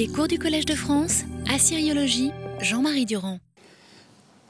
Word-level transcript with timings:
Les 0.00 0.08
cours 0.08 0.28
du 0.28 0.38
Collège 0.38 0.64
de 0.64 0.74
France, 0.74 1.24
Assyriologie, 1.54 2.30
Jean-Marie 2.62 3.04
Durand. 3.04 3.38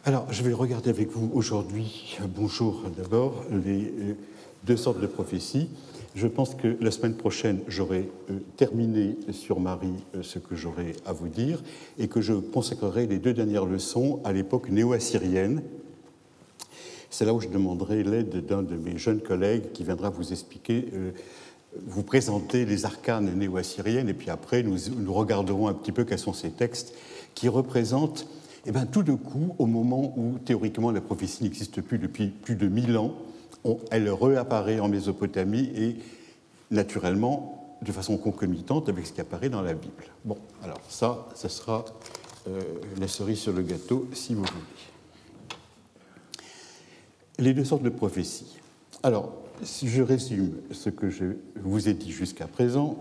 Alors, 0.05 0.33
je 0.33 0.45
vais 0.45 0.53
regarder 0.53 0.91
avec 0.91 1.09
vous 1.09 1.29
aujourd'hui, 1.35 2.17
bonjour 2.25 2.85
d'abord, 2.97 3.45
les 3.51 3.87
euh, 3.87 4.15
deux 4.63 4.77
sortes 4.77 5.01
de 5.01 5.09
prophéties. 5.09 5.69
Je 6.15 6.29
pense 6.29 6.55
que 6.55 6.77
la 6.81 6.93
semaine 6.93 7.17
prochaine, 7.17 7.59
j'aurai 7.67 8.09
euh, 8.31 8.39
terminé 8.57 9.17
sur 9.33 9.59
Marie 9.59 9.97
euh, 10.15 10.23
ce 10.23 10.39
que 10.39 10.55
j'aurai 10.55 10.95
à 11.05 11.13
vous 11.13 11.27
dire 11.27 11.61
et 11.99 12.07
que 12.07 12.21
je 12.21 12.35
consacrerai 12.35 13.09
les 13.09 13.19
deux 13.19 13.33
dernières 13.33 13.67
leçons 13.67 14.21
à 14.23 14.33
l'époque 14.33 14.71
néo-assyrienne. 14.71 15.65
C'est 17.11 17.25
là 17.25 17.35
où 17.35 17.41
je 17.41 17.49
demanderai 17.49 18.05
l'aide 18.05 18.47
d'un 18.47 18.63
de 18.63 18.77
mes 18.77 18.99
jeunes 18.99 19.21
collègues 19.21 19.73
qui 19.73 19.83
viendra 19.83 20.11
vous 20.11 20.31
expliquer 20.31 20.87
vous 21.87 22.03
présenter 22.03 22.65
les 22.65 22.85
arcanes 22.85 23.33
néo-assyriennes, 23.35 24.09
et 24.09 24.15
puis 24.15 24.31
après, 24.31 24.63
nous, 24.63 24.79
regarderons 25.13 25.69
un 25.69 25.75
petit 25.75 25.93
peu 25.93 26.05
quels 26.05 26.19
sont 26.19 26.33
ces 26.33 26.51
textes 26.51 26.95
qui 27.35 27.49
représentent, 27.49 28.27
eh 28.67 28.73
bien, 28.73 28.87
tout 28.87 29.03
de 29.03 29.15
coup, 29.15 29.55
au 29.59 29.67
moment 29.67 30.13
où 30.17 30.39
théoriquement 30.39 30.91
la 30.91 31.01
prophétie 31.01 31.45
n'existe 31.45 31.81
plus 31.81 31.99
depuis 31.99 32.29
plus 32.29 32.57
de 32.57 32.69
mille 32.69 32.97
ans, 32.97 33.15
elle 33.91 34.11
réapparaît 34.11 34.81
en 34.81 34.89
Mésopotamie 34.89 35.71
et 35.77 35.97
naturellement 36.71 37.79
de 37.83 37.93
façon 37.93 38.19
concomitante 38.19 38.89
avec 38.89 39.07
ce 39.07 39.13
qui 39.13 39.21
apparaît 39.21 39.49
dans 39.49 39.63
la 39.63 39.75
Bible. 39.75 40.05
Bon, 40.25 40.37
alors 40.63 40.81
ça, 40.89 41.27
ce 41.35 41.49
sera 41.49 41.85
euh, 42.49 42.61
la 42.99 43.09
cerise 43.09 43.39
sur 43.39 43.53
le 43.53 43.63
gâteau, 43.63 44.09
si 44.13 44.35
vous 44.35 44.43
voulez. 44.43 44.65
Les 47.39 47.55
deux 47.55 47.65
sortes 47.65 47.83
de 47.83 47.89
prophéties. 47.89 48.59
Alors, 49.03 49.40
si 49.63 49.89
je 49.89 50.03
résume 50.03 50.53
ce 50.71 50.91
que 50.91 51.11
je 51.11 51.25
vous 51.63 51.89
ai 51.89 51.95
dit 51.95 52.11
jusqu'à 52.11 52.47
présent, 52.47 52.97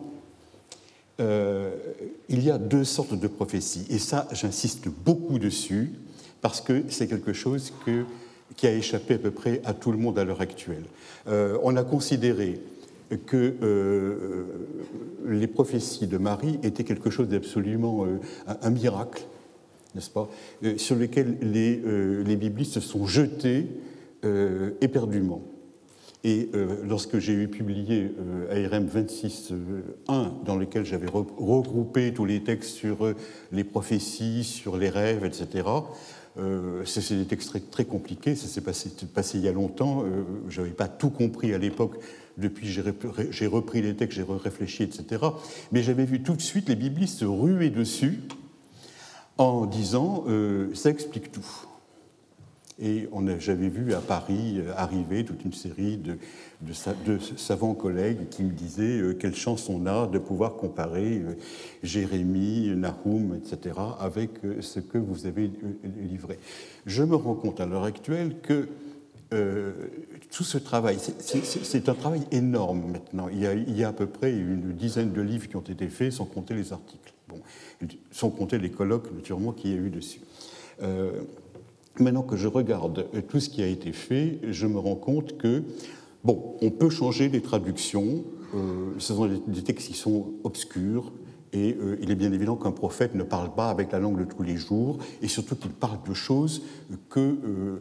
euh, 1.19 1.71
il 2.29 2.43
y 2.43 2.49
a 2.49 2.57
deux 2.57 2.83
sortes 2.83 3.13
de 3.13 3.27
prophéties. 3.27 3.85
Et 3.89 3.99
ça, 3.99 4.27
j'insiste 4.31 4.87
beaucoup 4.87 5.39
dessus, 5.39 5.91
parce 6.41 6.61
que 6.61 6.83
c'est 6.87 7.07
quelque 7.07 7.33
chose 7.33 7.73
qui 8.55 8.67
a 8.67 8.73
échappé 8.73 9.15
à 9.15 9.17
peu 9.17 9.31
près 9.31 9.61
à 9.65 9.73
tout 9.73 9.91
le 9.91 9.97
monde 9.97 10.17
à 10.17 10.23
l'heure 10.23 10.41
actuelle. 10.41 10.85
Euh, 11.27 11.57
on 11.63 11.75
a 11.75 11.83
considéré 11.83 12.61
que 13.25 13.55
euh, 13.61 14.45
les 15.25 15.47
prophéties 15.47 16.07
de 16.07 16.17
Marie 16.17 16.59
étaient 16.63 16.83
quelque 16.83 17.09
chose 17.09 17.27
d'absolument 17.27 18.05
un, 18.47 18.69
miracle, 18.69 19.23
n'est-ce 19.95 20.11
pas, 20.11 20.29
sur 20.77 20.95
lequel 20.95 21.37
les, 21.41 21.81
les, 22.23 22.35
biblistes 22.35 22.73
se 22.73 22.79
sont 22.79 23.07
jetés 23.07 23.65
éperdument. 24.79 25.41
Et 26.25 26.49
euh, 26.53 26.83
lorsque 26.85 27.17
j'ai 27.19 27.31
eu 27.31 27.47
publié 27.47 28.13
euh, 28.19 28.67
ARM 28.67 28.87
26.1, 28.87 29.53
euh, 30.09 30.23
dans 30.43 30.57
lequel 30.57 30.85
j'avais 30.85 31.07
regroupé 31.07 32.13
tous 32.13 32.25
les 32.25 32.43
textes 32.43 32.71
sur 32.71 33.13
les 33.53 33.63
prophéties, 33.63 34.43
sur 34.43 34.77
les 34.77 34.89
rêves, 34.89 35.25
etc., 35.25 35.67
c'est 36.85 37.17
des 37.17 37.25
textes 37.25 37.69
très, 37.69 37.83
compliqués, 37.83 38.33
ça 38.33 38.47
s'est 38.47 38.61
passé, 38.61 38.89
passé, 39.13 39.39
il 39.39 39.43
y 39.43 39.49
a 39.49 39.51
longtemps, 39.51 40.05
je 40.47 40.61
n'avais 40.61 40.73
pas 40.73 40.87
tout 40.87 41.09
compris 41.09 41.53
à 41.53 41.57
l'époque, 41.57 41.97
depuis 42.37 42.67
j'ai 42.67 43.47
repris 43.47 43.81
les 43.81 43.93
textes, 43.93 44.15
j'ai 44.15 44.25
réfléchi, 44.25 44.83
etc. 44.83 45.21
Mais 45.73 45.83
j'avais 45.83 46.05
vu 46.05 46.23
tout 46.23 46.35
de 46.35 46.41
suite 46.41 46.69
les 46.69 46.77
biblistes 46.77 47.25
ruer 47.27 47.69
dessus 47.69 48.21
en 49.37 49.65
disant 49.65 50.23
ça 50.73 50.91
explique 50.91 51.33
tout. 51.33 51.68
Et 52.81 53.09
j'avais 53.39 53.67
vu 53.67 53.93
à 53.93 53.99
Paris 53.99 54.59
euh, 54.59 54.71
arriver 54.77 55.25
toute 55.25 55.43
une 55.43 55.53
série 55.53 55.97
de, 55.97 56.17
savants 57.35 57.73
collègues 57.73 58.29
qui 58.29 58.43
me 58.43 58.51
disaient 58.51 59.01
euh, 59.01 59.13
quelle 59.13 59.35
chance 59.35 59.67
on 59.69 59.85
a 59.85 60.07
de 60.07 60.17
pouvoir 60.17 60.55
comparer 60.55 61.17
euh, 61.17 61.33
Jérémie, 61.83 62.69
Nahum, 62.77 63.35
etc., 63.35 63.75
avec 63.99 64.31
ce 64.61 64.79
que 64.79 64.97
vous 64.97 65.25
avez 65.25 65.51
livré. 65.99 66.39
Je 66.85 67.03
me 67.03 67.15
rends 67.15 67.35
compte 67.35 67.59
à 67.59 67.65
l'heure 67.65 67.83
actuelle 67.83 68.37
que 68.41 68.67
tout 70.31 70.43
ce 70.43 70.57
travail, 70.57 70.97
c'est 71.19 71.87
un 71.87 71.93
travail 71.93 72.23
énorme 72.31 72.93
maintenant. 72.93 73.27
Il 73.29 73.77
y, 73.77 73.83
a, 73.83 73.89
à 73.89 73.93
peu 73.93 74.07
près 74.07 74.31
une 74.31 74.73
dizaine 74.73 75.11
de 75.11 75.21
livres 75.21 75.47
qui 75.47 75.55
ont 75.55 75.61
été 75.61 75.87
faits, 75.87 76.13
sans 76.13 76.25
compter 76.25 76.55
les 76.55 76.73
articles, 76.73 77.13
sans 78.09 78.31
compter 78.31 78.57
les 78.57 78.71
colloques, 78.71 79.13
naturellement, 79.13 79.51
qu'il 79.51 79.69
y 79.69 79.73
a 79.75 79.77
eu 79.77 79.91
dessus. 79.91 80.21
Maintenant 81.99 82.23
que 82.23 82.37
je 82.37 82.47
regarde 82.47 83.07
tout 83.27 83.41
ce 83.41 83.49
qui 83.49 83.61
a 83.61 83.67
été 83.67 83.91
fait, 83.91 84.39
je 84.49 84.67
me 84.67 84.79
rends 84.79 84.95
compte 84.95 85.37
que, 85.37 85.63
bon, 86.23 86.55
on 86.61 86.71
peut 86.71 86.89
changer 86.89 87.27
les 87.27 87.41
traductions, 87.41 88.23
euh, 88.55 88.93
ce 88.97 89.13
sont 89.13 89.27
des 89.27 89.61
textes 89.63 89.87
qui 89.87 89.97
sont 89.97 90.27
obscurs, 90.45 91.11
et 91.51 91.73
euh, 91.73 91.97
il 92.01 92.09
est 92.09 92.15
bien 92.15 92.31
évident 92.31 92.55
qu'un 92.55 92.71
prophète 92.71 93.15
ne 93.15 93.23
parle 93.23 93.53
pas 93.53 93.69
avec 93.69 93.91
la 93.91 93.99
langue 93.99 94.17
de 94.17 94.23
tous 94.23 94.43
les 94.43 94.55
jours, 94.55 94.99
et 95.21 95.27
surtout 95.27 95.57
qu'il 95.57 95.71
parle 95.71 95.99
de 96.07 96.13
choses 96.13 96.61
euh, 97.17 97.79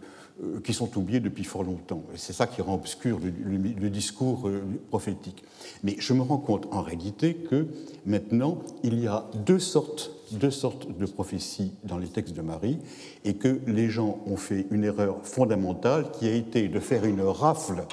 qui 0.65 0.73
sont 0.73 0.99
oubliées 0.99 1.21
depuis 1.21 1.45
fort 1.45 1.63
longtemps. 1.63 2.03
C'est 2.17 2.33
ça 2.33 2.49
qui 2.49 2.61
rend 2.61 2.75
obscur 2.75 3.21
le 3.21 3.91
discours 3.91 4.51
prophétique. 4.89 5.45
Mais 5.85 5.95
je 5.99 6.13
me 6.13 6.23
rends 6.23 6.39
compte 6.39 6.67
en 6.73 6.83
réalité 6.83 7.35
que 7.35 7.67
maintenant, 8.05 8.59
il 8.83 8.99
y 9.01 9.07
a 9.07 9.31
deux 9.47 9.59
sortes 9.61 10.18
deux 10.33 10.51
sortes 10.51 10.89
de 10.97 11.07
prophéties 11.07 11.73
dans 11.85 11.99
les 11.99 12.09
textes 12.09 12.35
de 12.35 12.43
Marie 12.43 12.79
et 13.25 13.35
que 13.35 13.61
les 13.67 13.89
gens 13.89 14.21
ont 14.27 14.37
fait 14.37 14.67
une 14.71 14.85
erreur 14.85 15.19
fondamentale 15.25 16.11
qui 16.13 16.29
a 16.29 16.35
été 16.35 16.69
de 16.69 16.81
faire 16.81 17.05
une 17.05 17.21
rafle 17.21 17.85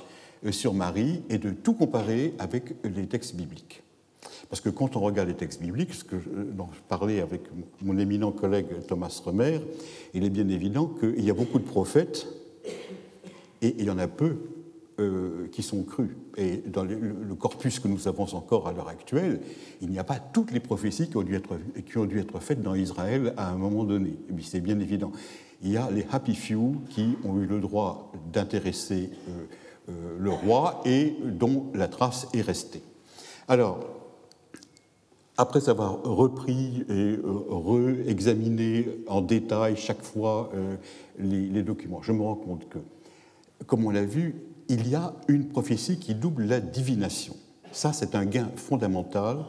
euh, 0.46 0.52
sur 0.52 0.74
Marie 0.74 1.22
et 1.30 1.38
de 1.38 1.52
tout 1.52 1.74
comparer 1.74 2.34
avec 2.40 2.76
les 2.84 3.08
textes 3.08 3.36
bibliques. 3.36 3.84
Parce 4.50 4.62
que 4.62 4.70
quand 4.70 4.96
on 4.96 5.00
regarde 5.00 5.28
les 5.28 5.36
textes 5.36 5.62
bibliques, 5.62 5.94
ce 5.94 6.04
que 6.04 6.16
dont 6.16 6.70
je 6.72 6.80
parlais 6.88 7.20
avec 7.20 7.42
mon 7.82 7.98
éminent 7.98 8.32
collègue 8.32 8.68
Thomas 8.88 9.22
Remer, 9.26 9.60
il 10.14 10.24
est 10.24 10.30
bien 10.30 10.48
évident 10.50 10.88
qu'il 10.88 11.24
y 11.24 11.30
a 11.30 11.34
beaucoup 11.34 11.60
de 11.60 11.64
prophètes 11.64 12.28
et 13.62 13.76
il 13.80 13.86
y 13.86 13.90
en 13.90 13.98
a 13.98 14.08
peu 14.08 14.38
euh, 14.98 15.50
qui 15.52 15.62
sont 15.62 15.84
crus. 15.84 16.12
Et 16.38 16.64
dans 16.66 16.86
le, 16.86 17.36
corpus 17.38 17.80
que 17.80 17.90
nous 17.90 18.08
avons 18.08 18.34
encore 18.34 18.66
à 18.66 18.72
l'heure 18.72 18.88
actuelle, 18.88 19.42
il 19.82 19.90
n'y 19.90 20.00
a 20.00 20.06
pas 20.06 20.20
toutes 20.20 20.52
les 20.52 20.62
prophéties 20.62 21.10
qui 21.10 21.18
ont 21.18 21.22
dû 21.24 21.36
être, 21.36 21.60
qui 21.86 21.98
ont 21.98 22.06
dû 22.06 22.18
être 22.18 22.40
faites 22.40 22.62
dans 22.62 22.76
Israël 22.76 23.34
à 23.36 23.50
un 23.50 23.58
moment 23.58 23.84
donné. 23.84 24.14
C'est 24.42 24.62
bien 24.62 24.80
évident. 24.80 25.12
Il 25.62 25.72
y 25.72 25.76
a 25.76 25.92
les 25.92 26.06
happy 26.10 26.34
few 26.34 26.76
qui 26.92 27.18
ont 27.26 27.38
eu 27.42 27.46
le 27.46 27.60
droit 27.60 28.14
d'intéresser 28.32 29.10
euh, 29.28 29.32
euh, 29.90 30.18
le 30.18 30.30
roi 30.30 30.82
et 30.86 31.14
dont 31.26 31.66
la 31.74 31.90
trace 31.90 32.30
est 32.34 32.42
restée. 32.42 32.82
Alors, 33.50 33.86
après 35.36 35.68
avoir 35.68 36.04
repris 36.04 36.86
et 36.88 37.18
re-examiné 37.22 38.88
en 39.08 39.20
détail 39.20 39.76
chaque 39.76 40.04
fois 40.04 40.52
les 41.20 41.64
documents, 41.64 42.02
je 42.02 42.14
me 42.14 42.22
rends 42.22 42.36
compte 42.36 42.70
que, 42.70 42.80
comme 43.66 43.84
on 43.86 43.90
l'a 43.90 44.06
vu, 44.06 44.36
il 44.70 44.88
y 44.88 44.96
a 44.96 45.14
une 45.28 45.48
prophétie 45.48 46.00
qui 46.00 46.16
double 46.16 46.46
la 46.46 46.60
divination. 46.60 47.36
Ça, 47.72 47.94
c'est 47.94 48.16
un 48.16 48.26
gain 48.26 48.50
fondamental 48.56 49.46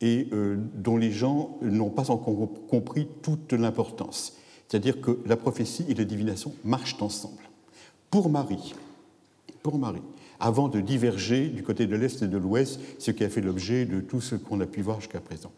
et 0.00 0.28
euh, 0.32 0.56
dont 0.74 0.96
les 0.96 1.12
gens 1.12 1.58
n'ont 1.62 1.90
pas 1.90 2.10
encore 2.10 2.48
compris 2.68 3.08
toute 3.22 3.52
l'importance. 3.52 4.34
C'est-à-dire 4.68 5.00
que 5.00 5.18
la 5.26 5.36
prophétie 5.36 5.84
et 5.88 5.94
la 5.94 6.04
divination 6.04 6.52
marchent 6.64 7.00
ensemble. 7.00 7.42
Pour 8.10 8.30
Marie, 8.30 8.74
pour 9.62 9.78
Marie, 9.78 10.02
avant 10.40 10.68
de 10.68 10.80
diverger 10.80 11.48
du 11.48 11.62
côté 11.62 11.86
de 11.86 11.96
l'Est 11.96 12.22
et 12.22 12.28
de 12.28 12.36
l'Ouest, 12.36 12.80
ce 12.98 13.10
qui 13.10 13.24
a 13.24 13.28
fait 13.28 13.40
l'objet 13.40 13.86
de 13.86 14.00
tout 14.00 14.20
ce 14.20 14.34
qu'on 14.34 14.60
a 14.60 14.66
pu 14.66 14.82
voir 14.82 15.00
jusqu'à 15.00 15.20
présent. 15.20 15.52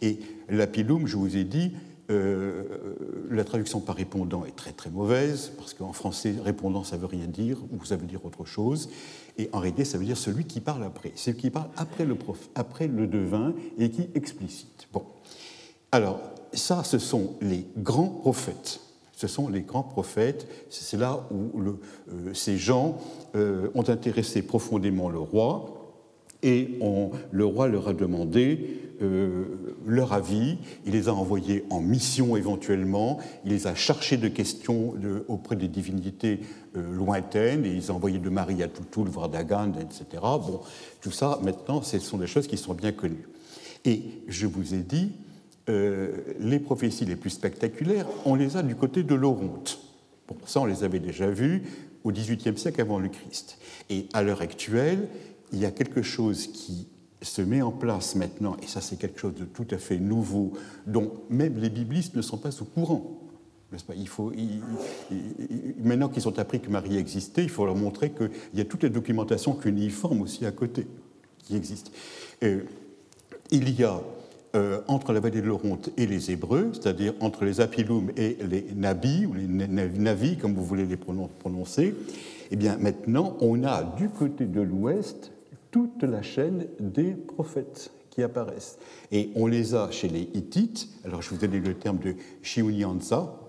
Et 0.00 0.18
l'apilum, 0.48 1.06
je 1.06 1.16
vous 1.16 1.36
ai 1.36 1.44
dit, 1.44 1.72
euh, 2.12 2.64
la 3.30 3.44
traduction 3.44 3.80
par 3.80 3.96
répondant 3.96 4.44
est 4.44 4.54
très 4.54 4.72
très 4.72 4.90
mauvaise, 4.90 5.52
parce 5.56 5.74
qu'en 5.74 5.92
français, 5.92 6.34
répondant, 6.42 6.84
ça 6.84 6.96
veut 6.96 7.06
rien 7.06 7.26
dire, 7.26 7.58
ou 7.72 7.84
ça 7.84 7.96
veut 7.96 8.06
dire 8.06 8.24
autre 8.24 8.44
chose. 8.44 8.90
Et 9.38 9.48
en 9.52 9.58
réalité, 9.58 9.84
ça 9.84 9.98
veut 9.98 10.04
dire 10.04 10.16
celui 10.16 10.44
qui 10.44 10.60
parle 10.60 10.84
après, 10.84 11.12
celui 11.14 11.38
qui 11.38 11.50
parle 11.50 11.68
après 11.76 12.04
le, 12.04 12.14
prof, 12.14 12.50
devin 12.54 13.54
et 13.78 13.90
qui 13.90 14.08
explicite. 14.14 14.88
Bon. 14.92 15.04
Alors, 15.90 16.20
ça, 16.52 16.84
ce 16.84 16.98
sont 16.98 17.34
les 17.40 17.66
grands 17.78 18.08
prophètes. 18.08 18.80
Ce 19.14 19.26
sont 19.26 19.48
les 19.48 19.62
grands 19.62 19.82
prophètes. 19.82 20.46
C'est 20.68 20.96
là 20.96 21.26
où 21.30 21.60
euh, 21.60 22.34
ces 22.34 22.56
gens 22.56 22.98
euh, 23.36 23.68
ont 23.74 23.88
intéressé 23.88 24.42
profondément 24.42 25.08
le 25.08 25.18
roi. 25.18 25.78
Et 26.42 26.80
le 27.30 27.44
roi 27.44 27.68
leur 27.68 27.86
a 27.86 27.92
demandé 27.92 28.80
euh, 29.02 29.44
leur 29.86 30.12
avis, 30.12 30.58
il 30.86 30.92
les 30.92 31.08
a 31.08 31.14
envoyés 31.14 31.64
en 31.70 31.80
mission 31.80 32.36
éventuellement, 32.36 33.18
il 33.44 33.50
les 33.50 33.66
a 33.66 33.74
cherchés 33.74 34.16
de 34.16 34.28
questions 34.28 34.94
auprès 35.28 35.56
des 35.56 35.68
divinités 35.68 36.40
euh, 36.76 36.92
lointaines, 36.94 37.64
et 37.64 37.70
il 37.70 37.74
les 37.76 37.90
a 37.90 37.94
envoyés 37.94 38.18
de 38.18 38.30
Marie 38.30 38.62
à 38.62 38.68
Toutoul, 38.68 39.08
voir 39.08 39.28
Dagan, 39.28 39.72
etc. 39.74 40.04
Bon, 40.22 40.60
tout 41.00 41.10
ça, 41.10 41.40
maintenant, 41.42 41.82
ce 41.82 41.98
sont 41.98 42.18
des 42.18 42.26
choses 42.26 42.46
qui 42.46 42.56
sont 42.56 42.74
bien 42.74 42.92
connues. 42.92 43.28
Et 43.84 44.02
je 44.28 44.46
vous 44.46 44.74
ai 44.74 44.82
dit, 44.82 45.12
euh, 45.68 46.18
les 46.38 46.58
prophéties 46.58 47.04
les 47.04 47.16
plus 47.16 47.30
spectaculaires, 47.30 48.06
on 48.24 48.34
les 48.34 48.56
a 48.56 48.62
du 48.62 48.76
côté 48.76 49.02
de 49.02 49.14
l'Oronte. 49.14 49.80
Bon, 50.28 50.36
ça, 50.46 50.60
on 50.60 50.64
les 50.64 50.84
avait 50.84 51.00
déjà 51.00 51.28
vues 51.28 51.62
au 52.04 52.12
XVIIIe 52.12 52.56
siècle 52.56 52.80
avant 52.80 52.98
le 52.98 53.08
Christ. 53.08 53.58
Et 53.90 54.06
à 54.12 54.22
l'heure 54.22 54.42
actuelle, 54.42 55.08
il 55.52 55.58
y 55.58 55.66
a 55.66 55.70
quelque 55.70 56.02
chose 56.02 56.46
qui 56.48 56.86
se 57.22 57.42
met 57.42 57.62
en 57.62 57.70
place 57.70 58.14
maintenant, 58.14 58.56
et 58.62 58.66
ça 58.66 58.80
c'est 58.80 58.96
quelque 58.96 59.18
chose 59.18 59.34
de 59.34 59.44
tout 59.44 59.66
à 59.70 59.78
fait 59.78 59.98
nouveau, 59.98 60.52
dont 60.86 61.12
même 61.30 61.58
les 61.58 61.70
biblistes 61.70 62.16
ne 62.16 62.22
sont 62.22 62.38
pas 62.38 62.50
au 62.60 62.64
courant. 62.64 63.18
Il 63.96 64.08
faut, 64.08 64.30
maintenant 65.82 66.10
qu'ils 66.10 66.28
ont 66.28 66.38
appris 66.38 66.60
que 66.60 66.68
Marie 66.68 66.98
existait, 66.98 67.42
il 67.42 67.48
faut 67.48 67.64
leur 67.64 67.74
montrer 67.74 68.10
qu'il 68.10 68.30
y 68.52 68.60
a 68.60 68.66
toute 68.66 68.82
la 68.82 68.90
documentation 68.90 69.54
cuniforme 69.54 70.20
aussi 70.20 70.44
à 70.44 70.52
côté 70.52 70.86
qui 71.38 71.56
existe. 71.56 71.90
il 72.42 73.80
y 73.80 73.82
a 73.82 74.02
euh, 74.54 74.82
entre 74.86 75.14
la 75.14 75.20
vallée 75.20 75.40
de 75.40 75.46
l'Oronte 75.46 75.88
et 75.96 76.06
les 76.06 76.30
Hébreux, 76.30 76.72
c'est-à-dire 76.74 77.14
entre 77.20 77.46
les 77.46 77.62
Apilum 77.62 78.10
et 78.18 78.36
les 78.46 78.66
Nabis, 78.74 79.24
ou 79.24 79.32
les 79.32 79.46
Navis, 79.46 80.36
comme 80.36 80.52
vous 80.52 80.64
voulez 80.64 80.84
les 80.84 80.98
prononcer, 80.98 81.94
eh 82.50 82.56
bien 82.56 82.76
maintenant, 82.76 83.38
on 83.40 83.64
a 83.64 83.82
du 83.82 84.10
côté 84.10 84.44
de 84.44 84.60
l'ouest 84.60 85.31
toute 85.72 86.04
la 86.04 86.22
chaîne 86.22 86.68
des 86.78 87.14
prophètes 87.14 87.90
qui 88.10 88.22
apparaissent. 88.22 88.78
Et 89.10 89.30
on 89.34 89.46
les 89.48 89.74
a 89.74 89.90
chez 89.90 90.08
les 90.08 90.28
Hittites, 90.34 90.88
alors 91.04 91.22
je 91.22 91.30
vous 91.30 91.44
ai 91.44 91.48
donné 91.48 91.66
le 91.66 91.74
terme 91.74 91.98
de 91.98 92.14
Shiunyansa, 92.42 93.40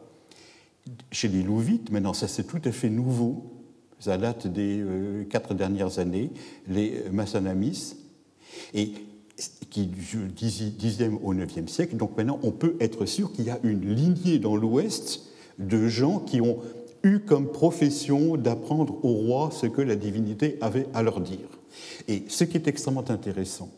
chez 1.11 1.27
les 1.27 1.43
Louvites, 1.43 1.91
maintenant 1.91 2.13
ça 2.13 2.27
c'est 2.27 2.45
tout 2.45 2.61
à 2.63 2.71
fait 2.71 2.89
nouveau, 2.89 3.51
ça 3.99 4.17
date 4.17 4.47
des 4.47 4.79
euh, 4.79 5.23
quatre 5.25 5.53
dernières 5.53 5.99
années, 5.99 6.31
les 6.67 7.03
Massanamis, 7.11 7.95
et 8.73 8.93
qui 9.69 9.87
du 9.87 10.27
10e 10.27 11.17
au 11.23 11.33
9e 11.33 11.67
siècle. 11.67 11.95
Donc 11.95 12.15
maintenant, 12.17 12.39
on 12.43 12.51
peut 12.51 12.75
être 12.79 13.05
sûr 13.05 13.31
qu'il 13.31 13.45
y 13.45 13.49
a 13.49 13.59
une 13.63 13.93
lignée 13.93 14.39
dans 14.39 14.55
l'Ouest 14.55 15.23
de 15.57 15.87
gens 15.87 16.19
qui 16.19 16.41
ont 16.41 16.59
eu 17.03 17.19
comme 17.19 17.51
profession 17.51 18.37
d'apprendre 18.37 19.03
au 19.03 19.13
roi 19.13 19.49
ce 19.51 19.65
que 19.65 19.81
la 19.81 19.95
divinité 19.95 20.57
avait 20.61 20.87
à 20.93 21.01
leur 21.01 21.19
dire. 21.19 21.52
Et 22.07 22.23
ce 22.27 22.43
qui 22.43 22.57
est 22.57 22.67
extrêmement 22.67 23.05
intéressant, 23.11 23.69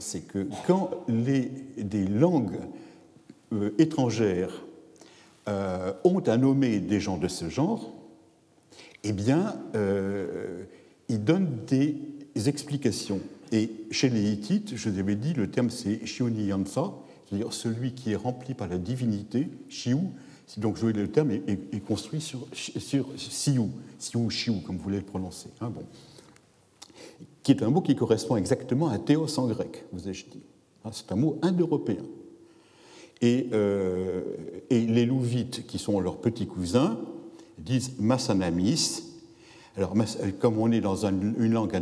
c'est 0.00 0.26
que 0.26 0.48
quand 0.66 0.90
les, 1.08 1.50
des 1.78 2.06
langues 2.06 2.60
euh, 3.52 3.70
étrangères 3.78 4.64
euh, 5.48 5.92
ont 6.04 6.20
à 6.20 6.36
nommer 6.36 6.80
des 6.80 7.00
gens 7.00 7.16
de 7.16 7.28
ce 7.28 7.48
genre, 7.48 7.92
eh 9.04 9.12
bien, 9.12 9.56
euh, 9.74 10.64
ils 11.08 11.22
donnent 11.22 11.58
des 11.66 11.96
explications. 12.46 13.20
Et 13.52 13.70
chez 13.90 14.08
les 14.08 14.32
Hittites, 14.32 14.76
je 14.76 14.88
vous 14.88 14.98
avais 14.98 15.14
dit, 15.14 15.34
le 15.34 15.50
terme 15.50 15.70
c'est 15.70 16.04
Shioni 16.06 16.46
Yansa, 16.46 16.94
c'est-à-dire 17.28 17.52
celui 17.52 17.92
qui 17.92 18.12
est 18.12 18.16
rempli 18.16 18.54
par 18.54 18.68
la 18.68 18.78
divinité, 18.78 19.48
Shiu. 19.68 19.98
Donc 20.58 20.80
le 20.82 21.08
terme 21.08 21.30
est, 21.30 21.84
construit 21.86 22.20
sur, 22.20 22.46
sur 22.52 23.06
Siu, 23.16 23.62
Siu, 23.98 24.30
Shiu, 24.30 24.60
comme 24.64 24.76
vous 24.76 24.82
voulez 24.82 24.98
le 24.98 25.04
prononcer. 25.04 25.48
Hein, 25.60 25.70
bon 25.70 25.84
qui 27.44 27.52
est 27.52 27.62
un 27.62 27.70
mot 27.70 27.82
qui 27.82 27.94
correspond 27.94 28.36
exactement 28.36 28.88
à 28.88 28.98
théos 28.98 29.38
en 29.38 29.46
grec, 29.46 29.84
vous 29.92 30.08
ai-je 30.08 30.24
dit. 30.24 30.42
Hein, 30.84 30.90
c'est 30.92 31.12
un 31.12 31.16
mot 31.16 31.38
indo-européen. 31.42 32.02
Et, 33.20 33.48
euh, 33.52 34.22
et, 34.70 34.80
les 34.80 35.06
Louvites, 35.06 35.66
qui 35.66 35.78
sont 35.78 36.00
leurs 36.00 36.16
petits 36.16 36.46
cousins, 36.46 36.98
disent 37.58 37.92
Massanamis. 38.00 39.02
Alors, 39.76 39.94
comme 40.40 40.58
on 40.58 40.72
est 40.72 40.80
dans 40.80 41.04
une 41.04 41.52
langue, 41.52 41.74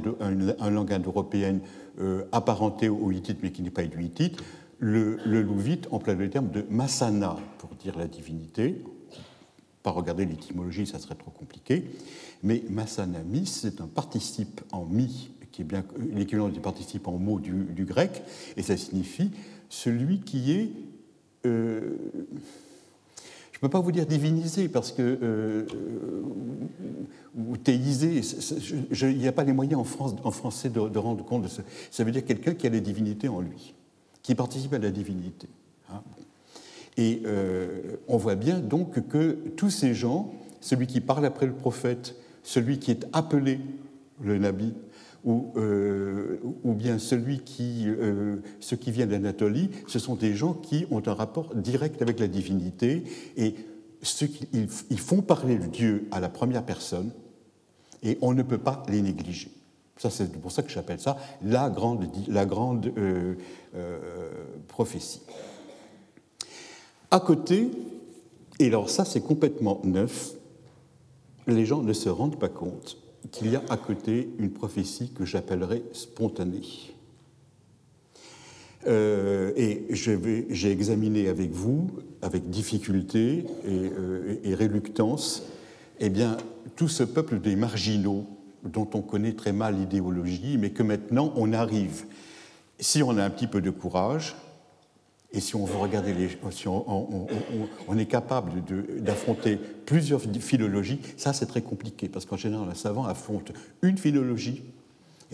indo-européenne 0.92 1.60
euh, 2.00 2.24
apparentée 2.32 2.88
au 2.88 3.10
hittite, 3.12 3.38
mais 3.42 3.52
qui 3.52 3.62
n'est 3.62 3.70
pas 3.70 3.84
du 3.84 4.02
hittite, 4.02 4.42
le, 4.82 5.42
louvite 5.42 5.86
emploie 5.92 6.14
le 6.14 6.28
terme 6.28 6.50
de 6.50 6.64
Massana 6.68 7.36
pour 7.58 7.70
dire 7.76 7.96
la 7.96 8.08
divinité. 8.08 8.82
Pas 9.84 9.92
regarder 9.92 10.26
l'étymologie, 10.26 10.86
ça 10.86 10.98
serait 10.98 11.14
trop 11.14 11.30
compliqué. 11.30 11.84
Mais 12.42 12.64
Massanamis, 12.68 13.46
c'est 13.46 13.80
un 13.80 13.86
participe 13.86 14.60
en 14.72 14.84
mi 14.84 15.30
qui 15.52 15.62
est 15.62 15.64
bien 15.66 15.84
l'équivalent 16.14 16.48
du 16.48 16.60
participe 16.60 17.06
en 17.06 17.18
mot 17.18 17.38
du, 17.38 17.84
grec, 17.84 18.22
et 18.56 18.62
ça 18.62 18.76
signifie 18.76 19.30
celui 19.68 20.20
qui 20.20 20.52
est. 20.52 20.70
Euh, 21.44 21.94
je 23.52 23.58
ne 23.58 23.60
peux 23.60 23.68
pas 23.68 23.80
vous 23.80 23.92
dire 23.92 24.06
divinisé 24.06 24.68
parce 24.68 24.92
que 24.92 25.18
euh, 25.22 25.66
ou 27.36 27.56
théisé, 27.58 28.22
il 29.02 29.18
n'y 29.18 29.28
a 29.28 29.32
pas 29.32 29.44
les 29.44 29.52
moyens 29.52 29.80
en, 30.24 30.30
français 30.30 30.70
de, 30.70 30.98
rendre 30.98 31.24
compte 31.24 31.42
de 31.42 31.48
ça. 31.48 31.62
Ça 31.90 32.02
veut 32.02 32.10
dire 32.10 32.24
quelqu'un 32.24 32.54
qui 32.54 32.66
a 32.66 32.70
la 32.70 32.80
divinité 32.80 33.28
en 33.28 33.40
lui, 33.40 33.74
qui 34.22 34.34
participe 34.34 34.72
à 34.74 34.78
la 34.78 34.90
divinité. 34.90 35.48
Hein. 35.90 36.02
Et 36.96 37.22
euh, 37.26 37.96
on 38.08 38.16
voit 38.16 38.34
bien 38.34 38.58
donc 38.58 39.08
que 39.08 39.38
tous 39.56 39.70
ces 39.70 39.94
gens, 39.94 40.32
celui 40.60 40.86
qui 40.86 41.00
parle 41.00 41.24
après 41.24 41.46
le 41.46 41.54
prophète, 41.54 42.16
celui 42.42 42.78
qui 42.78 42.90
est 42.90 43.06
appelé 43.12 43.60
le 44.22 44.38
Nabi, 44.38 44.74
ou, 45.24 45.52
euh, 45.56 46.38
ou 46.64 46.74
bien 46.74 46.98
celui 46.98 47.40
qui, 47.40 47.84
euh, 47.86 48.36
ceux 48.60 48.76
qui 48.76 48.90
viennent 48.90 49.10
d'Anatolie, 49.10 49.70
ce 49.86 49.98
sont 49.98 50.16
des 50.16 50.34
gens 50.34 50.52
qui 50.52 50.86
ont 50.90 51.02
un 51.06 51.14
rapport 51.14 51.54
direct 51.54 52.02
avec 52.02 52.18
la 52.18 52.26
divinité 52.26 53.04
et 53.36 53.54
ceux 54.02 54.26
qui, 54.26 54.48
ils, 54.52 54.98
font 54.98 55.22
parler 55.22 55.56
le 55.56 55.68
Dieu 55.68 56.08
à 56.10 56.18
la 56.18 56.28
première 56.28 56.64
personne 56.64 57.12
et 58.02 58.18
on 58.20 58.34
ne 58.34 58.42
peut 58.42 58.58
pas 58.58 58.82
les 58.88 59.00
négliger. 59.00 59.50
Ça, 59.98 60.10
c'est 60.10 60.32
pour 60.32 60.50
ça 60.50 60.62
que 60.62 60.70
j'appelle 60.70 61.00
ça 61.00 61.16
la 61.42 61.70
grande, 61.70 62.08
la 62.28 62.46
grande 62.46 62.92
euh, 62.96 63.34
prophétie. 64.68 65.22
À 67.10 67.20
côté, 67.20 67.70
et 68.58 68.66
alors 68.68 68.88
ça 68.88 69.04
c'est 69.04 69.20
complètement 69.20 69.80
neuf, 69.84 70.32
les 71.46 71.66
gens 71.66 71.82
ne 71.82 71.92
se 71.92 72.08
rendent 72.08 72.38
pas 72.38 72.48
compte 72.48 72.96
qu'il 73.30 73.50
y 73.50 73.56
a 73.56 73.62
à 73.68 73.76
côté 73.76 74.30
une 74.38 74.50
prophétie 74.50 75.12
que 75.12 75.24
j'appellerais 75.24 75.82
spontanée. 75.92 76.62
Euh, 78.86 79.52
et 79.56 79.86
j'ai 79.90 80.70
examiné 80.70 81.28
avec 81.28 81.52
vous, 81.52 81.90
avec 82.20 82.50
difficulté 82.50 83.44
et, 83.64 83.68
euh, 83.68 84.40
et, 84.42 84.54
réluctance, 84.54 85.44
eh 86.00 86.08
bien, 86.08 86.36
tout 86.74 86.88
ce 86.88 87.04
peuple 87.04 87.38
des 87.38 87.54
marginaux 87.54 88.26
dont 88.64 88.88
on 88.94 89.00
connaît 89.00 89.32
très 89.32 89.52
mal 89.52 89.76
l'idéologie, 89.76 90.56
mais 90.58 90.70
que 90.70 90.82
maintenant 90.82 91.32
on 91.36 91.52
arrive, 91.52 92.04
si 92.78 93.02
on 93.02 93.16
a 93.16 93.24
un 93.24 93.30
petit 93.30 93.46
peu 93.46 93.60
de 93.60 93.70
courage, 93.70 94.36
et 95.34 95.40
si 95.40 95.56
on 95.56 95.64
veut 95.64 95.78
regarder 95.78 96.12
les, 96.12 96.28
si 96.50 96.68
on, 96.68 97.98
est 97.98 98.06
capable 98.06 98.52
d'affronter 99.00 99.58
plusieurs 99.86 100.20
philologies, 100.20 101.00
ça 101.16 101.32
c'est 101.32 101.46
très 101.46 101.62
compliqué 101.62 102.08
parce 102.08 102.26
qu'en 102.26 102.36
général 102.36 102.68
un 102.68 102.74
savant 102.74 103.04
affronte 103.04 103.52
une 103.80 103.96
philologie. 103.96 104.62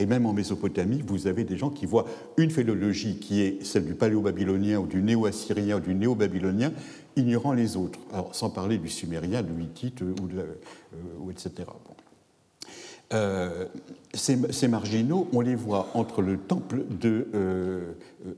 Et 0.01 0.07
même 0.07 0.27
en 0.27 0.33
Mésopotamie, 0.33 1.03
vous 1.05 1.27
avez 1.27 1.43
des 1.43 1.57
gens 1.57 1.71
qui 1.71 1.85
voient 1.85 2.07
une 2.37 2.53
philologie 2.53 3.19
qui 3.19 3.41
est 3.41 3.65
celle 3.65 3.85
du 3.85 3.95
paléo-babylonien 3.95 4.79
ou 4.79 4.87
du 4.87 5.03
néo-assyrien 5.03 5.79
ou 5.79 5.81
du 5.81 5.93
néo-babylonien, 5.93 6.73
ignorant 7.17 7.53
les 7.53 7.77
autres. 7.77 7.99
Alors, 8.13 8.33
sans 8.33 8.49
parler 8.49 8.79
du 8.79 8.89
sumérien, 8.89 9.43
du 9.43 9.61
hittite 9.61 10.01
ou, 10.03 10.29
euh, 10.37 11.31
etc. 11.33 11.65
Euh, 13.15 13.67
ces, 14.13 14.69
marginaux, 14.69 15.29
on 15.33 15.41
les 15.41 15.55
voit 15.55 15.89
entre 15.95 16.21
le 16.21 16.37
temple 16.37 16.85
euh, 17.05 17.93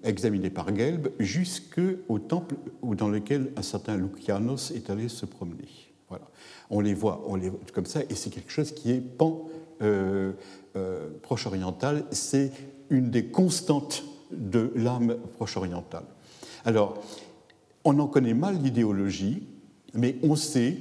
examiné 0.05 0.50
par 0.50 0.75
Gelb 0.75 1.09
jusqu'au 1.19 2.19
temple 2.19 2.57
dans 2.83 3.09
lequel 3.09 3.53
un 3.57 3.62
certain 3.62 3.97
Lucianos 3.97 4.73
est 4.75 4.91
allé 4.91 5.09
se 5.09 5.27
promener. 5.27 5.69
Voilà. 6.09 6.27
On 6.71 6.81
les 6.81 6.95
voit, 6.95 7.25
on 7.27 7.37
les 7.37 7.50
comme 7.73 7.87
ça, 7.87 8.00
et 8.09 8.15
c'est 8.15 8.31
quelque 8.31 8.53
chose 8.53 8.73
qui 8.73 8.93
est 8.93 9.00
pan 9.00 9.49
euh, 9.83 10.33
proche-oriental. 11.23 12.05
C'est 12.11 12.53
une 12.91 13.11
des 13.11 13.27
constantes 13.27 14.05
de 14.31 14.73
l'âme 14.77 15.17
proche-orientale. 15.37 16.05
Alors, 16.65 17.03
on 17.85 17.99
en 17.99 18.07
connaît 18.07 18.35
mal 18.35 18.61
l'idéologie, 18.62 19.43
mais 19.95 20.17
on 20.23 20.37
sait, 20.37 20.77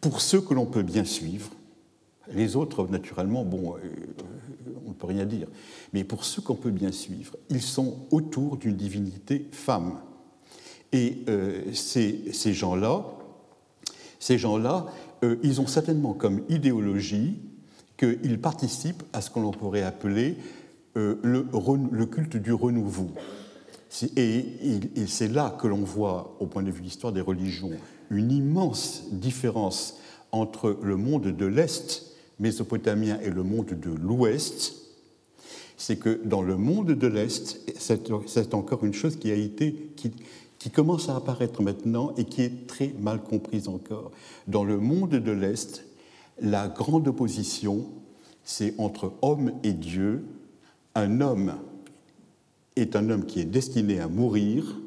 pour 0.00 0.20
ceux 0.20 0.40
que 0.40 0.54
l'on 0.54 0.66
peut 0.66 0.82
bien 0.82 1.04
suivre, 1.04 1.50
les 2.34 2.56
autres, 2.56 2.86
naturellement, 2.88 3.44
bon, 3.44 3.76
euh, 3.76 3.78
on 4.86 4.90
ne 4.90 4.94
peut 4.94 5.06
rien 5.06 5.26
dire. 5.26 5.48
Mais 5.92 6.04
pour 6.04 6.24
ceux 6.24 6.42
qu'on 6.42 6.54
peut 6.54 6.70
bien 6.70 6.92
suivre, 6.92 7.36
ils 7.50 7.62
sont 7.62 8.06
autour 8.10 8.56
d'une 8.56 8.76
divinité 8.76 9.48
femme. 9.52 9.98
Et 10.92 11.24
euh, 11.28 11.72
ces, 11.72 12.52
gens-là, 12.52 13.04
ces 14.18 14.38
gens-là, 14.38 14.86
euh, 15.24 15.36
ils 15.42 15.60
ont 15.60 15.66
certainement 15.66 16.12
comme 16.12 16.42
idéologie 16.48 17.38
qu'ils 17.96 18.40
participent 18.40 19.02
à 19.12 19.20
ce 19.20 19.30
qu'on 19.30 19.50
pourrait 19.52 19.82
appeler 19.82 20.36
le, 20.94 22.04
culte 22.04 22.36
du 22.36 22.52
renouveau. 22.52 23.10
Et 24.16 24.44
c'est 25.06 25.28
là 25.28 25.56
que 25.60 25.68
l'on 25.68 25.84
voit, 25.84 26.36
au 26.40 26.46
point 26.46 26.62
de 26.62 26.70
vue 26.70 26.80
de 26.80 26.84
l'histoire 26.84 27.12
des 27.12 27.20
religions, 27.20 27.70
une 28.10 28.32
immense 28.32 29.04
différence 29.12 29.98
entre 30.32 30.78
le 30.82 30.96
monde 30.96 31.28
de 31.28 31.46
l'Est 31.46 32.11
mésopotamien 32.42 33.18
et 33.22 33.30
le 33.30 33.42
monde 33.42 33.68
de 33.68 33.90
l'Ouest, 33.90 34.74
c'est 35.76 35.96
que 35.96 36.20
dans 36.24 36.42
le 36.42 36.56
monde 36.56 36.92
de 36.92 37.06
l'Est, 37.06 37.60
c'est 37.76 38.54
encore 38.54 38.84
une 38.84 38.92
chose 38.92 39.16
qui 39.16 39.30
a 39.30 39.34
été, 39.34 39.92
qui, 39.96 40.12
qui 40.58 40.70
commence 40.70 41.08
à 41.08 41.16
apparaître 41.16 41.62
maintenant 41.62 42.12
et 42.16 42.24
qui 42.24 42.42
est 42.42 42.66
très 42.66 42.94
mal 43.00 43.22
comprise 43.22 43.68
encore. 43.68 44.10
Dans 44.48 44.64
le 44.64 44.78
monde 44.78 45.10
de 45.10 45.32
l'Est, 45.32 45.84
la 46.40 46.68
grande 46.68 47.08
opposition, 47.08 47.86
c'est 48.44 48.74
entre 48.78 49.12
homme 49.22 49.52
et 49.62 49.72
Dieu, 49.72 50.24
un 50.94 51.20
homme 51.20 51.54
est 52.74 52.96
un 52.96 53.08
homme 53.08 53.24
qui 53.24 53.40
est 53.40 53.44
destiné 53.44 54.00
à 54.00 54.08
mourir, 54.08 54.80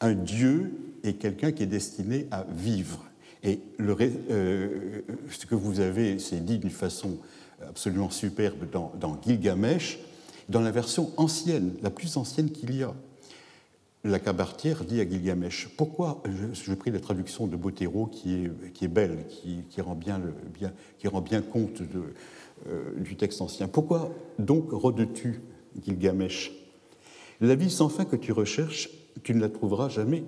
un 0.00 0.14
Dieu 0.14 0.72
est 1.02 1.14
quelqu'un 1.14 1.50
qui 1.50 1.64
est 1.64 1.66
destiné 1.66 2.26
à 2.30 2.44
vivre. 2.44 3.09
Et 3.42 3.60
euh, 3.80 5.00
ce 5.30 5.46
que 5.46 5.54
vous 5.54 5.80
avez, 5.80 6.18
c'est 6.18 6.44
dit 6.44 6.58
d'une 6.58 6.70
façon 6.70 7.18
absolument 7.66 8.10
superbe 8.10 8.68
dans, 8.70 9.20
Gilgamesh, 9.22 9.98
dans 10.48 10.60
la 10.60 10.70
version 10.70 11.10
ancienne, 11.16 11.74
la 11.82 11.90
plus 11.90 12.16
ancienne 12.16 12.50
qu'il 12.50 12.74
y 12.74 12.82
a. 12.82 12.94
La 14.02 14.18
cabartière 14.18 14.84
dit 14.84 15.00
à 15.00 15.08
Gilgamesh 15.08 15.68
Pourquoi 15.76 16.22
je, 16.52 16.72
pris 16.72 16.90
la 16.90 17.00
traduction 17.00 17.46
de 17.46 17.56
Bottero 17.56 18.06
qui 18.06 18.34
est, 18.34 18.72
qui 18.72 18.86
est 18.86 18.88
belle, 18.88 19.26
qui, 19.28 19.80
rend 19.80 19.94
bien 19.94 20.18
le, 20.18 20.32
bien, 20.54 20.72
qui 20.98 21.06
rend 21.08 21.20
bien 21.20 21.42
compte 21.42 21.82
euh, 22.66 22.92
du 22.98 23.16
texte 23.16 23.42
ancien. 23.42 23.68
Pourquoi 23.68 24.10
donc 24.38 24.70
rôdes-tu, 24.72 25.40
Gilgamesh? 25.82 26.52
La 27.42 27.54
vie 27.54 27.70
sans 27.70 27.88
fin 27.88 28.04
que 28.04 28.16
tu 28.16 28.32
recherches, 28.32 28.90
tu 29.22 29.34
ne 29.34 29.40
la 29.40 29.48
trouveras 29.48 29.88
jamais. 29.88 30.24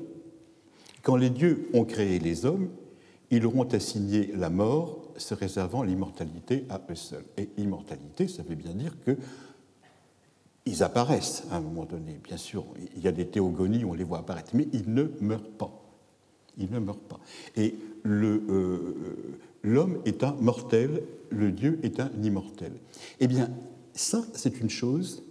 Quand 1.03 1.17
les 1.17 1.31
dieux 1.31 1.69
ont 1.75 1.85
créé 1.85 2.19
les 2.19 2.47
hommes, 2.47 2.69
ils 3.33 3.47
auront 3.47 3.65
assigné 3.65 4.31
la 4.37 4.51
mort, 4.51 5.09
se 5.17 5.33
réservant 5.33 5.83
l'immortalité 5.83 6.67
à 6.69 6.83
eux 6.91 6.95
seuls. 6.95 7.25
Et 7.39 7.49
immortalité, 7.57 8.29
ça 8.29 8.43
veut 8.43 8.55
bien 8.55 8.75
dire 8.75 8.95
que 9.05 9.17
ils 10.67 10.83
apparaissent 10.83 11.45
à 11.51 11.57
un 11.57 11.61
moment 11.61 11.87
donné, 11.87 12.21
bien 12.23 12.37
sûr. 12.37 12.65
Il 12.95 13.03
y 13.03 13.09
a 13.09 13.13
des 13.13 13.27
théogonies, 13.27 13.87
on 13.87 13.95
les 13.95 14.05
voit 14.05 14.19
apparaître, 14.19 14.51
mais 14.55 14.69
ils 14.75 14.93
ne 14.93 15.05
meurent 15.21 15.51
pas. 15.51 15.73
Ils 16.59 16.71
ne 16.71 16.79
meurent 16.79 16.99
pas. 16.99 17.19
Et 17.57 17.75
euh, 18.07 18.95
l'homme 19.63 19.99
est 20.05 20.23
un 20.23 20.33
mortel, 20.35 21.03
le 21.31 21.51
Dieu 21.51 21.81
est 21.83 22.01
un 22.01 22.11
immortel. 22.23 22.73
Eh 23.19 23.27
bien, 23.27 23.51
ça, 23.95 24.23
c'est 24.35 24.61
une 24.61 24.71
chose 24.71 25.23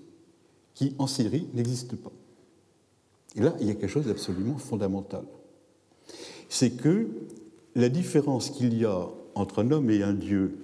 qui, 0.74 0.96
en 0.98 1.06
Syrie, 1.06 1.48
n'existe 1.54 1.96
pas. 1.96 2.12
Et 3.36 3.42
là, 3.42 3.54
il 3.62 3.68
y 3.68 3.70
a 3.70 3.76
quelque 3.76 3.88
chose 3.88 4.08
d'absolument 4.08 4.58
fondamental. 4.58 5.24
C'est 6.50 6.72
que 6.72 7.08
la 7.76 7.90
différence 7.90 8.50
qu'il 8.50 8.78
y 8.78 8.86
a 8.86 9.08
entre 9.36 9.64
un 9.64 9.72
homme 9.72 9.90
et 9.90 10.04
un 10.04 10.14
Dieu 10.14 10.58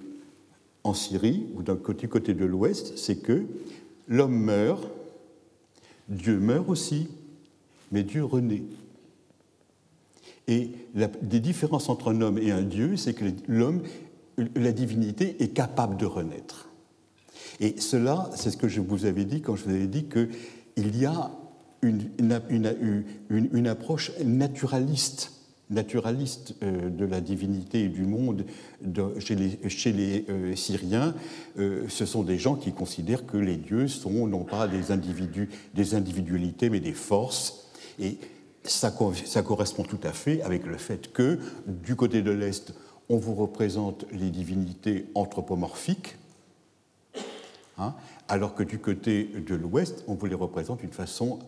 en 0.84 0.94
Syrie, 0.94 1.46
ou 1.54 1.62
d'un 1.62 1.76
côté, 1.76 2.34
de 2.34 2.44
l'Ouest, 2.44 2.96
c'est 2.96 3.16
que 3.16 3.44
l'homme 4.06 4.38
meurt, 4.38 4.88
Dieu 6.08 6.38
meurt 6.38 6.68
aussi, 6.68 7.08
mais 7.92 8.02
Dieu 8.02 8.24
renaît. 8.24 8.62
Et 10.46 10.70
la, 10.94 11.08
des 11.08 11.40
différences 11.40 11.88
entre 11.88 12.12
un 12.12 12.20
homme 12.22 12.38
et 12.38 12.50
un 12.50 12.62
Dieu, 12.62 12.96
c'est 12.96 13.12
que 13.12 13.24
l'homme, 13.48 13.82
la 14.54 14.72
divinité, 14.72 15.42
est 15.42 15.48
capable 15.48 15.96
de 15.96 16.06
renaître. 16.06 16.68
Et 17.60 17.80
cela, 17.80 18.30
c'est 18.34 18.50
ce 18.50 18.56
que 18.56 18.68
je 18.68 18.80
vous 18.80 19.04
avais 19.04 19.24
dit 19.24 19.42
quand 19.42 19.56
je 19.56 19.64
vous 19.64 19.70
avais 19.70 19.86
dit 19.86 20.04
qu'il 20.04 20.96
y 20.96 21.04
a 21.04 21.32
une, 21.82 23.66
approche 23.66 24.12
naturaliste 24.24 25.37
naturaliste 25.70 26.54
euh, 26.62 26.90
de 26.90 27.04
la 27.04 27.20
divinité 27.20 27.84
et 27.84 27.88
du 27.88 28.06
monde 28.06 28.44
chez 29.18 29.34
les, 29.34 30.24
euh, 30.28 30.56
Syriens, 30.56 31.14
euh, 31.58 31.84
ce 31.88 32.06
sont 32.06 32.22
des 32.22 32.38
gens 32.38 32.54
qui 32.54 32.72
considèrent 32.72 33.26
que 33.26 33.36
les 33.36 33.56
dieux 33.56 33.88
sont 33.88 34.26
non 34.26 34.44
pas 34.44 34.68
des 34.68 34.90
individus, 34.90 35.48
des 35.74 35.94
individualités, 35.94 36.70
mais 36.70 36.80
des 36.80 36.92
forces. 36.92 37.68
Et 37.98 38.16
ça, 38.64 38.94
ça 39.24 39.42
correspond 39.42 39.82
tout 39.82 40.00
à 40.02 40.12
fait 40.12 40.42
avec 40.42 40.66
le 40.66 40.76
fait 40.76 41.12
que 41.12 41.38
du 41.66 41.96
côté 41.96 42.22
de 42.22 42.30
l'Est, 42.30 42.74
on 43.08 43.16
vous 43.16 43.34
représente 43.34 44.04
les 44.12 44.30
divinités 44.30 45.06
anthropomorphiques, 45.14 46.16
hein, 47.78 47.94
alors 48.28 48.54
que 48.54 48.62
du 48.62 48.78
côté 48.78 49.24
de 49.24 49.54
l'Ouest, 49.54 50.04
on 50.06 50.14
vous 50.14 50.26
les 50.26 50.34
représente 50.34 50.80
d'une 50.80 50.92
façon 50.92 51.38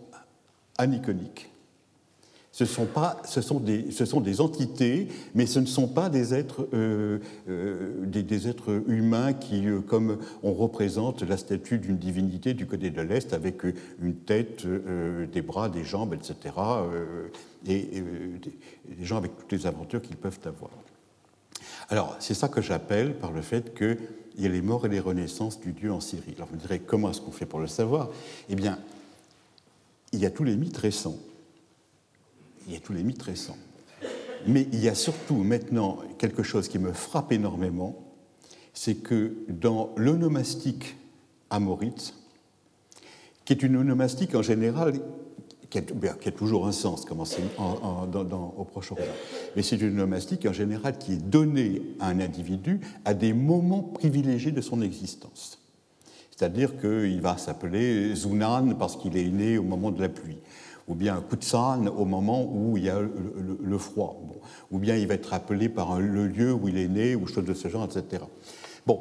aniconique. 0.79 1.51
Ce 2.53 2.65
sont, 2.65 3.61
des, 3.61 4.41
entités, 4.41 5.07
mais 5.37 5.47
ce 5.47 5.61
ne 5.61 5.67
sont 5.67 5.87
pas 5.87 6.09
des 6.09 6.35
êtres, 6.35 6.69
euh, 6.75 7.21
euh, 7.49 8.83
humains 8.89 9.33
qui, 9.35 9.69
euh, 9.69 9.81
comme 9.81 10.19
on 10.43 10.53
représente 10.53 11.23
la 11.23 11.37
statue 11.37 11.79
d'une 11.79 11.97
divinité 11.97 12.53
du 12.53 12.67
côté 12.67 12.91
de 12.91 13.03
l'Est, 13.03 13.33
avec 13.35 13.63
une 14.03 14.17
tête, 14.17 14.67
des 14.67 15.43
bras, 15.43 15.69
des 15.69 15.85
jambes, 15.85 16.13
etc., 16.13 16.55
et, 17.69 18.03
des, 18.99 19.05
gens 19.05 19.19
avec 19.19 19.37
toutes 19.37 19.53
les 19.53 19.67
aventures 19.69 20.03
qu'ils 20.03 20.17
peuvent 20.17 20.41
avoir. 20.45 20.73
Alors, 21.89 22.17
c'est 22.19 22.35
ça 22.35 22.49
que 22.49 22.61
j'appelle 22.61 23.15
par 23.15 23.31
le 23.31 23.43
fait 23.43 23.77
qu'il 23.77 23.97
y 24.39 24.47
a 24.47 24.49
les 24.49 24.63
morts 24.63 24.87
et 24.87 24.89
les 24.89 25.01
renaissances 25.01 25.61
du 25.61 25.73
Dieu 25.73 25.93
en 25.93 26.01
Syrie. 26.01 26.35
Alors, 26.37 26.49
vous 26.49 26.57
me 26.57 26.61
direz, 26.61 26.81
comment 26.81 27.11
est-ce 27.11 27.21
qu'on 27.21 27.31
fait 27.31 27.47
pour 27.47 27.61
le 27.61 27.69
savoir? 27.69 28.11
Eh 28.49 28.57
bien, 28.57 28.79
il 30.13 30.19
y 30.19 30.27
a 30.27 30.31
tous 30.31 30.45
les 30.45 30.57
mythes 30.57 30.79
récents 30.79 31.17
il 32.71 32.75
y 32.75 32.77
a 32.77 32.81
tous 32.81 32.93
les 32.93 33.03
mythes 33.03 33.23
récents. 33.23 33.57
Mais 34.47 34.69
il 34.73 34.81
y 34.81 34.89
a 34.89 34.95
surtout 34.95 35.35
maintenant 35.35 35.99
quelque 36.19 36.43
chose 36.43 36.69
qui 36.69 36.79
me 36.79 36.93
frappe 36.93 37.33
énormément, 37.33 37.97
c'est 38.73 38.95
que 38.95 39.37
dans 39.49 39.93
l'onomastique 39.97 40.97
amorite, 41.51 42.15
qui 43.45 43.53
est 43.53 43.63
une 43.63 43.77
onomastique 43.77 44.35
en 44.35 44.43
général 44.43 45.01
qui 45.69 45.79
a, 45.79 46.33
toujours 46.33 46.67
un 46.67 46.73
sens 46.73 47.05
comme 47.05 47.21
au 47.21 48.65
Proche-Orient, 48.65 49.05
mais 49.55 49.63
c'est 49.63 49.77
une 49.77 50.01
onomastique 50.01 50.47
en 50.47 50.53
général 50.53 50.99
qui 50.99 51.13
est 51.13 51.25
donnée 51.25 51.83
à 52.01 52.09
un 52.09 52.21
individu 52.21 52.81
à 53.05 53.15
des 53.15 53.33
moments 53.33 53.83
privilégiés 53.83 54.51
de 54.53 54.61
son 54.61 54.81
existence. 54.83 55.59
C'est-à-dire 56.37 56.81
qu'il 56.81 57.21
va 57.21 57.37
s'appeler 57.37 58.15
Zunan 58.15 58.75
parce 58.79 58.97
qu'il 58.97 59.17
est 59.17 59.29
né 59.29 59.59
au 59.59 59.63
moment 59.63 59.91
de 59.91 60.01
la 60.01 60.09
pluie 60.09 60.39
ou 60.91 60.95
bien 60.97 61.23
Kutsan 61.31 61.87
au 61.87 62.05
moment 62.05 62.45
où 62.53 62.77
il 62.77 62.85
y 62.85 62.91
a 62.91 62.99
le, 63.01 63.79
froid, 63.79 64.21
ou 64.73 64.79
bien 64.81 64.97
il 64.97 65.07
va 65.07 65.15
être 65.15 65.33
appelé 65.33 65.69
par 65.69 66.01
le 66.01 66.27
lieu 66.27 66.53
où 66.53 66.67
il 66.67 66.77
est 66.77 66.89
né, 66.89 67.15
ou 67.15 67.29
chose 67.29 67.45
de 67.45 67.55
ce 67.55 67.69
genre, 67.69 67.85
etc. 67.85 68.25
Bon, 68.87 69.01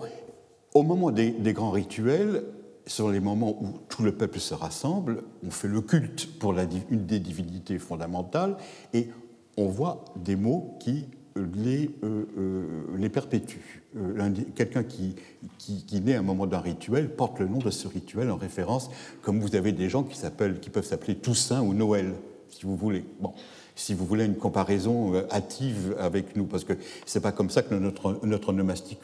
au 0.76 0.84
moment 0.84 1.10
des, 1.10 1.34
grands 1.52 1.72
rituels, 1.72 2.44
sur 2.86 3.10
les 3.10 3.20
moments 3.20 3.58
où 3.60 3.74
tout 3.90 4.04
le 4.04 4.12
peuple 4.12 4.40
se 4.40 4.54
rassemble, 4.54 5.24
on 5.44 5.50
fait 5.50 5.68
le 5.68 5.82
culte 5.82 6.38
pour 6.38 6.56
une 6.92 7.06
des 7.08 7.20
divinités 7.20 7.80
fondamentales, 7.80 8.56
et 8.94 9.10
on 9.58 9.66
voit 9.66 10.06
des 10.16 10.36
mots 10.36 10.78
qui 10.80 11.06
les, 11.36 11.92
euh, 12.04 12.26
euh, 12.38 12.66
les 12.98 13.10
perpétuent. 13.10 13.84
Euh, 13.96 14.30
quelqu'un 14.56 14.84
qui, 14.84 15.16
qui, 15.58 16.02
naît 16.02 16.16
à 16.16 16.20
un 16.20 16.24
moment 16.24 16.48
d'un 16.48 16.60
rituel 16.60 17.16
porte 17.16 17.40
le 17.40 17.48
nom 17.48 17.58
de 17.58 17.70
ce 17.70 17.88
rituel 17.88 18.30
en 18.30 18.38
référence, 18.38 18.90
comme 19.22 19.40
vous 19.40 19.56
avez 19.56 19.72
des 19.72 19.90
gens 19.90 20.04
qui, 20.04 20.20
qui 20.62 20.70
peuvent 20.70 20.86
s'appeler 20.86 21.16
Toussaint 21.16 21.62
ou 21.62 21.74
Noël, 21.74 22.14
si 22.50 22.66
vous 22.66 22.76
voulez. 22.76 23.04
Bon, 23.20 23.34
si 23.76 23.94
vous 23.94 24.06
voulez 24.06 24.26
une 24.26 24.36
comparaison 24.36 25.14
hâtive 25.32 25.96
avec 26.00 26.36
nous, 26.36 26.46
parce 26.46 26.64
que 26.64 26.74
c'est 27.06 27.22
pas 27.22 27.32
comme 27.32 27.50
ça 27.50 27.62
que 27.62 27.74
notre, 27.74 28.20
notre 28.26 28.52
nomastique 28.54 29.00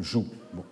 joue. 0.00 0.26
Bon. 0.54 0.62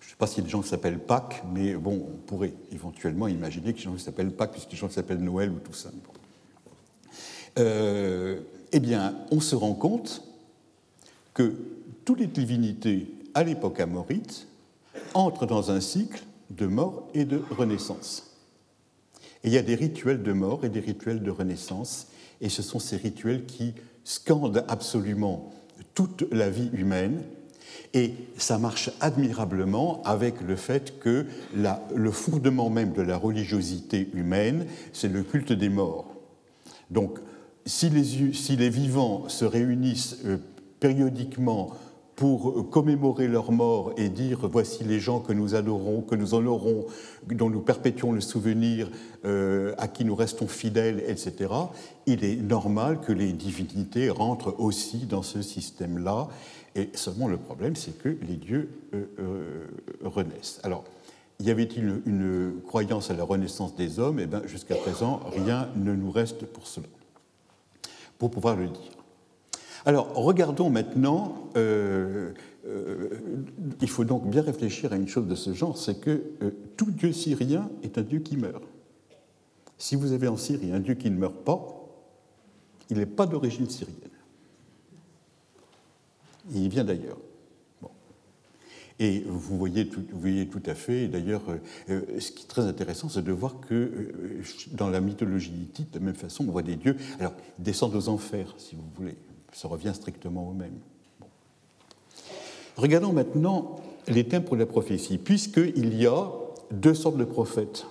Je 0.00 0.06
ne 0.06 0.10
sais 0.10 0.16
pas 0.18 0.40
a 0.40 0.44
des 0.44 0.50
gens 0.50 0.62
s'appellent 0.62 0.98
Pâques, 0.98 1.42
mais 1.52 1.74
bon, 1.74 2.06
on 2.12 2.16
pourrait 2.26 2.52
éventuellement 2.72 3.28
imaginer 3.28 3.70
a 3.70 3.72
des 3.72 3.78
gens 3.78 3.96
s'appellent 3.98 4.30
Pâques, 4.30 4.56
a 4.56 4.70
des 4.70 4.76
gens 4.76 4.90
s'appellent 4.90 5.18
Noël 5.18 5.50
ou 5.50 5.58
Toussaint. 5.58 5.90
Euh, 7.58 8.40
eh 8.76 8.80
bien, 8.80 9.14
on 9.30 9.40
se 9.40 9.56
rend 9.56 9.72
compte 9.72 10.22
que 11.32 11.54
toutes 12.04 12.20
les 12.20 12.26
divinités 12.26 13.06
à 13.32 13.42
l'époque 13.42 13.80
amorite 13.80 14.48
entrent 15.14 15.46
dans 15.46 15.70
un 15.70 15.80
cycle 15.80 16.22
de 16.50 16.66
mort 16.66 17.08
et 17.14 17.24
de 17.24 17.40
renaissance. 17.56 18.36
Et 19.42 19.48
il 19.48 19.54
y 19.54 19.56
a 19.56 19.62
des 19.62 19.76
rituels 19.76 20.22
de 20.22 20.32
mort 20.34 20.62
et 20.66 20.68
des 20.68 20.80
rituels 20.80 21.22
de 21.22 21.30
renaissance, 21.30 22.08
et 22.42 22.50
ce 22.50 22.60
sont 22.60 22.78
ces 22.78 22.98
rituels 22.98 23.46
qui 23.46 23.72
scandent 24.04 24.62
absolument 24.68 25.50
toute 25.94 26.30
la 26.30 26.50
vie 26.50 26.68
humaine, 26.74 27.22
et 27.94 28.12
ça 28.36 28.58
marche 28.58 28.90
admirablement 29.00 30.02
avec 30.04 30.42
le 30.42 30.54
fait 30.54 30.98
que 31.00 31.24
le 31.54 32.10
fondement 32.10 32.68
même 32.68 32.92
de 32.92 33.00
la 33.00 33.16
religiosité 33.16 34.10
humaine, 34.12 34.66
c'est 34.92 35.08
le 35.08 35.22
culte 35.22 35.52
des 35.52 35.70
morts. 35.70 36.14
Donc, 36.90 37.18
si 37.66 37.90
les, 37.90 38.68
vivants 38.70 39.28
se 39.28 39.44
réunissent 39.44 40.18
euh, 40.24 40.38
périodiquement 40.78 41.72
pour 42.14 42.50
euh, 42.50 42.62
commémorer 42.62 43.26
leur 43.26 43.50
mort 43.50 43.92
et 43.96 44.08
dire 44.08 44.48
voici 44.48 44.84
les 44.84 45.00
gens 45.00 45.20
que 45.20 45.32
nous 45.32 45.54
adorons, 45.54 46.00
que 46.00 46.14
nous 46.14 46.34
honorons, 46.34 46.86
dont 47.26 47.50
nous 47.50 47.60
perpétuons 47.60 48.12
le 48.12 48.20
souvenir, 48.20 48.88
euh, 49.24 49.74
à 49.78 49.88
qui 49.88 50.04
nous 50.04 50.14
restons 50.14 50.46
fidèles, 50.46 51.02
etc., 51.08 51.52
il 52.06 52.24
est 52.24 52.36
normal 52.36 53.00
que 53.00 53.12
les 53.12 53.32
divinités 53.32 54.10
rentrent 54.10 54.54
aussi 54.58 54.98
dans 55.06 55.22
ce 55.22 55.42
système-là. 55.42 56.28
Et 56.76 56.90
seulement 56.94 57.26
le 57.26 57.36
problème, 57.36 57.74
c'est 57.74 57.98
que 57.98 58.16
les 58.28 58.36
dieux 58.36 58.68
renaissent. 60.04 60.60
Alors, 60.62 60.84
y 61.40 61.50
avait-il 61.50 62.02
une, 62.04 62.60
croyance 62.66 63.10
à 63.10 63.14
la 63.14 63.24
renaissance 63.24 63.74
des 63.74 63.98
hommes? 63.98 64.20
Eh 64.20 64.26
bien, 64.26 64.42
jusqu'à 64.44 64.76
présent, 64.76 65.20
rien 65.34 65.68
ne 65.74 65.94
nous 65.94 66.10
reste 66.10 66.44
pour 66.44 66.66
cela 66.66 66.86
pour 68.18 68.30
pouvoir 68.30 68.56
le 68.56 68.68
dire. 68.68 68.92
Alors, 69.84 70.14
regardons 70.14 70.70
maintenant 70.70 71.50
euh, 71.56 72.32
il 73.80 73.88
faut 73.88 74.04
donc 74.04 74.28
bien 74.28 74.42
réfléchir 74.42 74.92
à 74.92 74.96
une 74.96 75.08
chose 75.08 75.26
de 75.26 75.34
ce 75.34 75.52
genre, 75.52 75.76
c'est 75.76 76.00
que 76.00 76.34
tout 76.76 76.90
Dieu 76.90 77.12
syrien 77.12 77.70
est 77.82 77.98
un 77.98 78.02
Dieu 78.02 78.18
qui 78.18 78.36
meurt. 78.36 78.62
Si 79.78 79.94
vous 79.94 80.12
avez 80.12 80.28
en 80.28 80.36
Syrie 80.36 80.72
un 80.72 80.80
Dieu 80.80 80.94
qui 80.94 81.10
ne 81.10 81.16
meurt 81.16 81.44
pas, 81.44 81.58
il 82.90 82.98
n'est 82.98 83.06
pas 83.06 83.26
d'origine 83.26 83.68
syrienne. 83.68 83.96
Il 86.52 86.68
vient 86.68 86.84
d'ailleurs. 86.84 87.18
Et 88.98 89.22
vous 89.26 89.58
voyez, 89.58 89.88
tout, 89.88 90.62
à 90.64 90.74
fait, 90.74 91.08
d'ailleurs, 91.08 91.42
euh, 91.48 91.58
euh, 91.90 92.20
ce 92.20 92.32
qui 92.32 92.44
est 92.44 92.48
très 92.48 92.62
intéressant, 92.62 93.08
c'est 93.10 93.22
de 93.22 93.32
voir 93.32 93.60
que 93.60 93.74
euh, 93.74 94.42
dans 94.72 94.88
la 94.88 95.00
mythologie 95.00 95.52
hittite, 95.52 95.92
de 95.92 95.98
la 95.98 96.04
même 96.06 96.14
façon, 96.14 96.44
on 96.48 96.50
voit 96.50 96.62
des 96.62 96.76
dieux, 96.76 96.96
alors, 97.20 97.34
descendent 97.58 97.94
aux 97.94 98.08
enfers, 98.08 98.54
si 98.56 98.74
vous 98.74 98.84
voulez, 98.96 99.16
ça 99.52 99.68
revient 99.68 99.92
strictement 99.94 100.48
au 100.48 100.54
même. 100.54 100.78
Regardons 102.76 103.12
maintenant 103.12 103.76
les 104.08 104.24
thèmes 104.24 104.44
pour 104.44 104.56
la 104.56 104.66
prophétie, 104.66 105.18
puisqu'il 105.18 105.94
y 105.94 106.06
a 106.06 106.30
deux 106.70 106.94
sortes 106.94 107.18
de 107.18 107.24
prophètes, 107.24 107.86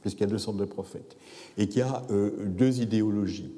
puisqu'il 0.00 0.22
y 0.22 0.26
a 0.26 0.30
deux 0.30 0.38
sortes 0.38 0.56
de 0.56 0.64
prophètes, 0.64 1.16
et 1.58 1.68
qu'il 1.68 1.80
y 1.80 1.82
a 1.82 2.02
deux 2.46 2.80
idéologies. 2.80 3.52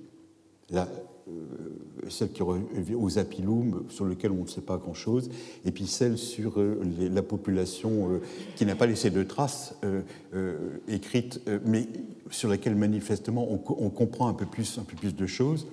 Celle 2.08 2.30
qui 2.32 2.42
revient 2.42 2.94
aux 2.94 3.18
apilums, 3.18 3.84
sur 3.88 4.04
lequel 4.04 4.32
on 4.32 4.42
ne 4.42 4.46
sait 4.46 4.60
pas 4.60 4.76
grand-chose, 4.76 5.30
et 5.64 5.72
puis 5.72 5.86
celle 5.86 6.18
sur 6.18 6.58
euh, 6.58 6.80
la 6.98 7.22
population 7.22 8.12
euh, 8.12 8.20
qui 8.56 8.66
n'a 8.66 8.74
pas 8.74 8.86
laissé 8.86 9.10
de 9.10 9.22
traces 9.22 9.74
écrites, 10.88 11.40
mais 11.64 11.88
sur 12.30 12.48
laquelle 12.48 12.74
manifestement 12.74 13.50
on, 13.50 13.90
comprend 13.90 14.28
un 14.28 14.34
peu 14.34 14.46
plus, 14.46 14.78
un 14.78 14.84
peu 14.84 14.96
plus 14.96 15.14
de 15.14 15.26
choses. 15.26 15.66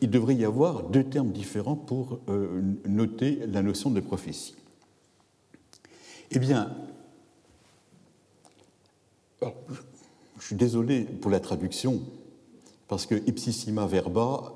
Il 0.00 0.10
devrait 0.10 0.34
y 0.36 0.44
avoir 0.44 0.84
deux 0.84 1.04
termes 1.04 1.32
différents 1.32 1.76
pour 1.76 2.20
noter 2.86 3.40
la 3.46 3.62
notion 3.62 3.90
de 3.90 4.00
prophétie. 4.00 4.54
Eh 6.30 6.38
bien, 6.38 6.70
je 9.40 10.46
suis 10.46 10.56
désolé 10.56 11.02
pour 11.02 11.30
la 11.30 11.40
traduction, 11.40 12.00
parce 12.92 13.06
que 13.06 13.14
ipsissima 13.26 13.86
verba, 13.86 14.52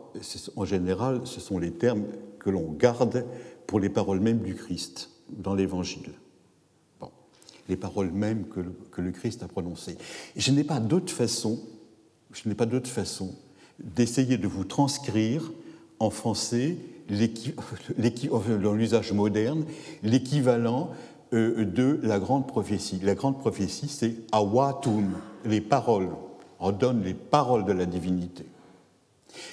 en 0.56 0.64
général, 0.66 1.22
ce 1.24 1.40
sont 1.40 1.58
les 1.58 1.70
termes 1.70 2.04
que 2.38 2.50
l'on 2.50 2.70
garde 2.70 3.24
pour 3.66 3.80
les 3.80 3.88
paroles 3.88 4.20
mêmes 4.20 4.40
du 4.40 4.54
Christ 4.54 5.08
dans 5.30 5.54
l'Évangile. 5.54 6.10
les 7.70 7.76
paroles 7.78 8.12
mêmes 8.12 8.44
que 8.44 9.00
le, 9.00 9.10
Christ 9.10 9.42
a 9.42 9.48
prononcées. 9.48 9.96
je 10.36 10.50
n'ai 10.50 10.64
pas 10.64 10.80
d'autre 10.80 11.14
façon, 11.14 11.58
je 12.30 12.46
n'ai 12.46 12.54
pas 12.54 12.66
d'autre 12.66 12.90
façon 12.90 13.34
d'essayer 13.78 14.36
de 14.36 14.46
vous 14.46 14.64
transcrire 14.64 15.50
en 15.98 16.10
français, 16.10 16.76
dans 17.08 18.74
l'usage 18.74 19.14
moderne, 19.14 19.64
l'équivalent 20.02 20.90
euh, 21.32 21.64
de 21.64 22.00
la 22.02 22.18
grande 22.18 22.46
prophétie. 22.46 23.00
La 23.02 23.14
grande 23.14 23.38
prophétie, 23.38 23.88
c'est 23.88 24.14
awatum, 24.30 25.10
les 25.46 25.62
paroles 25.62 26.10
on 26.60 26.72
donne 26.72 27.02
les 27.02 27.14
paroles 27.14 27.64
de 27.64 27.72
la 27.72 27.86
divinité. 27.86 28.44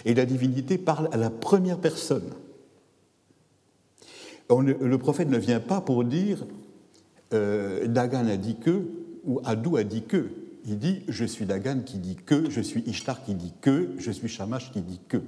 Et 0.06 0.14
la 0.14 0.26
divinité 0.26 0.78
parle 0.78 1.10
à 1.12 1.18
la 1.18 1.30
première 1.30 1.80
personne. 1.80 2.30
le 4.50 4.98
prophète 4.98 5.30
ne 5.30 5.38
vient 5.38 5.60
pas 5.60 5.82
pour 5.82 6.04
dire 6.04 6.46
euh, 7.34 7.88
Dagan 7.88 8.28
a 8.28 8.38
dit 8.38 8.56
que 8.58 8.86
ou 9.26 9.40
Adou 9.44 9.78
a 9.78 9.84
dit 9.84 10.04
que. 10.04 10.30
Il 10.66 10.80
dit 10.80 11.02
je 11.10 11.26
suis 11.26 11.46
Dagan 11.46 11.82
qui 11.86 11.98
dit 11.98 12.16
que, 12.16 12.50
je 12.50 12.62
suis 12.62 12.82
Ishtar 12.88 13.24
qui 13.24 13.34
dit 13.34 13.54
que, 13.60 13.90
je 13.98 14.12
suis 14.12 14.30
Shamash 14.30 14.72
qui 14.72 14.82
dit 14.82 15.00
que. 15.08 15.22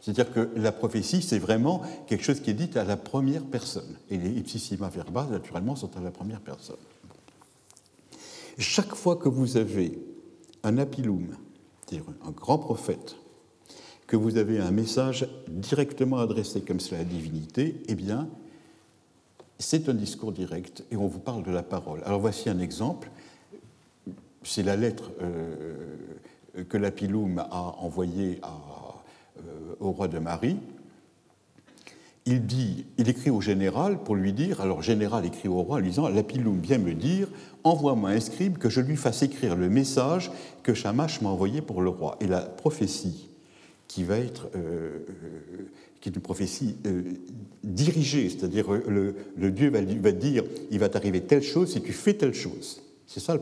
C'est-à-dire 0.00 0.32
que 0.32 0.48
la 0.56 0.72
prophétie, 0.72 1.22
c'est 1.22 1.38
vraiment 1.38 1.82
quelque 2.06 2.24
chose 2.24 2.40
qui 2.40 2.50
est 2.50 2.54
dit 2.54 2.70
à 2.78 2.84
la 2.84 2.96
première 2.96 3.44
personne. 3.44 3.96
Et 4.10 4.16
les 4.16 4.30
ipsissima 4.30 4.88
verba, 4.88 5.26
naturellement, 5.30 5.76
sont 5.76 5.90
à 5.96 6.00
la 6.00 6.10
première 6.10 6.40
personne. 6.40 6.76
Chaque 8.58 8.94
fois 8.94 9.16
que 9.16 9.28
vous 9.28 9.56
avez 9.56 9.98
un 10.62 10.78
apilum, 10.78 11.28
c'est-à-dire 11.80 12.06
un 12.26 12.30
grand 12.30 12.58
prophète, 12.58 13.16
que 14.06 14.16
vous 14.16 14.38
avez 14.38 14.58
un 14.58 14.70
message 14.70 15.28
directement 15.48 16.18
adressé 16.18 16.62
comme 16.62 16.80
cela 16.80 17.00
à 17.00 17.04
la 17.04 17.08
divinité, 17.08 17.82
eh 17.88 17.94
bien, 17.94 18.28
c'est 19.58 19.88
un 19.88 19.94
discours 19.94 20.32
direct 20.32 20.84
et 20.90 20.96
on 20.96 21.06
vous 21.06 21.18
parle 21.18 21.42
de 21.42 21.50
la 21.50 21.62
parole. 21.62 22.02
Alors 22.04 22.20
voici 22.20 22.48
un 22.48 22.58
exemple. 22.58 23.10
C'est 24.42 24.62
la 24.62 24.76
lettre 24.76 25.10
euh, 25.20 25.96
que 26.68 26.76
l'apilum 26.78 27.38
a 27.38 27.74
envoyée 27.80 28.40
euh, 28.44 29.74
au 29.80 29.90
roi 29.90 30.08
de 30.08 30.18
Marie 30.18 30.56
il 32.28 32.44
dit, 32.44 32.84
écrit 32.98 33.30
au 33.30 33.40
général 33.40 34.02
pour 34.02 34.14
lui 34.14 34.34
dire, 34.34 34.60
alors 34.60 34.82
général 34.82 35.24
écrit 35.24 35.48
au 35.48 35.62
roi 35.62 35.76
en 35.76 35.78
lui 35.78 35.88
disant, 35.88 36.08
Lapilum 36.08 36.60
vient 36.60 36.78
me 36.78 36.92
dire, 36.92 37.26
envoie-moi 37.64 38.10
un 38.10 38.20
scribe 38.20 38.58
que 38.58 38.68
je 38.68 38.82
lui 38.82 38.96
fasse 38.96 39.22
écrire 39.22 39.56
le 39.56 39.70
message 39.70 40.30
que 40.62 40.74
Shamash 40.74 41.22
m'a 41.22 41.30
envoyé 41.30 41.62
pour 41.62 41.80
le 41.80 41.88
roi. 41.88 42.18
Et 42.20 42.26
la 42.26 42.42
prophétie 42.42 43.28
qui 43.88 44.04
va 44.04 44.18
être, 44.18 44.48
euh, 44.54 44.98
qui 46.02 46.10
est 46.10 46.14
une 46.14 46.20
prophétie 46.20 46.76
euh, 46.86 47.02
dirigée, 47.64 48.28
c'est-à-dire 48.28 48.66
le, 48.70 49.14
Dieu 49.50 49.70
va, 49.70 50.12
dire, 50.12 50.44
il 50.70 50.78
va 50.78 50.90
t'arriver 50.90 51.22
telle 51.22 51.42
chose 51.42 51.72
si 51.72 51.80
tu 51.80 51.92
fais 51.92 52.12
telle 52.12 52.34
chose. 52.34 52.82
C'est 53.06 53.20
ça 53.20 53.38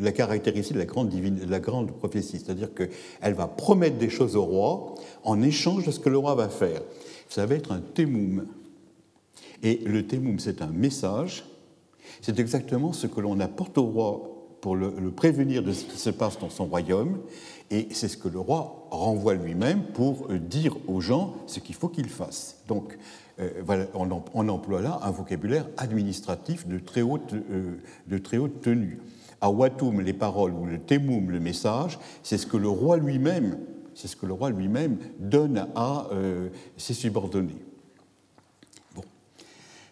la 0.00 0.12
caractéristique 0.12 0.74
de 0.74 0.78
la 0.78 0.84
grande, 0.84 1.08
divine, 1.08 1.40
la 1.48 1.58
grande 1.58 1.90
prophétie, 1.90 2.38
c'est-à-dire 2.38 2.68
qu'elle 2.72 3.34
va 3.34 3.48
promettre 3.48 3.98
des 3.98 4.10
choses 4.10 4.36
au 4.36 4.44
roi 4.44 4.94
en 5.24 5.42
échange 5.42 5.84
de 5.84 5.90
ce 5.90 5.98
que 5.98 6.08
le 6.08 6.18
roi 6.18 6.36
va 6.36 6.48
faire 6.48 6.82
ça 7.28 7.46
va 7.46 7.54
être 7.54 7.72
un 7.72 7.80
témoum. 7.80 8.46
Et 9.62 9.80
le 9.84 10.06
témoum, 10.06 10.38
c'est 10.38 10.62
un 10.62 10.70
message, 10.70 11.44
c'est 12.20 12.38
exactement 12.38 12.92
ce 12.92 13.06
que 13.06 13.20
l'on 13.20 13.40
apporte 13.40 13.78
au 13.78 13.84
roi 13.84 14.32
pour 14.60 14.74
le, 14.74 14.90
prévenir 15.10 15.62
de 15.62 15.72
ce 15.72 15.84
qui 15.84 15.96
se 15.96 16.10
passe 16.10 16.38
dans 16.38 16.50
son 16.50 16.66
royaume, 16.66 17.20
et 17.70 17.88
c'est 17.92 18.08
ce 18.08 18.16
que 18.16 18.28
le 18.28 18.40
roi 18.40 18.88
renvoie 18.90 19.34
lui-même 19.34 19.82
pour 19.94 20.28
dire 20.28 20.76
aux 20.88 21.00
gens 21.00 21.34
ce 21.46 21.60
qu'il 21.60 21.74
faut 21.74 21.88
qu'ils 21.88 22.08
fassent. 22.08 22.62
Donc, 22.66 22.98
euh, 23.38 23.86
on, 23.94 24.48
emploie 24.48 24.80
là 24.80 24.98
un 25.02 25.10
vocabulaire 25.10 25.68
administratif 25.76 26.66
de 26.66 26.78
très 26.78 27.02
haute, 27.02 27.34
euh, 27.34 27.76
de 28.06 28.18
très 28.18 28.38
haute 28.38 28.60
tenue. 28.62 28.98
À 29.40 29.50
Watum, 29.50 30.00
les 30.00 30.14
paroles, 30.14 30.52
ou 30.52 30.64
le 30.64 30.78
Témoum, 30.78 31.30
le 31.30 31.38
message, 31.38 31.98
c'est 32.22 32.38
ce 32.38 32.46
que 32.46 32.56
le 32.56 32.68
roi 32.68 32.96
lui-même 32.96 33.58
c'est 33.96 34.08
ce 34.08 34.14
que 34.14 34.26
le 34.26 34.34
roi 34.34 34.50
lui-même 34.50 34.98
donne 35.18 35.66
à 35.74 36.06
euh, 36.12 36.50
ses 36.76 36.92
subordonnés. 36.92 37.64
Bon. 38.94 39.02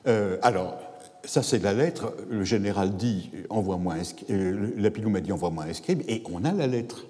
Euh, 0.06 0.36
alors, 0.42 0.78
ça 1.24 1.42
c'est 1.42 1.58
la 1.58 1.72
lettre, 1.72 2.14
le 2.28 2.44
général 2.44 2.96
dit 2.96 3.30
envoie-moi 3.48 3.96
euh, 4.30 5.08
m'a 5.08 5.20
dit 5.20 5.32
envoie-moi 5.32 5.64
un 5.64 5.72
scribe, 5.72 6.02
et 6.06 6.22
on 6.30 6.44
a 6.44 6.52
la 6.52 6.66
lettre. 6.66 7.06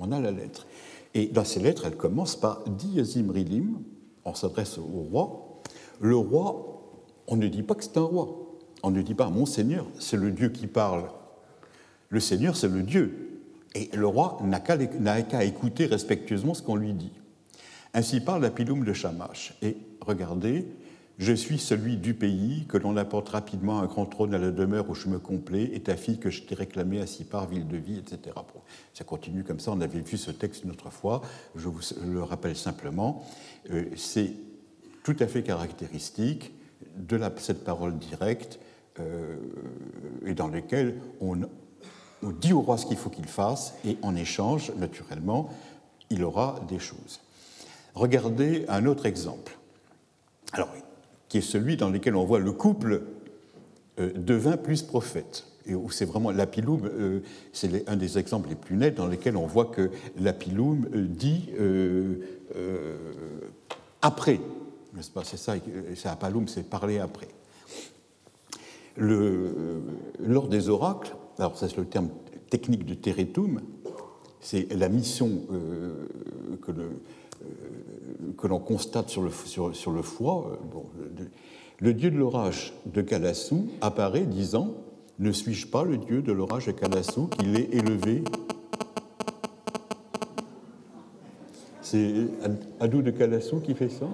On 0.00 0.10
a 0.10 0.20
la 0.20 0.30
lettre. 0.30 0.66
Et 1.12 1.26
dans 1.26 1.44
ces 1.44 1.60
lettres, 1.60 1.84
elle 1.84 1.96
commence 1.96 2.34
par 2.34 2.64
Diazim 2.66 3.30
Rilim, 3.30 3.80
on 4.24 4.32
s'adresse 4.32 4.78
au 4.78 5.02
roi. 5.10 5.60
Le 6.00 6.16
roi, 6.16 6.82
on 7.26 7.36
ne 7.36 7.46
dit 7.46 7.62
pas 7.62 7.74
que 7.74 7.84
c'est 7.84 7.98
un 7.98 8.02
roi. 8.02 8.56
On 8.82 8.90
ne 8.90 9.02
dit 9.02 9.14
pas 9.14 9.28
mon 9.28 9.44
Seigneur, 9.44 9.86
c'est 9.98 10.16
le 10.16 10.30
Dieu 10.30 10.48
qui 10.48 10.66
parle. 10.66 11.10
Le 12.08 12.20
Seigneur, 12.20 12.56
c'est 12.56 12.68
le 12.68 12.82
Dieu. 12.82 13.27
Et 13.78 13.90
le 13.94 14.08
roi 14.08 14.38
n'a 14.42 14.58
qu'à 14.58 15.44
écouter 15.44 15.86
respectueusement 15.86 16.52
ce 16.52 16.62
qu'on 16.62 16.74
lui 16.74 16.94
dit. 16.94 17.12
Ainsi 17.94 18.18
parle 18.20 18.42
la 18.42 18.50
piloum 18.50 18.84
de 18.84 18.92
Shamash. 18.92 19.54
Et 19.62 19.76
regardez, 20.00 20.66
je 21.18 21.32
suis 21.32 21.58
celui 21.58 21.96
du 21.96 22.12
pays 22.12 22.64
que 22.68 22.76
l'on 22.76 22.96
apporte 22.96 23.28
rapidement 23.28 23.78
un 23.78 23.86
grand 23.86 24.06
trône 24.06 24.34
à 24.34 24.38
la 24.38 24.50
demeure 24.50 24.90
où 24.90 24.94
je 24.94 25.08
me 25.08 25.20
complais, 25.20 25.70
et 25.72 25.80
ta 25.80 25.96
fille 25.96 26.18
que 26.18 26.28
je 26.28 26.42
t'ai 26.42 26.56
réclamée 26.56 27.00
à 27.00 27.06
Sipar, 27.06 27.46
ville 27.46 27.68
de 27.68 27.76
vie, 27.76 27.98
etc. 27.98 28.36
ça 28.94 29.04
continue 29.04 29.44
comme 29.44 29.60
ça, 29.60 29.70
on 29.70 29.80
avait 29.80 30.00
vu 30.00 30.16
ce 30.16 30.32
texte 30.32 30.64
une 30.64 30.70
autre 30.70 30.90
fois, 30.90 31.22
je 31.54 31.68
vous 31.68 31.80
le 32.04 32.22
rappelle 32.22 32.56
simplement. 32.56 33.24
Euh, 33.70 33.84
c'est 33.96 34.32
tout 35.04 35.16
à 35.20 35.28
fait 35.28 35.44
caractéristique 35.44 36.52
de 36.96 37.20
cette 37.36 37.64
parole 37.64 37.96
directe 37.96 38.58
euh, 38.98 39.36
et 40.26 40.34
dans 40.34 40.48
laquelle 40.48 41.00
on, 41.20 41.40
on 42.22 42.30
dit 42.30 42.52
au 42.52 42.60
roi 42.60 42.78
ce 42.78 42.86
qu'il 42.86 42.96
faut 42.96 43.10
qu'il 43.10 43.26
fasse, 43.26 43.74
et 43.84 43.96
en 44.02 44.16
échange, 44.16 44.72
naturellement, 44.76 45.50
il 46.10 46.24
aura 46.24 46.60
des 46.68 46.78
choses. 46.78 47.20
Regardez 47.94 48.64
un 48.68 48.86
autre 48.86 49.06
exemple, 49.06 49.58
qui 51.28 51.38
est 51.38 51.42
celui 51.42 51.76
dans 51.76 51.90
lequel 51.90 52.16
on 52.16 52.24
voit 52.24 52.38
le 52.38 52.52
couple 52.52 53.02
euh, 54.00 54.12
devin 54.14 54.56
plus 54.56 54.82
prophète, 54.82 55.44
et 55.66 55.74
où 55.74 55.90
c'est 55.90 56.06
vraiment 56.06 56.30
l'apiloum, 56.30 56.86
euh, 56.86 57.20
c'est 57.52 57.88
un 57.88 57.96
des 57.96 58.18
exemples 58.18 58.48
les 58.48 58.54
plus 58.54 58.76
nets 58.76 58.94
dans 58.94 59.06
lesquels 59.06 59.36
on 59.36 59.46
voit 59.46 59.66
que 59.66 59.90
l'apiloum 60.18 60.88
euh, 60.94 61.06
dit 61.06 61.50
après, 64.00 64.40
n'est-ce 64.94 65.10
pas? 65.10 65.24
C'est 65.24 65.36
ça, 65.36 65.54
c'est 65.94 66.08
apaloum, 66.08 66.48
c'est 66.48 66.62
parler 66.62 66.98
après. 66.98 67.28
Lors 68.96 70.48
des 70.48 70.68
oracles, 70.68 71.14
alors 71.38 71.56
ça 71.56 71.68
c'est 71.68 71.76
le 71.76 71.84
terme 71.84 72.08
technique 72.50 72.84
de 72.84 72.94
Teretum, 72.94 73.60
c'est 74.40 74.72
la 74.74 74.88
mission 74.88 75.42
euh, 75.52 76.06
que, 76.62 76.72
le, 76.72 76.90
que 78.36 78.46
l'on 78.46 78.58
constate 78.58 79.08
sur 79.08 79.22
le, 79.22 79.30
sur, 79.30 79.92
le 79.92 80.02
foie. 80.02 80.58
le 81.78 81.94
dieu 81.94 82.10
de 82.10 82.16
l'orage 82.16 82.72
de 82.86 83.02
Calassou 83.02 83.68
apparaît 83.80 84.26
disant 84.26 84.74
Ne 85.18 85.32
suis-je 85.32 85.66
pas 85.66 85.84
le 85.84 85.98
dieu 85.98 86.22
de 86.22 86.32
l'orage 86.32 86.66
de 86.66 86.72
Calassou? 86.72 87.26
Qu'il 87.26 87.56
est 87.56 87.74
élevé 87.74 88.24
C'est 91.82 92.26
Adou 92.80 93.02
de 93.02 93.10
Calassou 93.10 93.60
qui 93.60 93.74
fait 93.74 93.90
ça? 93.90 94.06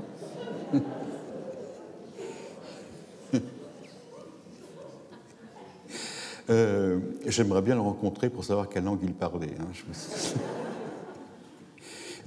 Euh, 6.51 6.99
J'aimerais 7.27 7.63
bien 7.63 7.75
le 7.75 7.81
rencontrer 7.81 8.29
pour 8.31 8.45
savoir 8.45 8.69
quelle 8.69 8.85
langue 8.85 9.01
il 9.03 9.15
parlait. 9.15 9.55
Hein, 9.59 9.67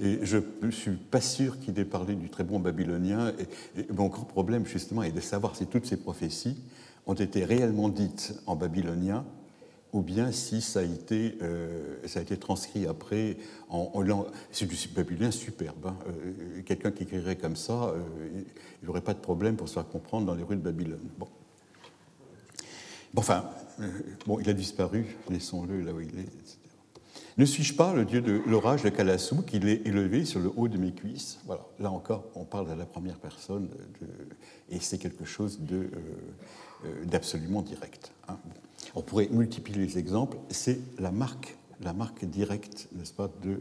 et 0.00 0.18
je 0.22 0.38
ne 0.62 0.70
suis 0.70 0.92
pas 0.92 1.20
sûr 1.20 1.58
qu'il 1.60 1.78
ait 1.78 1.84
parlé 1.84 2.14
du 2.14 2.28
très 2.28 2.44
bon 2.44 2.58
babylonien. 2.58 3.32
Mon 3.90 4.06
grand 4.06 4.24
problème, 4.24 4.66
justement, 4.66 5.02
est 5.02 5.12
de 5.12 5.20
savoir 5.20 5.56
si 5.56 5.66
toutes 5.66 5.86
ces 5.86 5.96
prophéties 5.96 6.56
ont 7.06 7.14
été 7.14 7.44
réellement 7.44 7.88
dites 7.88 8.34
en 8.46 8.56
babylonien 8.56 9.24
ou 9.94 10.02
bien 10.02 10.32
si 10.32 10.60
ça 10.60 10.80
a 10.80 10.82
été, 10.82 11.38
euh, 11.40 11.96
ça 12.06 12.18
a 12.18 12.22
été 12.22 12.36
transcrit 12.36 12.86
après 12.86 13.38
en, 13.70 13.90
en 13.94 14.26
C'est 14.50 14.66
du 14.66 14.76
babylonien 14.94 15.30
superbe. 15.30 15.86
Hein. 15.86 15.96
Euh, 16.08 16.62
quelqu'un 16.62 16.90
qui 16.90 17.04
écrirait 17.04 17.36
comme 17.36 17.56
ça, 17.56 17.94
il 18.82 18.86
n'aurait 18.86 19.00
pas 19.00 19.14
de 19.14 19.20
problème 19.20 19.56
pour 19.56 19.68
se 19.68 19.74
faire 19.74 19.88
comprendre 19.88 20.26
dans 20.26 20.34
les 20.34 20.42
rues 20.42 20.56
de 20.56 20.60
Babylone. 20.60 21.08
Enfin, 23.16 23.44
bon, 24.26 24.38
il 24.40 24.48
a 24.48 24.52
disparu, 24.52 25.16
laissons-le 25.30 25.82
là 25.82 25.92
où 25.92 26.00
il 26.00 26.18
est, 26.18 26.22
etc. 26.22 26.58
Ne 27.38 27.44
suis-je 27.44 27.74
pas 27.74 27.94
le 27.94 28.04
dieu 28.04 28.20
de 28.20 28.42
l'orage 28.46 28.82
de 28.82 28.88
Kalassou, 28.88 29.42
qu'il 29.42 29.68
est 29.68 29.86
élevé 29.86 30.24
sur 30.24 30.40
le 30.40 30.50
haut 30.56 30.66
de 30.66 30.76
mes 30.76 30.92
cuisses? 30.92 31.38
Voilà, 31.46 31.64
là 31.78 31.92
encore, 31.92 32.24
on 32.34 32.44
parle 32.44 32.68
à 32.70 32.74
la 32.74 32.84
première 32.84 33.18
personne, 33.18 33.68
et 34.70 34.80
c'est 34.80 34.98
quelque 34.98 35.24
chose 35.24 35.60
d'absolument 37.04 37.62
direct. 37.62 38.10
Hein. 38.28 38.38
On 38.96 39.02
pourrait 39.02 39.28
multiplier 39.30 39.86
les 39.86 39.98
exemples, 39.98 40.36
c'est 40.50 40.80
la 40.98 41.12
marque, 41.12 41.56
la 41.80 41.92
marque 41.92 42.24
directe, 42.24 42.88
n'est-ce 42.92 43.12
pas. 43.12 43.30
Euh, 43.46 43.56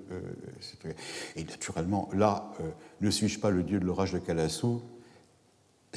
et 1.36 1.44
naturellement, 1.44 2.10
là, 2.14 2.52
euh, 2.62 2.72
ne 3.02 3.12
suis-je 3.12 3.40
pas 3.40 3.52
le 3.52 3.62
dieu 3.62 3.80
de 3.80 3.86
l'orage 3.86 4.14
de 4.14 4.20
Calassou 4.20 4.82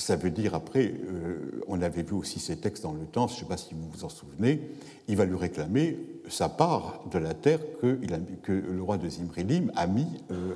ça 0.00 0.16
veut 0.16 0.30
dire 0.30 0.54
après, 0.54 0.92
euh, 0.92 1.62
on 1.68 1.80
avait 1.82 2.02
vu 2.02 2.14
aussi 2.14 2.40
ces 2.40 2.56
textes 2.56 2.82
dans 2.82 2.92
le 2.92 3.04
temps, 3.04 3.28
je 3.28 3.34
ne 3.34 3.38
sais 3.40 3.44
pas 3.44 3.56
si 3.56 3.74
vous 3.74 3.88
vous 3.88 4.04
en 4.04 4.08
souvenez, 4.08 4.60
il 5.08 5.16
va 5.16 5.24
lui 5.24 5.36
réclamer 5.36 5.98
sa 6.28 6.48
part 6.48 7.04
de 7.10 7.18
la 7.18 7.34
terre 7.34 7.60
que, 7.80 7.98
le 8.52 8.82
roi 8.82 8.98
de 8.98 9.08
Zimrilim 9.08 9.70
a 9.74 9.86
mis 9.86 10.06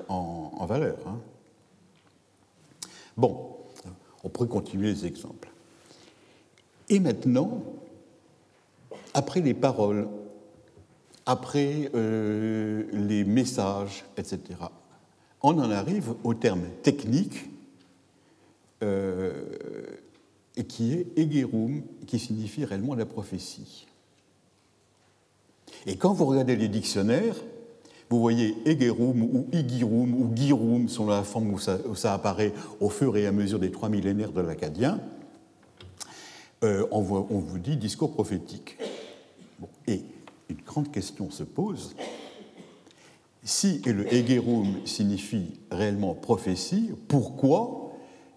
en, 0.08 0.64
valeur. 0.66 0.98
Hein. 1.06 1.18
Bon, 3.16 3.56
on 4.22 4.28
pourrait 4.28 4.48
continuer 4.48 4.88
les 4.88 5.06
exemples. 5.06 5.48
Et 6.88 7.00
maintenant, 7.00 7.62
après 9.14 9.40
les 9.40 9.54
paroles, 9.54 10.08
après 11.26 11.90
euh, 11.94 12.84
les 12.92 13.24
messages, 13.24 14.04
etc., 14.16 14.40
on 15.42 15.58
en 15.58 15.70
arrive 15.70 16.14
au 16.24 16.34
terme 16.34 16.62
technique 16.82 17.50
euh, 18.82 19.32
qui 20.68 20.94
est 20.94 21.18
Egerum, 21.18 21.82
qui 22.06 22.18
signifie 22.18 22.64
réellement 22.64 22.94
la 22.94 23.06
prophétie. 23.06 23.86
Et 25.86 25.96
quand 25.96 26.12
vous 26.12 26.26
regardez 26.26 26.56
les 26.56 26.68
dictionnaires, 26.68 27.36
vous 28.08 28.20
voyez 28.20 28.56
Egerum 28.64 29.22
ou 29.22 29.48
Igirum 29.52 30.14
ou 30.14 30.30
Girum, 30.34 30.88
selon 30.88 31.08
la 31.08 31.24
forme 31.24 31.52
où 31.52 31.58
ça, 31.58 32.14
apparaît 32.14 32.52
au 32.80 32.88
fur 32.88 33.16
et 33.16 33.26
à 33.26 33.32
mesure 33.32 33.58
des 33.58 33.70
trois 33.70 33.88
millénaires 33.88 34.32
de 34.32 34.40
l'acadien, 34.40 35.00
euh, 36.62 36.86
on, 36.90 37.00
vous 37.00 37.58
dit 37.58 37.76
discours 37.76 38.12
prophétique. 38.12 38.78
Et 39.86 40.02
une 40.48 40.62
grande 40.64 40.90
question 40.92 41.30
se 41.30 41.42
pose. 41.42 41.94
Si 43.42 43.82
le 43.84 44.12
Egerum 44.12 44.86
signifie 44.86 45.58
réellement 45.70 46.14
prophétie, 46.14 46.90
pourquoi 47.08 47.83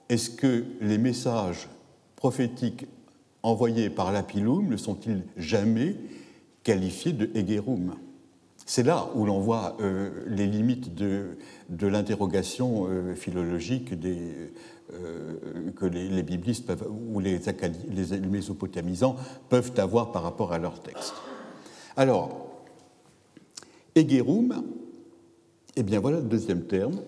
est-ce 0.09 0.29
que 0.29 0.65
les 0.81 0.97
messages 0.97 1.67
prophétiques 2.15 2.85
envoyés 3.43 3.89
par 3.89 4.11
l'Apilum 4.11 4.67
ne 4.67 4.77
sont-ils 4.77 5.23
jamais 5.37 5.95
qualifiés 6.63 7.13
de 7.13 7.29
Egerum 7.33 7.95
C'est 8.65 8.83
là 8.83 9.09
où 9.15 9.25
l'on 9.25 9.39
voit 9.39 9.77
euh, 9.79 10.09
les 10.27 10.47
limites 10.47 10.95
de, 10.95 11.37
l'interrogation 11.81 12.87
euh, 12.89 13.15
philologique 13.15 13.93
euh, 13.93 14.49
que 15.75 15.85
les, 15.85 16.23
biblistes 16.23 16.71
ou 16.89 17.19
les, 17.19 17.39
les, 17.39 18.19
mésopotamisants 18.19 19.15
peuvent 19.49 19.73
avoir 19.77 20.11
par 20.11 20.23
rapport 20.23 20.51
à 20.51 20.57
leur 20.57 20.81
texte. 20.81 21.13
Alors, 21.95 22.47
Egerum, 23.95 24.63
eh 25.75 25.83
bien 25.83 25.99
voilà 25.99 26.17
le 26.17 26.23
deuxième 26.23 26.63
terme, 26.63 26.99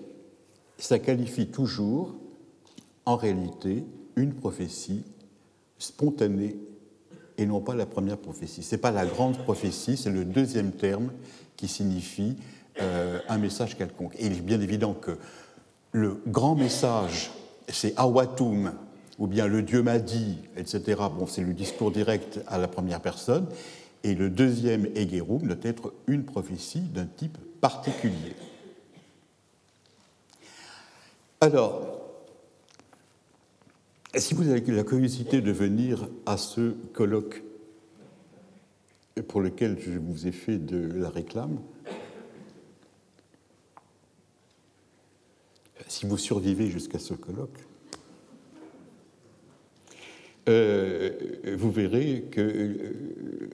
ça 0.77 0.99
qualifie 0.99 1.47
toujours, 1.47 2.15
en 3.10 3.15
réalité, 3.15 3.84
une 4.17 4.36
prophétie 4.36 5.04
spontanée 5.80 6.56
et 7.39 7.48
non 7.48 7.60
pas 7.60 7.74
la 7.74 7.88
première 7.88 8.19
prophétie. 8.19 8.62
Ce 8.62 8.76
n'est 8.76 8.82
pas 8.82 8.91
la 8.91 9.08
grande 9.08 9.36
prophétie, 9.39 9.98
c'est 9.98 10.12
le 10.12 10.26
deuxième 10.26 10.72
terme 10.72 11.12
qui 11.58 11.67
signifie 11.67 12.36
euh, 12.80 13.19
un 13.28 13.39
message 13.39 13.76
quelconque. 13.76 14.13
Et 14.19 14.28
il 14.28 14.34
est 14.34 14.41
bien 14.41 14.62
évident 14.62 14.93
que 14.93 15.17
le 15.91 16.22
grand 16.28 16.54
message 16.54 17.32
c'est 17.67 17.98
Awatum, 17.98 18.74
ou 19.17 19.26
bien 19.26 19.48
le 19.48 19.63
Dieu 19.63 19.82
m'a 19.82 19.98
dit, 19.98 20.38
etc. 20.56 21.02
Bon, 21.17 21.26
c'est 21.26 21.41
le 21.41 21.54
discours 21.54 21.89
direct 21.89 22.39
à 22.45 22.60
la 22.60 22.67
première 22.67 23.02
personne. 23.02 23.48
Et 24.04 24.13
le 24.13 24.30
deuxième 24.30 24.86
Egerum 24.95 25.48
doit 25.48 25.58
être 25.63 25.93
une 26.06 26.26
prophétie 26.26 26.82
d'un 26.82 27.08
type 27.08 27.39
particulier. 27.60 28.36
Alors, 31.41 31.98
si 34.15 34.34
vous 34.34 34.50
avez 34.50 34.62
la 34.72 34.84
curiosité 34.84 35.41
de 35.41 35.52
venir 35.52 36.08
à 36.26 36.38
ce 36.38 36.72
colloque 36.93 37.43
pour 39.28 39.41
lequel 39.41 39.78
je 39.80 40.00
vous 40.00 40.28
ai 40.28 40.32
fait 40.32 40.58
de 40.58 41.00
la 41.00 41.10
réclame, 41.10 41.60
si 45.88 46.06
vous 46.06 46.17
survivez 46.17 46.69
jusqu'à 46.69 47.00
ce 47.00 47.13
colloque, 47.13 47.60
euh, 50.48 51.12
vous 51.58 51.72
verrez 51.72 52.26
que 52.32 52.41
euh, 52.41 53.50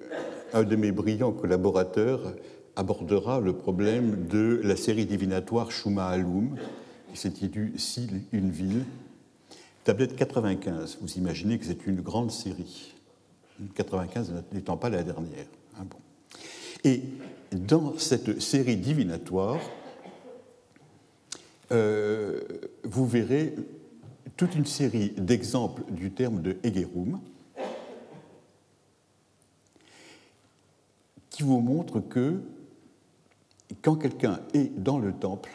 un 0.54 0.64
de 0.64 0.76
mes 0.76 0.92
brillants 0.92 1.34
collaborateurs 1.34 2.36
abordera 2.76 3.40
le 3.42 3.54
problème 3.54 4.28
de 4.28 4.62
la 4.64 4.76
série 4.76 5.06
divinatoire 5.06 5.72
Shuma 5.72 6.08
Alum, 6.08 6.56
qui 7.12 7.18
s'intitule 7.18 7.74
Si 7.78 8.08
une 8.32 8.52
ville. 8.52 8.86
Tablette 9.86 10.16
95, 10.16 10.98
vous 11.00 11.14
imaginez 11.14 11.60
que 11.60 11.66
c'est 11.66 11.86
une 11.86 12.02
grande 12.02 12.32
série. 12.32 12.96
95 13.76 14.34
n'étant 14.52 14.78
pas 14.78 14.90
la 14.90 15.04
dernière. 15.04 15.46
Hein. 15.80 15.86
Et 16.84 17.04
dans 17.52 17.96
cette 18.00 18.42
série 18.42 18.78
divinatoire, 18.78 19.60
euh, 21.72 22.42
vous 22.84 23.06
verrez 23.06 23.56
toute 24.36 24.56
une 24.56 24.66
série 24.66 25.12
d'exemples 25.12 25.84
du 25.92 26.12
terme 26.12 26.42
de 26.42 26.58
Egerum 26.64 27.22
qui 31.30 31.44
vous 31.44 31.60
montrent 31.60 32.00
que 32.00 32.42
quand 33.84 33.98
quelqu'un 33.98 34.40
est 34.56 34.76
dans 34.82 34.98
le 34.98 35.14
temple, 35.14 35.52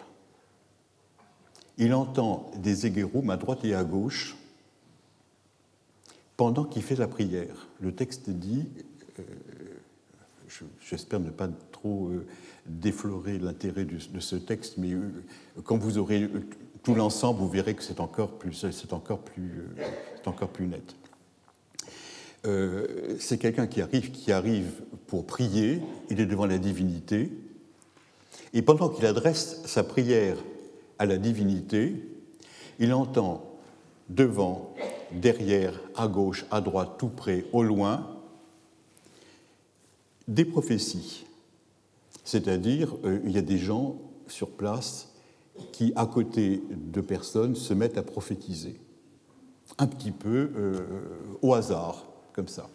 il 1.80 1.94
entend 1.94 2.50
des 2.56 2.86
Egerum 2.86 3.30
à 3.30 3.38
droite 3.38 3.64
et 3.64 3.74
à 3.74 3.82
gauche 3.82 4.36
pendant 6.36 6.64
qu'il 6.64 6.82
fait 6.82 6.94
la 6.94 7.08
prière. 7.08 7.68
Le 7.80 7.92
texte 7.92 8.28
dit, 8.28 8.66
euh, 9.18 9.22
j'espère 10.80 11.20
ne 11.20 11.30
pas 11.30 11.48
trop 11.72 12.08
euh, 12.08 12.26
déflorer 12.66 13.38
l'intérêt 13.38 13.86
de 13.86 14.20
ce 14.20 14.36
texte, 14.36 14.76
mais 14.76 14.92
euh, 14.92 15.10
quand 15.64 15.78
vous 15.78 15.96
aurez 15.96 16.28
tout 16.82 16.94
l'ensemble, 16.94 17.40
vous 17.40 17.48
verrez 17.48 17.74
que 17.74 17.82
c'est 17.82 18.00
encore 18.00 18.38
plus, 18.38 18.52
c'est 18.52 18.92
encore 18.92 19.20
plus, 19.20 19.64
c'est 20.16 20.28
encore 20.28 20.50
plus 20.50 20.66
net. 20.66 20.96
C'est 23.18 23.36
quelqu'un 23.36 23.66
qui 23.66 23.82
arrive, 23.82 24.10
qui 24.12 24.32
arrive 24.32 24.82
pour 25.06 25.26
prier, 25.26 25.82
il 26.08 26.20
est 26.20 26.26
devant 26.26 26.46
la 26.46 26.56
divinité, 26.56 27.30
et 28.54 28.62
pendant 28.62 28.88
qu'il 28.88 29.04
adresse 29.04 29.62
sa 29.66 29.84
prière 29.84 30.38
à 31.00 31.06
la 31.06 31.18
divinité, 31.18 31.96
il 32.78 32.92
entend 32.92 33.58
devant, 34.08 34.74
derrière, 35.10 35.80
à 35.96 36.06
gauche, 36.06 36.44
à 36.52 36.60
droite, 36.60 36.90
tout 36.98 37.08
près, 37.08 37.44
au 37.52 37.64
loin, 37.64 38.06
des 40.28 40.44
prophéties 40.44 41.26
c'est-à-dire, 42.30 42.94
euh, 43.04 43.18
il 43.24 43.32
y 43.32 43.38
a 43.38 43.42
des 43.42 43.58
gens 43.58 43.96
sur 44.28 44.50
place 44.50 45.08
qui, 45.72 45.92
à 45.96 46.06
côté 46.06 46.62
de 46.70 47.00
personnes, 47.00 47.56
se 47.56 47.74
mettent 47.74 47.98
à 47.98 48.04
prophétiser. 48.04 48.76
Un 49.78 49.88
petit 49.88 50.12
peu 50.12 50.50
euh, 50.54 50.80
au 51.42 51.54
hasard, 51.54 52.06
comme 52.32 52.46
ça. 52.46 52.68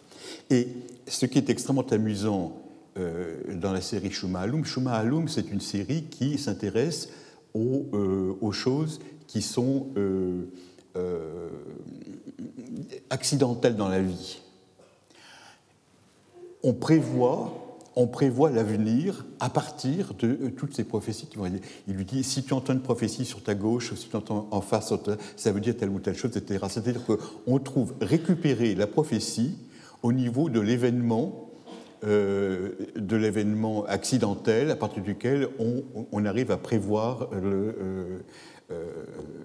Et 0.50 0.68
ce 1.06 1.24
qui 1.24 1.38
est 1.38 1.48
extrêmement 1.48 1.86
amusant 1.90 2.60
euh, 2.98 3.54
dans 3.54 3.72
la 3.72 3.80
série 3.80 4.10
Shuma 4.10 4.40
Alum, 4.40 4.64
Shuma 4.66 4.92
Alum, 4.92 5.26
c'est 5.28 5.50
une 5.50 5.62
série 5.62 6.04
qui 6.04 6.36
s'intéresse 6.36 7.08
aux, 7.56 7.86
euh, 7.94 8.36
aux, 8.40 8.52
choses 8.52 9.00
qui 9.26 9.42
sont 9.42 9.88
accidentelles 13.10 13.76
dans 13.76 13.88
la 13.88 14.00
vie. 14.00 14.38
On 16.62 16.72
prévoit 16.72 18.50
l'avenir 18.50 19.24
à 19.40 19.48
partir 19.48 20.14
de 20.14 20.28
euh, 20.28 20.50
toutes 20.50 20.74
ces 20.74 20.84
prophéties 20.84 21.26
qui 21.26 21.36
vont. 21.36 21.50
Il 21.86 21.94
lui 21.94 22.04
dit 22.04 22.24
si 22.24 22.42
tu 22.42 22.52
entends 22.52 22.72
une 22.72 22.80
prophétie 22.80 23.24
sur 23.24 23.42
ta 23.42 23.54
gauche, 23.54 23.94
si 23.94 24.08
tu 24.08 24.16
entends 24.16 24.48
en 24.50 24.60
face, 24.60 24.92
ça 25.36 25.52
veut 25.52 25.60
dire 25.60 25.76
telle 25.76 25.90
ou 25.90 26.00
telle 26.00 26.16
chose, 26.16 26.36
etc. 26.36 26.64
C'est-à-dire 26.68 27.02
qu'on 27.04 27.58
trouve 27.58 27.94
récupérer 28.00 28.74
la 28.74 28.86
prophétie 28.86 29.56
au 30.02 30.12
niveau 30.12 30.50
de 30.50 30.60
l'événement, 30.60 31.45
euh, 32.04 32.74
de 32.94 33.16
l'événement 33.16 33.84
accidentel 33.86 34.70
à 34.70 34.76
partir 34.76 35.02
duquel 35.02 35.48
on, 36.12 36.24
arrive 36.26 36.50
à 36.50 36.58
prévoir 36.58 37.30
euh, 37.32 38.18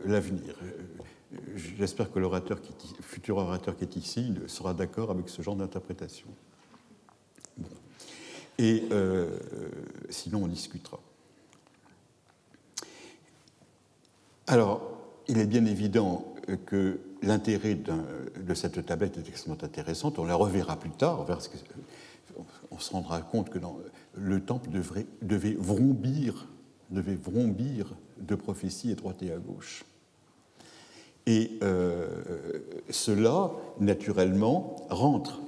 l'avenir. 0.05 0.55
J'espère 1.55 2.11
que 2.11 2.19
l'orateur, 2.19 2.59
futur 3.01 3.37
orateur 3.37 3.77
qui 3.77 3.85
est 3.85 3.95
ici, 3.95 4.33
sera 4.47 4.73
d'accord 4.73 5.11
avec 5.11 5.29
ce 5.29 5.41
genre 5.41 5.55
d'interprétation. 5.55 6.27
Et 8.57 8.83
euh, 8.91 9.39
sinon, 10.09 10.43
on 10.43 10.47
discutera. 10.47 10.99
Alors, 14.47 14.91
il 15.27 15.39
est 15.39 15.45
bien 15.45 15.65
évident 15.65 16.33
que 16.65 16.99
l'intérêt 17.21 17.75
de 17.75 18.53
cette 18.53 18.85
tablette 18.85 19.17
est 19.17 19.27
extrêmement 19.29 19.63
intéressant. 19.63 20.11
On 20.17 20.25
la 20.25 20.35
reverra 20.35 20.77
plus 20.77 20.89
tard. 20.89 21.25
Se 22.79 22.91
rendra 22.91 23.21
compte 23.21 23.49
que 23.49 23.59
le 24.15 24.41
temple 24.41 24.69
devait, 25.21 25.55
vrombir, 25.57 26.47
devait 26.89 27.15
vrombir 27.15 27.93
de 28.19 28.35
prophéties 28.35 28.91
à 28.91 28.95
droite 28.95 29.21
et 29.23 29.31
à 29.31 29.37
gauche. 29.37 29.85
Et 31.27 31.51
euh, 31.61 32.07
cela, 32.89 33.51
naturellement, 33.79 34.75
rentre 34.89 35.39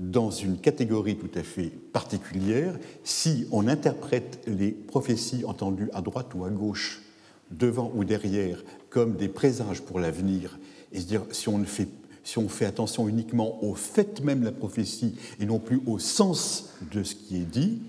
dans 0.00 0.30
une 0.30 0.58
catégorie 0.58 1.16
tout 1.16 1.30
à 1.38 1.42
fait 1.42 1.70
particulière 1.92 2.76
si 3.02 3.46
on 3.50 3.66
interprète 3.66 4.40
les 4.46 4.72
prophéties 4.72 5.44
entendues 5.44 5.90
à 5.94 6.02
droite 6.02 6.34
ou 6.34 6.44
à 6.44 6.50
gauche, 6.50 7.02
devant 7.50 7.92
ou 7.94 8.04
derrière, 8.04 8.62
comme 8.90 9.16
des 9.16 9.28
présages 9.28 9.82
pour 9.82 10.00
l'avenir, 10.00 10.58
et 10.92 11.00
se 11.00 11.06
dire 11.06 11.22
si 11.30 11.48
on, 11.48 11.62
fait, 11.64 11.88
si 12.26 12.38
on 12.38 12.48
fait 12.48 12.64
attention 12.64 13.06
uniquement 13.06 13.62
au 13.62 13.76
fait 13.76 14.20
même 14.20 14.40
de 14.40 14.46
la 14.46 14.52
prophétie 14.52 15.14
et 15.38 15.46
non 15.46 15.60
plus 15.60 15.80
au 15.86 16.00
sens 16.00 16.70
de 16.90 17.04
ce 17.04 17.14
qui 17.14 17.36
est 17.36 17.48
dit, 17.48 17.80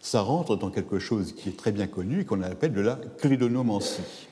ça 0.00 0.20
rentre 0.20 0.56
dans 0.56 0.70
quelque 0.70 0.98
chose 0.98 1.32
qui 1.32 1.48
est 1.48 1.56
très 1.56 1.70
bien 1.70 1.86
connu 1.86 2.22
et 2.22 2.24
qu'on 2.24 2.42
appelle 2.42 2.72
de 2.72 2.80
la 2.80 2.98
clédonomancie. 3.18 4.26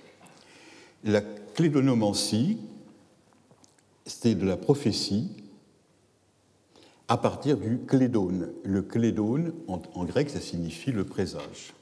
La 1.05 1.21
clédonomancie, 1.21 2.59
c'est 4.05 4.35
de 4.35 4.45
la 4.45 4.57
prophétie 4.57 5.31
à 7.07 7.17
partir 7.17 7.57
du 7.57 7.79
clédone. 7.87 8.51
Le 8.65 8.83
clédone, 8.83 9.53
en, 9.69 10.05
grec, 10.05 10.29
ça 10.29 10.41
signifie 10.41 10.91
le 10.91 11.05
présage. 11.05 11.73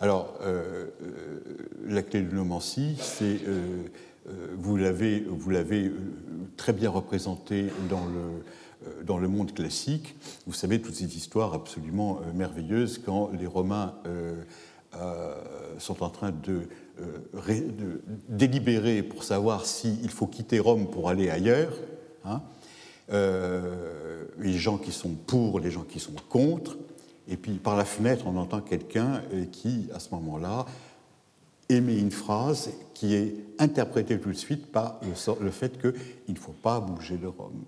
Alors, 0.00 0.38
euh, 0.40 0.86
euh, 1.02 1.40
la 1.84 2.02
clédonomancie, 2.02 2.96
c'est, 3.02 3.40
euh, 3.46 3.82
vous 4.56 4.76
l'avez, 4.76 5.20
vous 5.20 5.50
l'avez 5.50 5.90
très 6.56 6.72
bien 6.72 6.90
représenté 6.90 7.66
dans 7.88 8.04
le, 8.06 9.04
dans 9.04 9.18
le 9.18 9.28
monde 9.28 9.52
classique. 9.52 10.14
Vous 10.46 10.52
savez, 10.52 10.80
toutes 10.80 10.94
ces 10.94 11.16
histoires 11.16 11.54
absolument 11.54 12.20
merveilleuses 12.34 13.00
quand 13.04 13.30
les 13.32 13.46
Romains 13.46 13.94
sont 15.78 16.02
en 16.02 16.10
train 16.10 16.32
de, 16.32 16.68
délibérer 18.28 19.02
pour 19.02 19.24
savoir 19.24 19.66
s'il 19.66 20.10
faut 20.10 20.26
quitter 20.26 20.58
Rome 20.58 20.90
pour 20.90 21.08
aller 21.08 21.30
ailleurs. 21.30 21.72
Hein, 22.24 22.42
euh, 23.12 24.24
les 24.38 24.52
gens 24.52 24.78
qui 24.78 24.92
sont 24.92 25.10
pour, 25.10 25.58
les 25.60 25.70
gens 25.70 25.82
qui 25.82 25.98
sont 25.98 26.14
contre. 26.28 26.76
Et 27.28 27.36
puis 27.36 27.54
par 27.54 27.76
la 27.76 27.84
fenêtre, 27.84 28.24
on 28.26 28.36
entend 28.36 28.60
quelqu'un 28.60 29.22
euh, 29.32 29.44
qui, 29.50 29.88
à 29.94 29.98
ce 29.98 30.14
moment-là, 30.14 30.66
émet 31.72 31.98
une 31.98 32.10
phrase 32.10 32.70
qui 32.94 33.14
est 33.14 33.34
interprétée 33.58 34.18
tout 34.18 34.30
de 34.30 34.36
suite 34.36 34.66
par 34.66 35.00
le, 35.40 35.50
fait 35.50 35.80
qu'il 35.80 36.34
ne 36.34 36.38
faut 36.38 36.52
pas 36.52 36.80
bouger 36.80 37.16
de 37.16 37.26
Rome. 37.26 37.64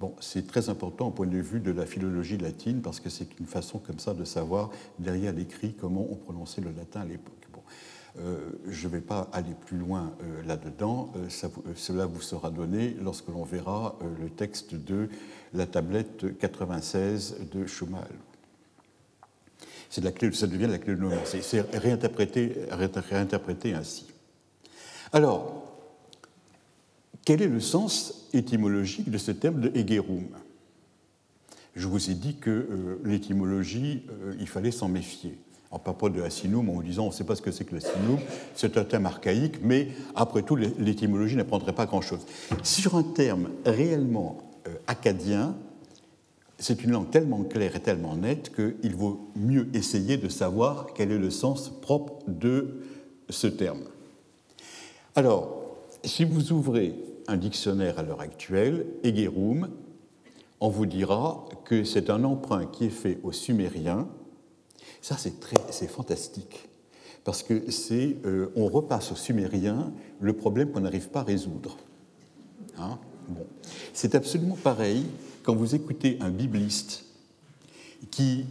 Bon, 0.00 0.14
c'est 0.20 0.46
très 0.46 0.68
important 0.68 1.08
au 1.08 1.10
point 1.10 1.26
de 1.26 1.38
vue 1.38 1.60
de 1.60 1.70
la 1.70 1.86
philologie 1.86 2.38
latine 2.38 2.82
parce 2.82 2.98
que 2.98 3.08
c'est 3.08 3.38
une 3.38 3.46
façon 3.46 3.78
comme 3.78 4.00
ça 4.00 4.14
de 4.14 4.24
savoir 4.24 4.70
derrière 4.98 5.32
l'écrit 5.32 5.74
comment 5.74 6.06
on 6.10 6.16
prononçait 6.16 6.60
le 6.60 6.72
latin 6.72 7.02
à 7.02 7.04
l'époque. 7.04 7.42
Euh, 8.18 8.50
je 8.68 8.88
ne 8.88 8.92
vais 8.92 9.00
pas 9.00 9.28
aller 9.32 9.54
plus 9.66 9.78
loin 9.78 10.12
euh, 10.22 10.42
là-dedans, 10.42 11.10
euh, 11.16 11.28
cela 11.74 12.04
vous 12.04 12.20
sera 12.20 12.50
donné 12.50 12.94
lorsque 13.00 13.28
l'on 13.28 13.44
verra 13.44 13.96
le 14.20 14.28
texte 14.28 14.74
de 14.74 15.08
la 15.54 15.66
tablette 15.66 16.38
96 16.38 17.36
de 17.50 17.66
Schumann. 17.66 18.04
C'est 19.92 20.02
la 20.02 20.10
clé, 20.10 20.32
ça 20.32 20.46
devient 20.46 20.68
la 20.68 20.78
clé 20.78 20.94
de 20.94 21.00
nom. 21.02 21.10
C'est 21.26 21.60
réinterprété, 21.76 22.54
réinterprété 22.70 23.74
ainsi. 23.74 24.06
Alors, 25.12 25.64
quel 27.26 27.42
est 27.42 27.46
le 27.46 27.60
sens 27.60 28.26
étymologique 28.32 29.10
de 29.10 29.18
ce 29.18 29.32
terme 29.32 29.60
de 29.60 29.70
Egerum? 29.78 30.28
Je 31.76 31.86
vous 31.86 32.10
ai 32.10 32.14
dit 32.14 32.36
que 32.36 32.98
l'étymologie, 33.04 34.06
il 34.40 34.48
fallait 34.48 34.70
s'en 34.70 34.88
méfier 34.88 35.36
en 35.70 35.78
parlant 35.78 36.08
de 36.08 36.22
Asinum 36.22 36.70
en 36.70 36.80
disant 36.80 37.04
on 37.04 37.08
ne 37.08 37.12
sait 37.12 37.24
pas 37.24 37.36
ce 37.36 37.42
que 37.42 37.50
c'est 37.50 37.66
que 37.66 37.74
l'Asinum, 37.74 38.18
c'est 38.54 38.78
un 38.78 38.84
terme 38.84 39.04
archaïque, 39.04 39.56
mais 39.62 39.88
après 40.14 40.40
tout, 40.40 40.56
l'étymologie 40.56 41.36
n'apprendrait 41.36 41.74
pas 41.74 41.84
grand-chose. 41.84 42.20
Sur 42.62 42.96
un 42.96 43.02
terme 43.02 43.50
réellement 43.66 44.38
euh, 44.66 44.70
acadien, 44.86 45.54
c'est 46.62 46.84
une 46.84 46.92
langue 46.92 47.10
tellement 47.10 47.42
claire 47.44 47.76
et 47.76 47.80
tellement 47.80 48.16
nette 48.16 48.52
qu'il 48.54 48.96
vaut 48.96 49.28
mieux 49.36 49.68
essayer 49.74 50.16
de 50.16 50.28
savoir 50.28 50.94
quel 50.94 51.12
est 51.12 51.18
le 51.18 51.30
sens 51.30 51.68
propre 51.68 52.18
de 52.28 52.80
ce 53.28 53.46
terme. 53.46 53.82
Alors, 55.14 55.62
si 56.04 56.24
vous 56.24 56.52
ouvrez 56.52 56.94
un 57.28 57.36
dictionnaire 57.36 57.98
à 57.98 58.02
l'heure 58.02 58.20
actuelle, 58.20 58.86
Egerum, 59.04 59.68
on 60.60 60.68
vous 60.68 60.86
dira 60.86 61.44
que 61.64 61.84
c'est 61.84 62.10
un 62.10 62.24
emprunt 62.24 62.66
qui 62.66 62.86
est 62.86 62.90
fait 62.90 63.18
aux 63.22 63.32
Sumériens 63.32 64.08
ça, 65.02 65.16
c'est 65.18 65.40
très, 65.40 65.56
c'est 65.70 65.88
fantastique, 65.88 66.68
parce 67.24 67.42
que 67.42 67.70
c'est, 67.72 68.16
euh, 68.24 68.52
on 68.54 68.68
repasse 68.68 69.10
aux 69.10 69.16
Sumériens 69.16 69.92
le 70.20 70.32
problème 70.32 70.70
qu'on 70.70 70.80
n'arrive 70.80 71.08
pas 71.08 71.20
à 71.20 71.24
résoudre. 71.24 71.76
Hein? 72.78 72.98
Bon. 73.28 73.44
C'est 73.92 74.14
absolument 74.14 74.56
pareil 74.62 75.04
quand 75.42 75.54
vous 75.54 75.74
écoutez 75.74 76.18
un 76.20 76.30
bibliste 76.30 77.04
qui 78.10 78.46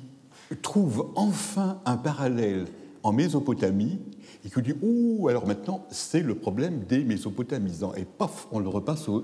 trouve 0.61 1.11
enfin 1.15 1.79
un 1.85 1.97
parallèle 1.97 2.65
en 3.03 3.13
Mésopotamie 3.13 3.99
et 4.45 4.49
qui 4.49 4.61
dit 4.61 4.73
Ouh, 4.81 5.27
alors 5.27 5.47
maintenant, 5.47 5.85
c'est 5.91 6.21
le 6.21 6.35
problème 6.35 6.83
des 6.89 7.03
Mésopotamisants. 7.03 7.93
Et 7.95 8.05
paf, 8.05 8.47
on 8.51 8.59
le 8.59 8.67
repasse 8.67 9.07
au. 9.07 9.23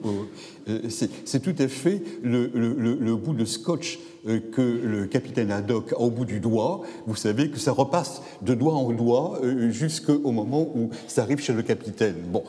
Euh, 0.68 0.82
c'est 0.90 1.42
tout 1.42 1.56
à 1.58 1.68
fait 1.68 2.04
le, 2.24 3.16
bout 3.16 3.34
de 3.34 3.46
scotch 3.46 4.00
euh, 4.28 4.40
que 4.52 4.62
le 4.62 5.06
capitaine 5.08 5.52
Haddock 5.52 5.94
a 5.94 6.00
au 6.00 6.12
bout 6.12 6.26
du 6.26 6.40
doigt. 6.40 6.82
Vous 7.08 7.16
savez 7.16 7.50
que 7.50 7.60
ça 7.60 7.72
repasse 7.72 8.22
de 8.42 8.54
doigt 8.54 8.74
en 8.74 8.92
doigt 8.92 9.40
euh, 9.44 9.70
jusqu'au 9.72 10.32
moment 10.32 10.70
où 10.76 10.92
ça 11.08 11.24
arrive 11.24 11.40
chez 11.40 11.54
le 11.54 11.64
capitaine. 11.64 12.16
Bon, 12.32 12.44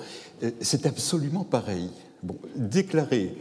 c'est 0.60 0.86
absolument 0.86 1.44
pareil. 1.44 1.90
Bon, 2.22 2.36
déclarer 2.56 3.34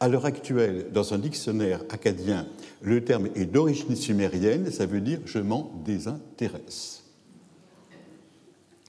à 0.00 0.08
l'heure 0.08 0.26
actuelle, 0.26 0.86
dans 0.92 1.14
un 1.14 1.18
dictionnaire 1.18 1.82
acadien, 1.90 2.46
le 2.82 3.04
terme 3.04 3.28
est 3.34 3.46
d'origine 3.46 3.96
sumérienne, 3.96 4.70
ça 4.70 4.86
veut 4.86 5.00
dire 5.00 5.20
je 5.24 5.38
m'en 5.38 5.72
désintéresse. 5.84 7.04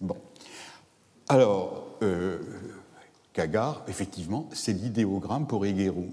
Bon. 0.01 0.17
Alors, 1.27 1.97
euh, 2.03 2.39
Kagar, 3.33 3.83
effectivement, 3.87 4.49
c'est 4.53 4.73
l'idéogramme 4.73 5.47
pour 5.47 5.65
Egerum. 5.65 6.11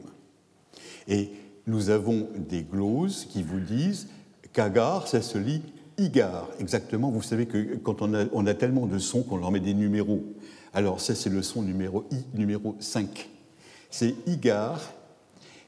Et 1.08 1.30
nous 1.66 1.90
avons 1.90 2.28
des 2.36 2.62
gloses 2.62 3.26
qui 3.26 3.42
vous 3.42 3.60
disent 3.60 4.08
Kagar, 4.52 5.06
ça 5.06 5.22
se 5.22 5.38
lit 5.38 5.62
Igar. 5.98 6.48
Exactement, 6.58 7.10
vous 7.10 7.22
savez 7.22 7.46
que 7.46 7.76
quand 7.76 8.02
on 8.02 8.14
a, 8.14 8.26
on 8.32 8.46
a 8.46 8.54
tellement 8.54 8.86
de 8.86 8.98
sons 8.98 9.22
qu'on 9.22 9.38
leur 9.38 9.50
met 9.50 9.60
des 9.60 9.74
numéros. 9.74 10.24
Alors, 10.74 11.00
ça, 11.00 11.14
c'est 11.14 11.30
le 11.30 11.42
son 11.42 11.62
numéro 11.62 12.04
I, 12.10 12.24
numéro 12.34 12.76
5. 12.80 13.30
C'est 13.98 14.14
Igar. 14.26 14.78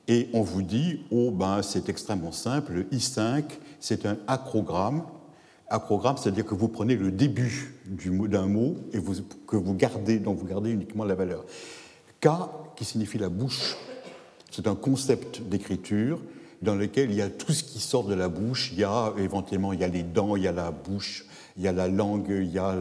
Et 0.06 0.28
on 0.34 0.42
vous 0.42 0.60
dit, 0.60 1.00
oh 1.10 1.30
ben 1.30 1.62
c'est 1.62 1.88
extrêmement 1.88 2.32
simple, 2.32 2.72
le 2.72 2.82
I5, 2.84 3.44
c'est 3.80 4.04
un 4.04 4.18
acrogramme 4.26 5.02
Acrogramme, 5.70 6.16
c'est-à-dire 6.18 6.44
que 6.44 6.54
vous 6.54 6.68
prenez 6.68 6.96
le 6.96 7.10
début 7.10 7.74
d'un 7.86 8.46
mot 8.46 8.76
et 8.92 9.00
que 9.46 9.56
vous 9.56 9.74
gardez, 9.74 10.18
donc 10.18 10.38
vous 10.38 10.46
gardez 10.46 10.70
uniquement 10.70 11.04
la 11.04 11.14
valeur. 11.14 11.46
K, 12.20 12.28
qui 12.76 12.84
signifie 12.84 13.18
la 13.18 13.30
bouche, 13.30 13.76
c'est 14.50 14.66
un 14.66 14.74
concept 14.74 15.42
d'écriture 15.42 16.20
dans 16.60 16.74
lequel 16.74 17.10
il 17.10 17.16
y 17.16 17.22
a 17.22 17.30
tout 17.30 17.52
ce 17.52 17.64
qui 17.64 17.80
sort 17.80 18.04
de 18.04 18.14
la 18.14 18.28
bouche. 18.28 18.72
Il 18.72 18.78
y 18.78 18.84
a 18.84 19.14
éventuellement 19.18 19.72
il 19.72 19.80
y 19.80 19.84
a 19.84 19.88
les 19.88 20.02
dents, 20.02 20.36
il 20.36 20.42
y 20.42 20.48
a 20.48 20.52
la 20.52 20.70
bouche, 20.70 21.24
il 21.58 21.64
y 21.64 21.68
a 21.68 21.72
la 21.72 21.88
langue, 21.88 22.28
il 22.30 22.52
y 22.52 22.58
a 22.58 22.76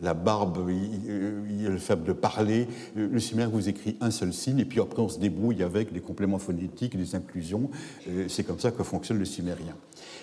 la 0.00 0.14
barbe, 0.14 0.70
il 0.70 1.62
y 1.62 1.66
a 1.66 1.70
le 1.70 1.78
fait 1.78 2.02
de 2.02 2.12
parler. 2.12 2.68
Le 2.94 3.18
sumérien 3.18 3.50
vous 3.52 3.68
écrit 3.68 3.96
un 4.00 4.10
seul 4.10 4.32
signe 4.32 4.60
et 4.60 4.64
puis 4.64 4.80
après 4.80 5.02
on 5.02 5.08
se 5.08 5.18
débrouille 5.18 5.62
avec 5.62 5.92
des 5.92 6.00
compléments 6.00 6.38
phonétiques, 6.38 6.96
des 6.96 7.14
inclusions. 7.14 7.70
Euh, 8.08 8.26
c'est 8.28 8.44
comme 8.44 8.60
ça 8.60 8.70
que 8.70 8.82
fonctionne 8.82 9.18
le 9.18 9.24
sumérien. 9.24 9.74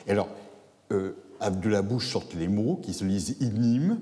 Et 0.07 0.11
alors, 0.11 0.29
euh, 0.91 1.11
de 1.49 1.69
la 1.69 1.81
bouche 1.81 2.07
sortent 2.07 2.35
les 2.35 2.47
mots 2.47 2.79
qui 2.81 2.93
se 2.93 3.03
lisent 3.03 3.35
inim. 3.39 3.97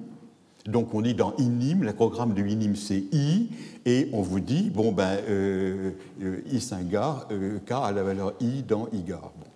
Donc 0.65 0.93
on 0.93 1.01
dit 1.01 1.15
dans 1.15 1.35
inim, 1.37 1.83
l'acrogramme 1.83 2.33
de 2.33 2.45
inim 2.45 2.75
c'est 2.75 3.03
i, 3.11 3.49
et 3.85 4.09
on 4.13 4.21
vous 4.21 4.39
dit, 4.39 4.69
bon 4.69 4.91
ben, 4.91 5.17
euh, 5.27 5.91
euh 6.21 6.41
i 6.51 6.59
singar, 6.59 7.27
euh, 7.31 7.59
k 7.59 7.71
a 7.71 7.91
la 7.91 8.03
valeur 8.03 8.33
i 8.41 8.61
dans 8.61 8.87
igar. 8.91 9.31
Bon. 9.39 9.47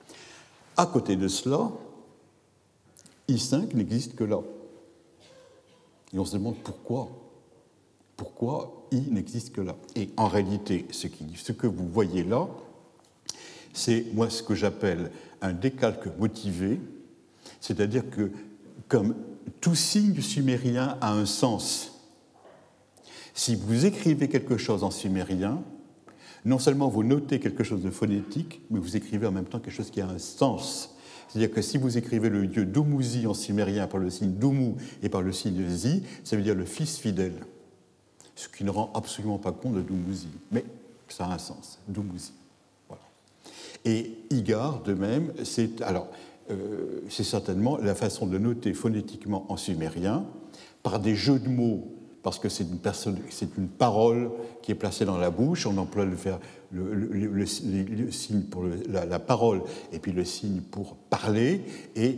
À 0.77 0.85
côté 0.85 1.15
de 1.15 1.27
cela, 1.27 1.69
i5 3.29 3.73
n'existe 3.75 4.15
que 4.15 4.23
là. 4.23 4.39
Et 6.13 6.19
on 6.19 6.25
se 6.25 6.33
demande 6.33 6.57
pourquoi. 6.63 7.09
Pourquoi 8.15 8.87
i 8.91 9.01
n'existe 9.09 9.53
que 9.53 9.61
là 9.61 9.75
Et 9.95 10.09
en 10.17 10.27
réalité, 10.27 10.85
ce, 10.91 11.07
que 11.51 11.67
vous 11.67 11.87
voyez 11.87 12.23
là, 12.23 12.47
c'est 13.73 14.05
moi 14.13 14.29
ce 14.29 14.43
que 14.43 14.53
j'appelle 14.53 15.11
un 15.41 15.53
décalque 15.53 16.07
motivé, 16.19 16.79
c'est-à-dire 17.59 18.09
que 18.09 18.31
comme 18.87 19.15
tout 19.61 19.75
signe 19.75 20.21
sumérien 20.21 20.97
a 21.01 21.11
un 21.13 21.25
sens, 21.25 21.93
si 23.33 23.55
vous 23.55 23.85
écrivez 23.85 24.29
quelque 24.29 24.57
chose 24.57 24.83
en 24.83 24.91
sumérien, 24.91 25.63
non 26.45 26.59
seulement 26.59 26.87
vous 26.87 27.03
notez 27.03 27.39
quelque 27.39 27.63
chose 27.63 27.81
de 27.81 27.89
phonétique, 27.89 28.61
mais 28.69 28.79
vous 28.79 28.95
écrivez 28.95 29.25
en 29.25 29.31
même 29.31 29.45
temps 29.45 29.59
quelque 29.59 29.73
chose 29.73 29.89
qui 29.89 30.01
a 30.01 30.07
un 30.07 30.19
sens. 30.19 30.92
C'est-à-dire 31.27 31.51
que 31.51 31.61
si 31.61 31.77
vous 31.77 31.97
écrivez 31.97 32.29
le 32.29 32.47
dieu 32.47 32.65
Dumuzi 32.65 33.27
en 33.27 33.33
sumérien 33.33 33.87
par 33.87 33.99
le 33.99 34.09
signe 34.09 34.33
Dumu 34.33 34.75
et 35.01 35.09
par 35.09 35.21
le 35.21 35.31
signe 35.31 35.67
Zi, 35.67 36.03
ça 36.23 36.35
veut 36.35 36.43
dire 36.43 36.55
le 36.55 36.65
fils 36.65 36.97
fidèle. 36.97 37.35
Ce 38.35 38.47
qui 38.47 38.63
ne 38.63 38.69
rend 38.69 38.91
absolument 38.95 39.37
pas 39.37 39.51
compte 39.51 39.75
de 39.75 39.81
Dumuzi. 39.81 40.27
Mais 40.51 40.63
ça 41.07 41.25
a 41.25 41.33
un 41.33 41.37
sens, 41.37 41.79
Dumuzi. 41.87 42.33
Voilà. 42.87 43.03
Et 43.85 44.13
Igar, 44.31 44.81
de 44.83 44.93
même, 44.93 45.33
c'est. 45.43 45.81
Alors, 45.81 46.07
euh, 46.51 47.01
c'est 47.09 47.23
certainement 47.23 47.77
la 47.77 47.95
façon 47.95 48.25
de 48.25 48.37
noter 48.37 48.73
phonétiquement 48.73 49.45
en 49.49 49.57
sumérien, 49.57 50.25
par 50.81 50.99
des 50.99 51.15
jeux 51.15 51.39
de 51.39 51.47
mots, 51.47 51.92
parce 52.23 52.39
que 52.39 52.47
c'est 52.47 52.63
une, 52.63 52.79
une, 53.57 53.67
parole 53.67 54.31
qui 54.61 54.71
est 54.71 54.75
placée 54.75 55.03
dans 55.03 55.17
la 55.17 55.29
bouche, 55.29 55.67
on 55.67 55.77
emploie 55.77 56.05
le, 56.71 57.45
signe 57.45 58.41
pour 58.43 58.63
la, 58.87 59.19
parole 59.19 59.61
et 59.91 59.99
puis 59.99 60.13
le 60.13 60.23
signe 60.23 60.61
pour 60.61 60.95
parler, 60.95 61.61
et 61.97 62.17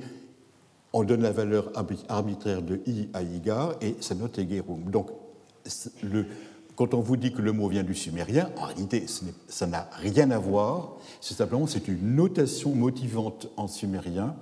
on 0.94 1.04
donne 1.04 1.24
la 1.24 1.32
valeur 1.32 1.72
arbitraire 2.08 2.62
de 2.62 2.80
i 2.86 3.10
à 3.14 3.24
igar, 3.24 3.74
et 3.82 3.96
ça 4.00 4.14
note 4.14 4.38
egerum. 4.38 4.92
Donc, 4.92 5.10
quand 6.76 6.94
on 6.94 7.00
vous 7.00 7.18
dit 7.18 7.34
que 7.34 7.42
le 7.42 7.52
mot 7.52 7.68
vient 7.68 7.84
du 7.84 7.96
sumérien, 7.96 8.52
en 8.58 8.66
réalité, 8.66 9.06
ça 9.48 9.66
n'a 9.66 9.90
rien 9.94 10.30
à 10.30 10.38
voir. 10.38 10.98
C'est 11.20 11.34
simplement 11.34 11.66
c'est 11.66 11.88
une 11.88 12.16
notation 12.16 12.76
motivante 12.76 13.48
en 13.58 13.68
sumérien 13.68 14.36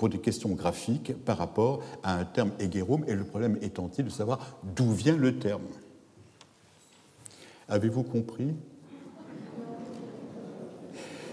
pour 0.00 0.08
des 0.08 0.18
questions 0.18 0.48
graphiques 0.48 1.12
par 1.26 1.36
rapport 1.36 1.82
à 2.02 2.18
un 2.18 2.24
terme 2.24 2.52
éguérum, 2.58 3.04
et 3.06 3.14
le 3.14 3.22
problème 3.22 3.58
étant-il 3.60 4.06
de 4.06 4.10
savoir 4.10 4.58
d'où 4.74 4.90
vient 4.92 5.14
le 5.14 5.38
terme. 5.38 5.66
Avez-vous 7.68 8.02
compris? 8.02 8.54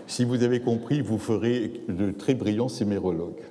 Si 0.06 0.26
vous 0.26 0.44
avez 0.44 0.60
compris, 0.60 1.00
vous 1.00 1.18
ferez 1.18 1.82
de 1.88 2.12
très 2.12 2.34
brillants 2.34 2.68
sumérologues. 2.68 3.42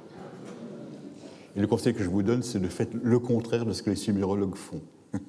Et 1.57 1.61
le 1.61 1.67
conseil 1.67 1.95
que 1.95 2.05
je 2.05 2.11
vous 2.11 2.23
donne, 2.23 2.43
c'est 2.43 2.61
de 2.61 2.69
faire 2.69 2.89
le 3.03 3.19
contraire 3.19 3.65
de 3.65 3.73
ce 3.73 3.83
que 3.83 3.89
les 3.89 3.97
sumérologues 3.97 4.55
font. 4.55 4.83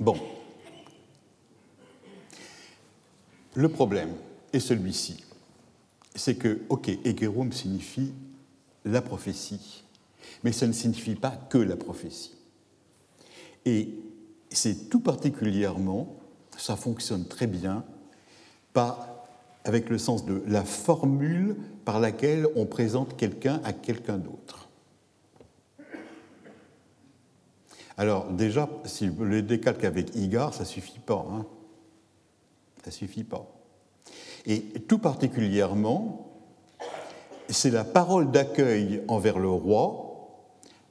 Bon. 0.00 0.16
Le 3.54 3.68
problème 3.68 4.10
est 4.52 4.58
celui-ci. 4.58 5.22
C'est 6.14 6.36
que, 6.36 6.60
ok, 6.68 6.88
Egerum 7.04 7.52
signifie 7.52 8.12
la 8.84 9.00
prophétie, 9.00 9.84
mais 10.44 10.52
ça 10.52 10.66
ne 10.66 10.72
signifie 10.72 11.14
pas 11.14 11.30
que 11.30 11.58
la 11.58 11.76
prophétie. 11.76 12.34
Et 13.64 13.88
c'est 14.50 14.88
tout 14.88 15.00
particulièrement, 15.00 16.16
ça 16.56 16.76
fonctionne 16.76 17.26
très 17.26 17.46
bien, 17.46 17.84
pas 18.72 19.26
avec 19.64 19.88
le 19.88 19.98
sens 19.98 20.24
de 20.24 20.42
la 20.46 20.64
formule 20.64 21.56
par 21.84 22.00
laquelle 22.00 22.46
on 22.56 22.66
présente 22.66 23.16
quelqu'un 23.16 23.60
à 23.64 23.72
quelqu'un 23.72 24.18
d'autre. 24.18 24.68
Alors 27.96 28.32
déjà, 28.32 28.68
si 28.84 29.06
le 29.06 29.42
décalque 29.42 29.84
avec 29.84 30.14
Igar, 30.16 30.54
ça 30.54 30.64
suffit 30.64 30.98
pas. 30.98 31.26
Hein. 31.30 31.46
Ça 32.84 32.90
suffit 32.90 33.24
pas. 33.24 33.46
Et 34.46 34.60
tout 34.88 34.98
particulièrement, 34.98 36.32
c'est 37.48 37.70
la 37.70 37.84
parole 37.84 38.30
d'accueil 38.30 39.02
envers 39.08 39.38
le 39.38 39.48
roi 39.48 40.08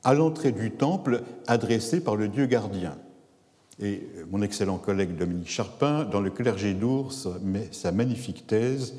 à 0.04 0.14
l'entrée 0.14 0.52
du 0.52 0.72
temple 0.72 1.24
adressée 1.48 2.02
par 2.02 2.16
le 2.16 2.28
dieu 2.28 2.46
gardien. 2.46 2.98
Et 3.82 4.08
mon 4.30 4.42
excellent 4.42 4.78
collègue 4.78 5.16
Dominique 5.16 5.50
Charpin, 5.50 6.04
dans 6.06 6.22
le 6.22 6.30
clergé 6.30 6.74
d'Ours, 6.74 7.28
sa 7.72 7.92
magnifique 7.92 8.46
thèse, 8.46 8.96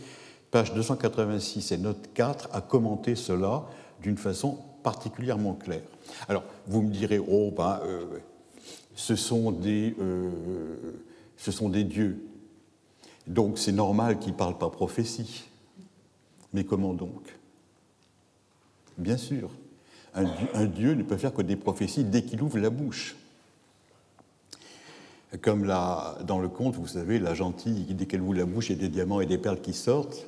page 0.50 0.74
286 0.74 1.72
et 1.72 1.78
note 1.78 2.10
4, 2.14 2.50
a 2.52 2.60
commenté 2.60 3.14
cela 3.14 3.64
d'une 4.02 4.16
façon 4.16 4.58
particulièrement 4.82 5.54
claire. 5.54 5.82
Alors, 6.28 6.42
vous 6.66 6.82
me 6.82 6.90
direz, 6.90 7.18
oh, 7.18 7.52
ben, 7.56 7.80
euh, 7.84 8.04
ce, 8.94 9.14
sont 9.14 9.52
des, 9.52 9.94
euh, 10.00 10.30
ce 11.36 11.52
sont 11.52 11.68
des 11.68 11.84
dieux. 11.84 12.24
Donc 13.26 13.58
c'est 13.58 13.72
normal 13.72 14.18
qu'ils 14.18 14.32
ne 14.32 14.38
parlent 14.38 14.58
pas 14.58 14.70
prophétie. 14.70 15.44
Mais 16.52 16.64
comment 16.64 16.92
donc? 16.92 17.22
Bien 18.98 19.16
sûr, 19.16 19.50
un 20.14 20.66
dieu, 20.66 20.94
ne 20.94 21.02
peut 21.02 21.16
faire 21.16 21.32
que 21.32 21.42
des 21.42 21.56
prophéties 21.56 22.04
dès 22.04 22.22
qu'il 22.22 22.42
ouvre 22.42 22.58
la 22.58 22.70
bouche. 22.70 23.16
Comme 25.40 25.66
dans 25.66 26.38
le 26.38 26.48
conte, 26.48 26.74
vous 26.74 26.86
savez, 26.86 27.18
la 27.18 27.32
gentille, 27.32 27.86
dès 27.94 28.04
qu'elle 28.04 28.20
ouvre 28.20 28.34
la 28.34 28.44
bouche, 28.44 28.68
il 28.68 28.76
y 28.76 28.78
a 28.78 28.82
des 28.82 28.90
diamants 28.90 29.22
et 29.22 29.26
des 29.26 29.38
perles 29.38 29.62
qui 29.62 29.72
sortent, 29.72 30.26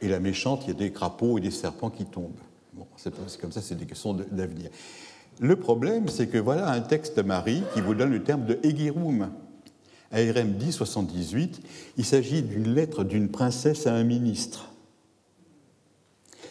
et 0.00 0.08
la 0.08 0.18
méchante, 0.18 0.62
il 0.64 0.68
y 0.68 0.70
a 0.70 0.74
des 0.74 0.92
crapauds 0.92 1.36
et 1.36 1.42
des 1.42 1.50
serpents 1.50 1.90
qui 1.90 2.06
tombent. 2.06 2.40
Bon, 2.72 2.86
c'est 2.96 3.14
comme 3.38 3.52
ça, 3.52 3.60
c'est 3.60 3.74
des 3.74 3.84
questions 3.84 4.14
d'avenir. 4.14 4.70
Le 5.40 5.56
problème, 5.56 6.08
c'est 6.08 6.28
que 6.28 6.38
voilà 6.38 6.70
un 6.70 6.80
texte 6.80 7.18
de 7.18 7.22
Marie 7.22 7.62
qui 7.74 7.82
vous 7.82 7.94
donne 7.94 8.10
le 8.10 8.22
terme 8.22 8.46
de 8.46 8.58
Egirum. 8.62 9.30
ARM 10.12 10.52
10, 10.52 10.72
78, 10.72 11.60
il 11.96 12.04
s'agit 12.04 12.42
d'une 12.42 12.74
lettre 12.74 13.04
d'une 13.04 13.28
princesse 13.28 13.86
à 13.86 13.94
un 13.94 14.04
ministre. 14.04 14.70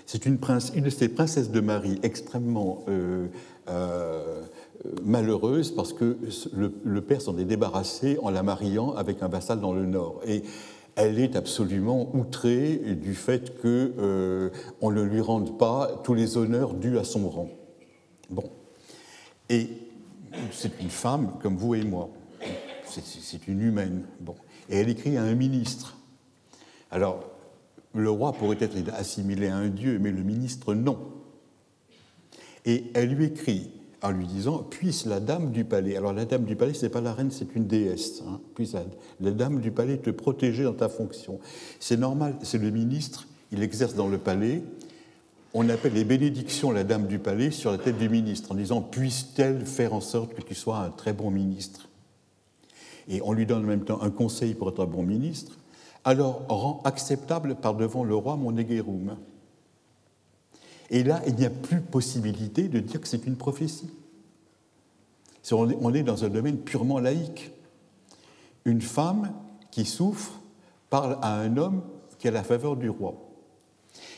C'est 0.06 0.26
une, 0.26 0.38
une, 0.76 0.84
de 0.84 0.90
ces 0.90 1.10
princesses 1.10 1.50
de 1.50 1.60
Marie 1.62 2.00
extrêmement 2.04 2.84
euh, 2.88 3.28
euh, 3.70 4.42
malheureuse 5.04 5.72
parce 5.72 5.94
que 5.94 6.18
le, 6.54 7.02
père 7.02 7.22
s'en 7.22 7.38
est 7.38 7.46
débarrassé 7.46 8.20
en 8.22 8.30
la 8.30 8.44
mariant 8.44 8.94
avec 8.94 9.24
un 9.24 9.28
vassal 9.28 9.60
dans 9.60 9.74
le 9.74 9.86
nord. 9.86 10.22
Et 10.28 10.44
elle 10.96 11.20
est 11.20 11.36
absolument 11.36 12.16
outrée 12.16 12.76
du 13.02 13.16
fait 13.16 13.60
qu'on 13.62 13.68
euh, 13.68 14.50
ne 14.82 15.02
lui 15.02 15.22
rende 15.22 15.58
pas 15.58 16.02
tous 16.04 16.14
les 16.14 16.38
honneurs 16.38 16.74
dus 16.74 17.00
à 17.00 17.04
son 17.04 17.28
rang. 17.28 17.50
Bon. 18.30 18.50
Et 19.50 19.70
c'est 20.52 20.80
une 20.82 20.90
femme 20.90 21.34
comme 21.42 21.58
vous 21.58 21.76
et 21.76 21.84
moi. 21.84 22.10
C'est 23.04 23.48
une 23.48 23.62
humaine. 23.62 24.04
Bon. 24.20 24.36
Et 24.70 24.78
elle 24.78 24.90
écrit 24.90 25.18
à 25.18 25.24
un 25.24 25.36
ministre. 25.36 25.98
Alors, 26.92 27.24
le 27.94 28.10
roi 28.10 28.34
pourrait 28.34 28.58
être 28.60 28.76
assimilé 28.94 29.48
à 29.48 29.56
un 29.56 29.70
dieu, 29.70 30.00
mais 30.00 30.12
le 30.12 30.24
ministre, 30.24 30.74
non. 30.74 30.98
Et 32.66 32.86
elle 32.94 33.10
lui 33.10 33.26
écrit 33.26 33.72
en 34.02 34.12
lui 34.12 34.26
disant 34.26 34.60
Puisse 34.60 35.06
la 35.06 35.20
dame 35.20 35.52
du 35.52 35.66
palais. 35.66 35.96
Alors, 35.96 36.14
la 36.14 36.26
dame 36.26 36.46
du 36.46 36.56
palais, 36.56 36.74
ce 36.74 36.86
n'est 36.86 36.92
pas 36.92 37.02
la 37.02 37.14
reine, 37.14 37.32
c'est 37.32 37.56
une 37.56 37.68
déesse. 37.68 38.22
Hein, 38.28 38.40
puisse 38.54 38.74
la, 38.74 38.84
la, 39.22 39.32
dame 39.32 39.62
du 39.62 39.72
palais 39.72 39.98
te 39.98 40.10
protéger 40.10 40.64
dans 40.64 40.74
ta 40.74 40.90
fonction. 40.90 41.40
C'est 41.80 41.98
normal, 41.98 42.36
c'est 42.44 42.58
le 42.58 42.72
ministre, 42.72 43.28
il 43.52 43.64
exerce 43.64 43.96
dans 43.96 44.08
le 44.08 44.18
palais, 44.18 44.64
on 45.58 45.70
appelle 45.70 45.94
les 45.94 46.04
bénédictions 46.04 46.72
la 46.72 46.84
dame 46.84 47.08
du 47.08 47.18
palais 47.18 47.50
sur 47.50 47.72
la 47.72 47.78
tête 47.78 47.98
du 47.98 48.10
ministre 48.10 48.52
en 48.52 48.56
disant 48.56 48.82
puisse-t-elle 48.82 49.66
faire 49.66 49.94
en 49.94 50.02
sorte 50.02 50.34
que 50.34 50.42
tu 50.42 50.54
sois 50.54 50.80
un 50.80 50.90
très 50.90 51.14
bon 51.14 51.32
ministre? 51.32 51.88
Et 53.08 53.22
on 53.22 53.34
lui 53.34 53.46
donne 53.46 53.64
en 53.64 53.68
même 53.68 53.86
temps 53.86 54.02
un 54.02 54.10
conseil 54.10 54.54
pour 54.54 54.70
être 54.70 54.84
un 54.84 54.88
bon 54.88 55.04
ministre. 55.04 55.58
Alors 56.04 56.46
rend 56.48 56.82
acceptable 56.86 57.56
par 57.56 57.76
devant 57.76 58.04
le 58.04 58.16
roi 58.16 58.36
mon 58.36 58.58
éguérum. 58.58 59.18
Et 60.90 61.04
là, 61.04 61.22
il 61.28 61.36
n'y 61.36 61.46
a 61.46 61.50
plus 61.50 61.82
possibilité 61.82 62.68
de 62.68 62.80
dire 62.80 63.02
que 63.02 63.08
c'est 63.08 63.26
une 63.26 63.38
prophétie. 63.38 63.90
On 65.52 65.94
est 65.94 66.04
dans 66.04 66.24
un 66.24 66.30
domaine 66.30 66.58
purement 66.58 67.00
laïque. 67.00 67.52
Une 68.66 68.82
femme 68.82 69.32
qui 69.72 69.86
souffre 69.86 70.40
parle 70.90 71.18
à 71.22 71.40
un 71.40 71.58
homme 71.58 71.84
qui 72.18 72.28
a 72.28 72.32
la 72.32 72.44
faveur 72.44 72.76
du 72.76 72.90
roi. 72.90 73.16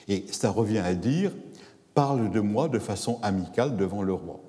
Et 0.08 0.26
ça 0.32 0.52
revient 0.52 0.80
à 0.80 0.94
dire 0.94 1.32
parle 1.94 2.30
de 2.30 2.40
moi 2.40 2.70
de 2.70 2.80
façon 2.80 3.20
amicale 3.24 3.76
devant 3.76 4.04
le 4.04 4.14
roi. 4.14 4.40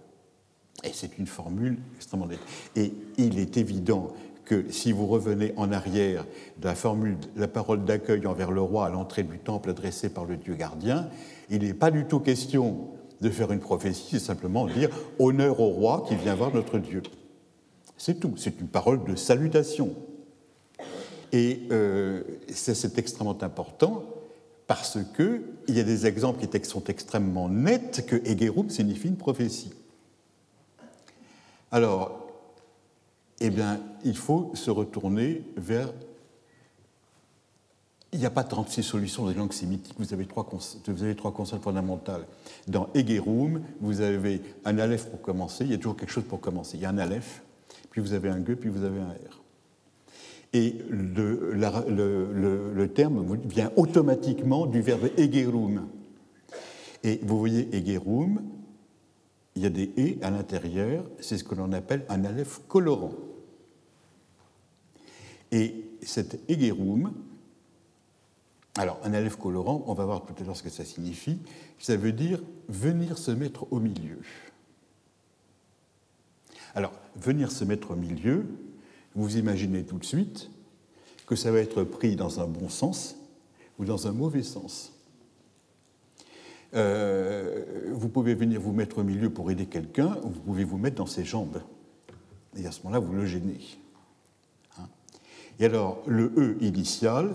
Et 0.84 0.90
c'est 0.92 1.18
une 1.18 1.26
formule 1.26 1.78
extrêmement 1.96 2.26
nette. 2.26 2.40
Et 2.76 2.92
il 3.16 3.38
est 3.38 3.56
évident 3.56 4.12
que 4.48 4.64
si 4.70 4.92
vous 4.92 5.06
revenez 5.06 5.52
en 5.56 5.70
arrière 5.70 6.24
de 6.56 6.64
la 6.64 6.74
formule, 6.74 7.18
la 7.36 7.48
parole 7.48 7.84
d'accueil 7.84 8.26
envers 8.26 8.50
le 8.50 8.62
roi 8.62 8.86
à 8.86 8.88
l'entrée 8.88 9.22
du 9.22 9.38
temple 9.38 9.70
adressée 9.70 10.08
par 10.08 10.24
le 10.24 10.36
Dieu 10.36 10.54
gardien, 10.54 11.08
il 11.50 11.62
n'est 11.62 11.74
pas 11.74 11.90
du 11.90 12.06
tout 12.06 12.18
question 12.18 12.88
de 13.20 13.30
faire 13.30 13.52
une 13.52 13.60
prophétie, 13.60 14.06
c'est 14.12 14.18
simplement 14.18 14.66
dire 14.66 14.88
honneur 15.18 15.60
au 15.60 15.68
roi 15.68 16.04
qui 16.08 16.14
vient 16.14 16.34
voir 16.34 16.54
notre 16.54 16.78
Dieu. 16.78 17.02
C'est 17.96 18.20
tout, 18.20 18.34
c'est 18.36 18.60
une 18.60 18.68
parole 18.68 19.04
de 19.04 19.16
salutation. 19.16 19.94
Et 21.32 21.62
euh, 21.70 22.22
c'est 22.48 22.98
extrêmement 22.98 23.42
important 23.42 24.04
parce 24.66 24.98
qu'il 25.16 25.76
y 25.76 25.80
a 25.80 25.82
des 25.82 26.06
exemples 26.06 26.46
qui 26.46 26.64
sont 26.64 26.84
extrêmement 26.84 27.48
nets 27.48 28.06
que 28.06 28.16
Egerum 28.16 28.70
signifie 28.70 29.08
une 29.08 29.16
prophétie. 29.16 29.72
Alors, 31.70 32.17
eh 33.40 33.50
bien, 33.50 33.80
il 34.04 34.16
faut 34.16 34.50
se 34.54 34.70
retourner 34.70 35.42
vers. 35.56 35.92
Il 38.12 38.18
n'y 38.18 38.26
a 38.26 38.30
pas 38.30 38.42
36 38.42 38.82
solutions 38.82 39.24
dans 39.24 39.28
les 39.28 39.36
langues 39.36 39.52
sémitiques, 39.52 39.94
vous 39.98 40.14
avez 40.14 40.24
trois, 40.24 40.48
vous 40.86 41.02
avez 41.02 41.14
trois 41.14 41.32
consonnes 41.32 41.60
fondamentales. 41.60 42.26
Dans 42.66 42.88
Egerum, 42.94 43.62
vous 43.80 44.00
avez 44.00 44.40
un 44.64 44.78
aleph 44.78 45.06
pour 45.10 45.20
commencer, 45.20 45.64
il 45.64 45.70
y 45.70 45.74
a 45.74 45.76
toujours 45.76 45.96
quelque 45.96 46.10
chose 46.10 46.24
pour 46.24 46.40
commencer. 46.40 46.78
Il 46.78 46.82
y 46.82 46.86
a 46.86 46.88
un 46.88 46.98
aleph, 46.98 47.42
puis 47.90 48.00
vous 48.00 48.14
avez 48.14 48.30
un 48.30 48.38
ge, 48.38 48.54
puis 48.54 48.70
vous 48.70 48.82
avez 48.82 49.00
un 49.00 49.10
r. 49.10 49.42
Et 50.54 50.76
le, 50.88 51.52
le, 51.52 52.88
terme 52.88 53.38
vient 53.44 53.70
automatiquement 53.76 54.64
du 54.64 54.80
verbe 54.80 55.10
egerum. 55.18 55.86
Et 57.04 57.20
vous 57.22 57.38
voyez 57.38 57.68
egerum, 57.76 58.40
il 59.58 59.64
y 59.64 59.66
a 59.66 59.70
des 59.70 59.90
et 59.96 60.18
à 60.22 60.30
l'intérieur, 60.30 61.04
c'est 61.18 61.36
ce 61.36 61.42
que 61.42 61.56
l'on 61.56 61.72
appelle 61.72 62.06
un 62.08 62.24
aleph 62.24 62.60
colorant. 62.68 63.12
Et 65.50 65.84
cet 66.00 66.38
egerum, 66.48 67.12
alors 68.76 69.00
un 69.02 69.12
aleph 69.14 69.34
colorant, 69.34 69.82
on 69.88 69.94
va 69.94 70.04
voir 70.04 70.24
tout 70.24 70.34
à 70.40 70.44
l'heure 70.46 70.56
ce 70.56 70.62
que 70.62 70.70
ça 70.70 70.84
signifie, 70.84 71.40
ça 71.80 71.96
veut 71.96 72.12
dire 72.12 72.40
venir 72.68 73.18
se 73.18 73.32
mettre 73.32 73.66
au 73.72 73.80
milieu. 73.80 74.20
Alors, 76.76 76.92
venir 77.16 77.50
se 77.50 77.64
mettre 77.64 77.90
au 77.90 77.96
milieu, 77.96 78.46
vous 79.16 79.38
imaginez 79.38 79.82
tout 79.82 79.98
de 79.98 80.04
suite 80.04 80.50
que 81.26 81.34
ça 81.34 81.50
va 81.50 81.58
être 81.58 81.82
pris 81.82 82.14
dans 82.14 82.38
un 82.38 82.46
bon 82.46 82.68
sens 82.68 83.16
ou 83.80 83.84
dans 83.84 84.06
un 84.06 84.12
mauvais 84.12 84.44
sens. 84.44 84.92
Euh, 86.74 87.64
vous 87.92 88.08
pouvez 88.08 88.34
venir 88.34 88.60
vous 88.60 88.72
mettre 88.72 88.98
au 88.98 89.04
milieu 89.04 89.30
pour 89.30 89.50
aider 89.50 89.66
quelqu'un, 89.66 90.16
ou 90.22 90.28
vous 90.28 90.40
pouvez 90.40 90.64
vous 90.64 90.78
mettre 90.78 90.96
dans 90.96 91.06
ses 91.06 91.24
jambes. 91.24 91.62
Et 92.56 92.66
à 92.66 92.72
ce 92.72 92.82
moment-là, 92.82 92.98
vous 92.98 93.12
le 93.12 93.26
gênez. 93.26 93.58
Hein. 94.78 94.88
Et 95.58 95.64
alors, 95.64 96.02
le 96.06 96.32
E 96.36 96.56
initial, 96.60 97.34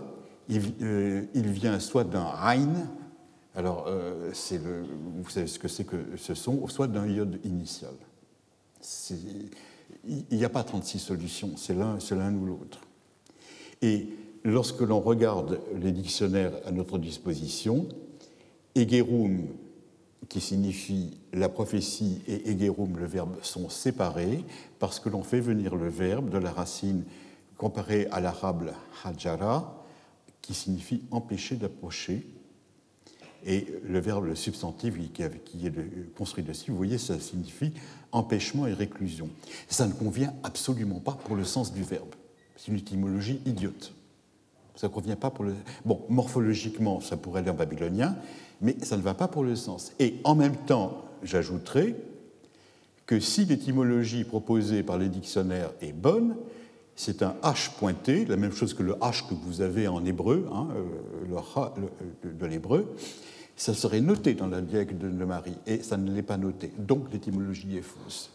il, 0.49 0.61
euh, 0.81 1.25
vient 1.33 1.79
soit 1.79 2.03
d'un 2.03 2.23
Rein, 2.23 2.87
alors 3.55 3.85
euh, 3.87 4.31
vous 5.15 5.29
savez 5.29 5.47
ce 5.47 5.59
que 5.59 5.67
c'est 5.67 5.83
que 5.83 6.17
ce 6.17 6.33
son, 6.33 6.67
soit 6.67 6.87
d'un 6.87 7.07
iode 7.07 7.39
initial. 7.43 7.93
Il 10.05 10.37
n'y 10.37 10.45
a 10.45 10.49
pas 10.49 10.63
36 10.63 10.99
solutions, 10.99 11.51
c'est 11.55 11.75
l'un 11.75 12.33
ou 12.35 12.45
l'autre. 12.45 12.81
Et 13.81 14.07
lorsque 14.43 14.81
l'on 14.81 14.99
regarde 14.99 15.59
les 15.79 15.91
dictionnaires 15.91 16.53
à 16.65 16.71
notre 16.71 16.97
disposition, 16.97 17.87
Egerum, 18.75 19.47
qui 20.29 20.41
signifie 20.41 21.17
la 21.33 21.49
prophétie, 21.49 22.21
et 22.27 22.51
Egerum, 22.51 22.97
le 22.97 23.05
verbe, 23.05 23.35
sont 23.41 23.69
séparés 23.69 24.43
parce 24.79 24.99
que 24.99 25.09
l'on 25.09 25.23
fait 25.23 25.39
venir 25.39 25.75
le 25.75 25.89
verbe 25.89 26.29
de 26.29 26.37
la 26.37 26.51
racine 26.51 27.03
comparée 27.57 28.07
à 28.11 28.19
l'arabe 28.19 28.71
hajara, 29.03 29.83
qui 30.41 30.53
signifie 30.53 31.03
empêcher 31.11 31.55
d'approcher. 31.55 32.27
Et 33.45 33.67
le 33.83 33.99
verbe, 33.99 34.33
substantif 34.35 34.95
qui 35.13 35.21
est 35.21 36.15
construit 36.15 36.43
dessus, 36.43 36.71
vous 36.71 36.77
voyez, 36.77 36.97
ça 36.97 37.19
signifie 37.19 37.73
empêchement 38.11 38.67
et 38.67 38.73
réclusion. 38.73 39.29
Ça 39.67 39.85
ne 39.85 39.93
convient 39.93 40.33
absolument 40.43 40.99
pas 40.99 41.11
pour 41.11 41.35
le 41.35 41.43
sens 41.43 41.73
du 41.73 41.83
verbe. 41.83 42.15
C'est 42.55 42.71
une 42.71 42.77
étymologie 42.77 43.41
idiote. 43.45 43.93
Ça 44.75 44.87
ne 44.87 44.93
convient 44.93 45.15
pas 45.15 45.29
pour 45.29 45.45
le. 45.45 45.55
Bon, 45.85 46.01
morphologiquement, 46.09 47.01
ça 47.01 47.17
pourrait 47.17 47.41
aller 47.41 47.49
en 47.49 47.55
babylonien, 47.55 48.15
mais 48.61 48.75
ça 48.81 48.97
ne 48.97 49.01
va 49.01 49.13
pas 49.13 49.27
pour 49.27 49.43
le 49.43 49.55
sens. 49.55 49.91
Et 49.99 50.15
en 50.23 50.35
même 50.35 50.55
temps, 50.55 51.05
j'ajouterai 51.23 51.95
que 53.05 53.19
si 53.19 53.45
l'étymologie 53.45 54.23
proposée 54.23 54.83
par 54.83 54.97
les 54.97 55.09
dictionnaires 55.09 55.71
est 55.81 55.93
bonne, 55.93 56.35
c'est 56.95 57.23
un 57.23 57.35
H 57.43 57.71
pointé, 57.77 58.25
la 58.25 58.37
même 58.37 58.53
chose 58.53 58.73
que 58.73 58.83
le 58.83 58.93
H 58.93 59.27
que 59.27 59.33
vous 59.33 59.61
avez 59.61 59.87
en 59.87 60.05
hébreu, 60.05 60.47
hein, 60.53 60.67
euh, 60.75 60.83
le 61.27 61.35
H 61.35 61.71
de 62.23 62.45
l'hébreu, 62.45 62.95
ça 63.55 63.73
serait 63.73 64.01
noté 64.01 64.33
dans 64.33 64.47
la 64.47 64.61
dialecte 64.61 64.97
de 64.97 65.25
Marie, 65.25 65.55
et 65.67 65.81
ça 65.81 65.97
ne 65.97 66.11
l'est 66.11 66.23
pas 66.23 66.37
noté. 66.37 66.71
Donc 66.77 67.11
l'étymologie 67.11 67.77
est 67.77 67.81
fausse. 67.81 68.31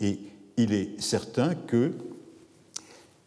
Et 0.00 0.18
il 0.56 0.72
est 0.72 1.00
certain 1.00 1.54
que 1.54 1.92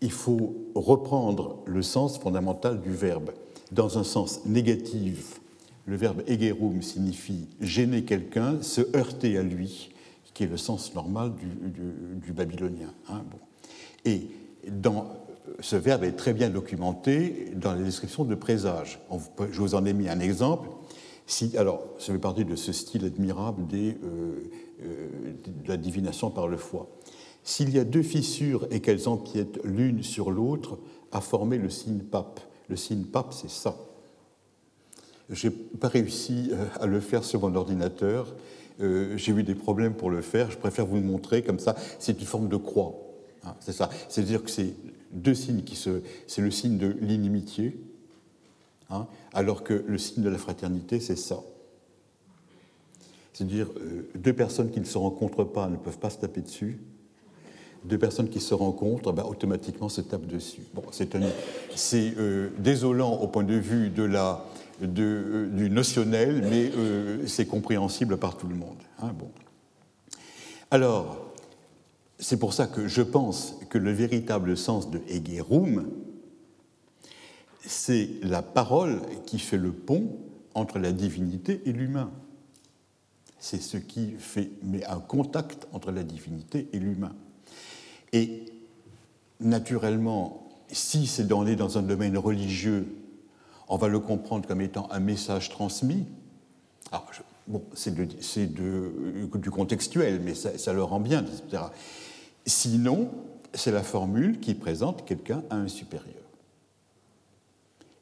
il 0.02 0.12
faut 0.12 0.56
reprendre 0.76 1.58
le 1.66 1.82
sens 1.82 2.20
fondamental 2.20 2.82
du 2.82 2.92
verbe. 2.92 3.32
Dans 3.72 3.98
un 3.98 4.04
sens 4.04 4.46
négatif, 4.46 5.42
le 5.88 5.96
verbe 5.96 6.22
egerum 6.28 6.82
signifie 6.82 7.48
gêner 7.62 8.04
quelqu'un, 8.04 8.62
se 8.62 8.82
heurter 8.96 9.38
à 9.38 9.42
lui, 9.42 9.90
qui 10.34 10.44
est 10.44 10.48
le 10.48 10.58
sens 10.58 10.94
normal 10.94 11.34
du, 11.34 12.32
babylonien. 12.34 12.94
Hein, 13.10 13.24
bon. 13.32 13.40
Et 14.06 14.28
dans, 14.70 15.08
ce 15.62 15.78
verbe 15.78 16.04
est 16.04 16.12
très 16.12 16.34
bien 16.34 16.50
documenté 16.50 17.54
dans 17.56 17.74
les 17.74 17.84
descriptions 17.84 18.26
de 18.26 18.36
présage. 18.36 19.00
je 19.50 19.60
vous 19.60 19.76
en 19.76 19.86
ai 19.86 19.94
mis 19.94 20.10
un 20.10 20.20
exemple. 20.20 20.70
Si, 21.26 21.58
alors, 21.58 21.84
ça 22.00 22.14
fait 22.14 22.20
partie 22.20 22.46
de 22.46 22.56
ce 22.56 22.74
style 22.74 23.06
admirable 23.06 23.64
euh, 23.74 23.94
euh, 24.84 25.08
de 25.46 25.68
la 25.68 25.78
divination 25.78 26.30
par 26.30 26.48
le 26.48 26.58
foie. 26.58 26.90
S'il 27.44 27.70
y 27.70 27.80
a 27.80 27.86
deux 27.86 28.04
fissures 28.04 28.68
et 28.72 28.82
qu'elles 28.82 29.08
empiètent 29.08 29.60
l'une 29.64 30.04
sur 30.04 30.32
l'autre, 30.32 30.80
à 31.14 31.22
former 31.22 31.58
le 31.58 31.70
signe 31.70 32.00
pape. 32.00 32.42
Le 32.68 32.76
signe 32.76 33.06
pape, 33.06 33.34
c'est 33.34 33.50
ça. 33.50 33.78
Je 35.30 35.47
n'ai 35.47 35.53
pas 35.53 35.88
réussi 35.89 36.49
euh, 36.51 36.65
à 36.80 36.86
le 36.86 36.99
faire 36.99 37.23
sur 37.23 37.41
mon 37.41 37.55
ordinateur. 37.55 38.34
Euh, 38.80 39.17
j'ai 39.17 39.32
eu 39.32 39.43
des 39.43 39.55
problèmes 39.55 39.93
pour 39.93 40.09
le 40.09 40.21
faire. 40.21 40.51
Je 40.51 40.57
préfère 40.57 40.86
vous 40.86 40.95
le 40.95 41.01
montrer 41.01 41.43
comme 41.43 41.59
ça. 41.59 41.75
C'est 41.99 42.19
une 42.19 42.28
forme 42.28 42.47
de 42.47 42.57
croix. 42.57 42.95
Hein, 43.43 43.55
c'est 43.59 43.73
ça. 43.73 43.89
C'est-à-dire 44.09 44.43
que 44.43 44.49
c'est 44.49 44.73
deux 45.11 45.34
signes 45.34 45.63
qui 45.63 45.75
se. 45.75 46.01
C'est 46.28 46.41
le 46.41 46.51
signe 46.51 46.78
de 46.78 46.95
l'inimitié, 47.01 47.80
hein, 48.89 49.07
alors 49.34 49.63
que 49.63 49.84
le 49.86 49.97
signe 49.97 50.23
de 50.23 50.30
la 50.30 50.38
fraternité, 50.38 50.99
c'est 50.99 51.17
ça. 51.17 51.39
C'est-à-dire 53.34 53.67
euh, 53.78 54.09
deux 54.15 54.34
personnes 54.34 54.71
qui 54.71 54.80
ne 54.80 54.86
se 54.86 54.97
rencontrent 54.97 55.43
pas 55.43 55.67
ne 55.69 55.78
peuvent 55.78 55.99
pas 55.99 56.09
se 56.09 56.17
taper 56.17 56.41
dessus 56.41 56.80
deux 57.88 57.97
personnes 57.97 58.30
qui 58.30 58.39
se 58.39 58.53
rencontrent, 58.53 59.13
ben, 59.13 59.23
automatiquement 59.23 59.89
se 59.89 60.01
tapent 60.01 60.28
dessus. 60.28 60.61
Bon, 60.73 60.84
c'est 60.91 61.15
euh, 62.17 62.49
désolant 62.57 63.13
au 63.13 63.28
point 63.28 63.43
de 63.43 63.53
vue 63.53 63.89
de 63.89 64.03
la, 64.03 64.45
euh, 64.82 65.47
du 65.47 65.69
notionnel, 65.69 66.45
mais 66.49 66.71
euh, 66.75 67.25
c'est 67.28 67.45
compréhensible 67.45 68.17
par 68.17 68.38
tout 68.38 68.47
le 68.47 68.55
monde. 68.55 68.78
Hein, 68.99 69.11
bon. 69.17 69.32
Alors, 70.69 71.34
c'est 72.19 72.38
pour 72.38 72.53
ça 72.53 72.67
que 72.67 72.88
je 72.88 73.01
pense 73.01 73.55
que 73.69 73.78
le 73.78 73.91
véritable 73.91 74.57
sens 74.57 74.89
de 74.89 75.01
Egerum, 75.07 75.88
c'est 77.65 78.09
la 78.23 78.41
parole 78.41 79.01
qui 79.25 79.39
fait 79.39 79.57
le 79.57 79.71
pont 79.71 80.17
entre 80.53 80.80
la 80.80 80.91
divinité 80.91 81.61
et 81.65 81.71
l'humain. 81.71 82.11
C'est 83.39 83.61
ce 83.61 83.78
qui 83.78 84.13
fait 84.17 84.49
un 84.88 84.99
contact 84.99 85.67
entre 85.73 85.91
la 85.91 86.03
divinité 86.03 86.67
et 86.73 86.80
l'humain. 86.80 87.15
Et 88.13 88.45
naturellement, 89.39 90.47
si 90.71 91.07
c'est 91.07 91.23
est 91.23 91.55
dans 91.55 91.78
un 91.78 91.84
domaine 91.84 92.17
religieux, 92.17 92.88
on 93.70 93.78
va 93.78 93.88
le 93.88 93.99
comprendre 93.99 94.47
comme 94.47 94.61
étant 94.61 94.88
un 94.91 94.99
message 94.99 95.49
transmis. 95.49 96.05
Alors, 96.91 97.09
bon, 97.47 97.63
c'est 97.74 97.93
du 97.93 99.51
contextuel, 99.51 100.22
mais 100.22 100.36
ça, 100.36 100.74
le 100.74 100.84
rend 100.84 100.99
bien, 100.99 101.24
etc. 101.24 101.63
Sinon, 102.45 103.09
c'est 103.53 103.72
la 103.72 103.84
formule 103.84 104.39
qui 104.39 104.55
présente 104.55 105.05
quelqu'un 105.05 105.43
à 105.49 105.55
un 105.55 105.68
supérieur. 105.68 106.13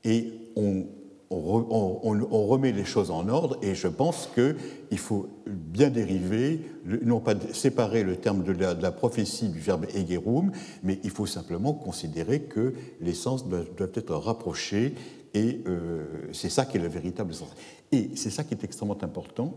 Et 0.04 0.34
on 0.56 0.86
on, 1.32 2.48
remet 2.48 2.72
les 2.72 2.86
choses 2.86 3.12
en 3.12 3.28
ordre 3.28 3.58
et 3.62 3.76
je 3.76 3.88
pense 3.88 4.30
qu'il 4.34 4.98
faut 4.98 5.28
bien 5.48 5.90
dériver, 5.90 6.62
non 7.04 7.20
pas 7.20 7.34
séparer 7.54 8.04
le 8.04 8.16
terme 8.16 8.44
de 8.44 8.52
la, 8.52 8.92
prophétie 8.92 9.50
du 9.50 9.60
verbe 9.60 9.86
egerum, 9.96 10.52
mais 10.84 11.00
il 11.04 11.10
faut 11.10 11.26
simplement 11.26 11.74
considérer 11.74 12.42
que 12.42 12.74
les 13.02 13.14
sens 13.14 13.48
doivent, 13.48 13.68
être 13.96 14.16
rapprochés 14.16 14.94
et 15.36 15.62
euh, 15.68 16.06
c'est 16.32 16.50
ça 16.50 16.66
qui 16.66 16.78
est 16.78 16.80
le 16.80 16.88
véritable 16.88 17.34
sens. 17.34 17.50
Et 17.92 18.12
c'est 18.16 18.30
ça 18.30 18.44
qui 18.44 18.54
est 18.54 18.64
extrêmement 18.64 18.98
important, 19.04 19.54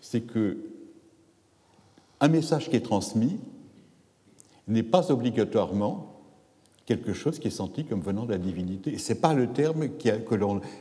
c'est 0.00 0.22
que 0.22 0.58
un 2.20 2.28
message 2.28 2.68
qui 2.68 2.76
est 2.76 2.84
transmis 2.84 3.38
n'est 4.66 4.82
pas 4.82 5.10
obligatoirement 5.12 6.16
quelque 6.84 7.12
chose 7.12 7.38
qui 7.38 7.48
est 7.48 7.52
senti 7.52 7.84
comme 7.84 8.00
venant 8.00 8.24
de 8.24 8.32
la 8.32 8.38
divinité. 8.38 8.98
Ce 8.98 9.12
n'est 9.12 9.18
pas 9.20 9.34
le 9.34 9.52
terme 9.52 9.88
que, 9.88 10.18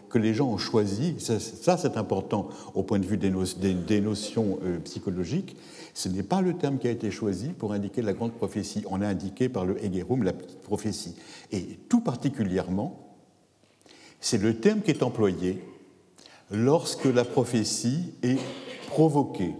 que, 0.09 0.18
les 0.18 0.34
gens 0.34 0.47
ont 0.47 0.57
choisi. 0.57 1.15
Ça, 1.20 1.78
c'est 1.78 1.97
important 1.97 2.49
au 2.74 2.82
point 2.82 2.97
de 2.97 3.05
vue 3.05 3.18
des, 3.18 4.01
notions 4.01 4.57
euh, 4.63 4.80
psychologiques. 4.80 5.57
Ce 5.93 6.09
n'est 6.09 6.24
pas 6.24 6.41
le 6.41 6.53
terme 6.53 6.80
qui 6.80 6.88
a 6.88 6.91
été 6.91 7.11
choisi 7.11 7.49
pour 7.49 7.74
indiquer 7.74 8.01
la 8.01 8.13
grande 8.13 8.32
prophétie. 8.32 8.84
On 8.89 9.01
a 9.01 9.07
indiqué 9.07 9.49
par 9.49 9.65
le 9.65 9.84
Hegerum 9.84 10.24
la 10.24 10.34
petite 10.34 10.61
prophétie. 10.61 11.15
Et 11.51 11.78
tout 11.89 11.99
particulièrement, 11.99 13.06
c'est 14.20 14.41
le 14.41 14.59
terme 14.59 14.82
qui 14.82 14.91
est 14.91 15.03
employé 15.03 15.63
lorsque 16.51 17.05
la 17.05 17.26
prophétie 17.26 18.13
est 18.24 18.39
provoquée. 18.88 19.53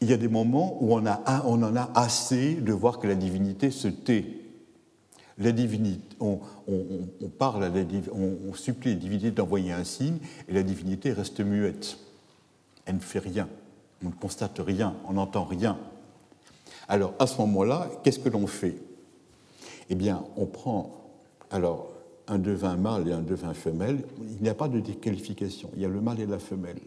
Il 0.00 0.10
y 0.10 0.12
a 0.12 0.16
des 0.16 0.28
moments 0.28 0.78
où 0.82 0.94
on, 0.94 1.06
a, 1.06 1.42
on 1.46 1.62
en 1.62 1.74
a 1.74 1.90
assez 1.94 2.54
de 2.54 2.72
voir 2.72 2.98
que 2.98 3.06
la 3.06 3.14
divinité 3.14 3.70
se 3.70 3.88
tait 3.88 4.46
la 5.38 5.52
divinité, 5.52 6.16
on, 6.20 6.40
parle 7.38 7.64
à 7.64 7.68
la, 7.68 7.82
on, 8.12 8.54
supplie 8.54 8.94
la 8.94 9.00
divinité 9.00 9.30
d'envoyer 9.30 9.72
un 9.72 9.84
signe 9.84 10.18
et 10.48 10.52
la 10.52 10.62
divinité 10.62 11.12
reste 11.12 11.40
muette. 11.40 11.98
Elle 12.86 12.96
ne 12.96 13.00
fait 13.00 13.18
rien, 13.18 13.48
on 14.02 14.08
ne 14.08 14.14
constate 14.14 14.60
rien, 14.64 14.96
on 15.06 15.14
n'entend 15.14 15.44
rien. 15.44 15.78
Alors 16.88 17.12
à 17.18 17.26
ce 17.26 17.36
moment-là, 17.38 17.90
qu'est-ce 18.02 18.18
que 18.18 18.28
l'on 18.28 18.46
fait? 18.46 18.76
Eh 19.90 19.94
bien, 19.94 20.24
on 20.36 20.46
prend 20.46 20.90
alors 21.50 21.90
un 22.28 22.38
devin 22.38 22.76
mâle 22.76 23.08
et 23.08 23.12
un 23.12 23.22
devin 23.22 23.54
femelle. 23.54 24.04
Il 24.20 24.42
n'y 24.42 24.48
a 24.48 24.54
pas 24.54 24.68
de 24.68 24.80
déqualification. 24.80 25.70
Il 25.74 25.82
y 25.82 25.84
a 25.84 25.88
le 25.88 26.00
mâle 26.00 26.20
et 26.20 26.26
la 26.26 26.38
femelle. 26.38 26.80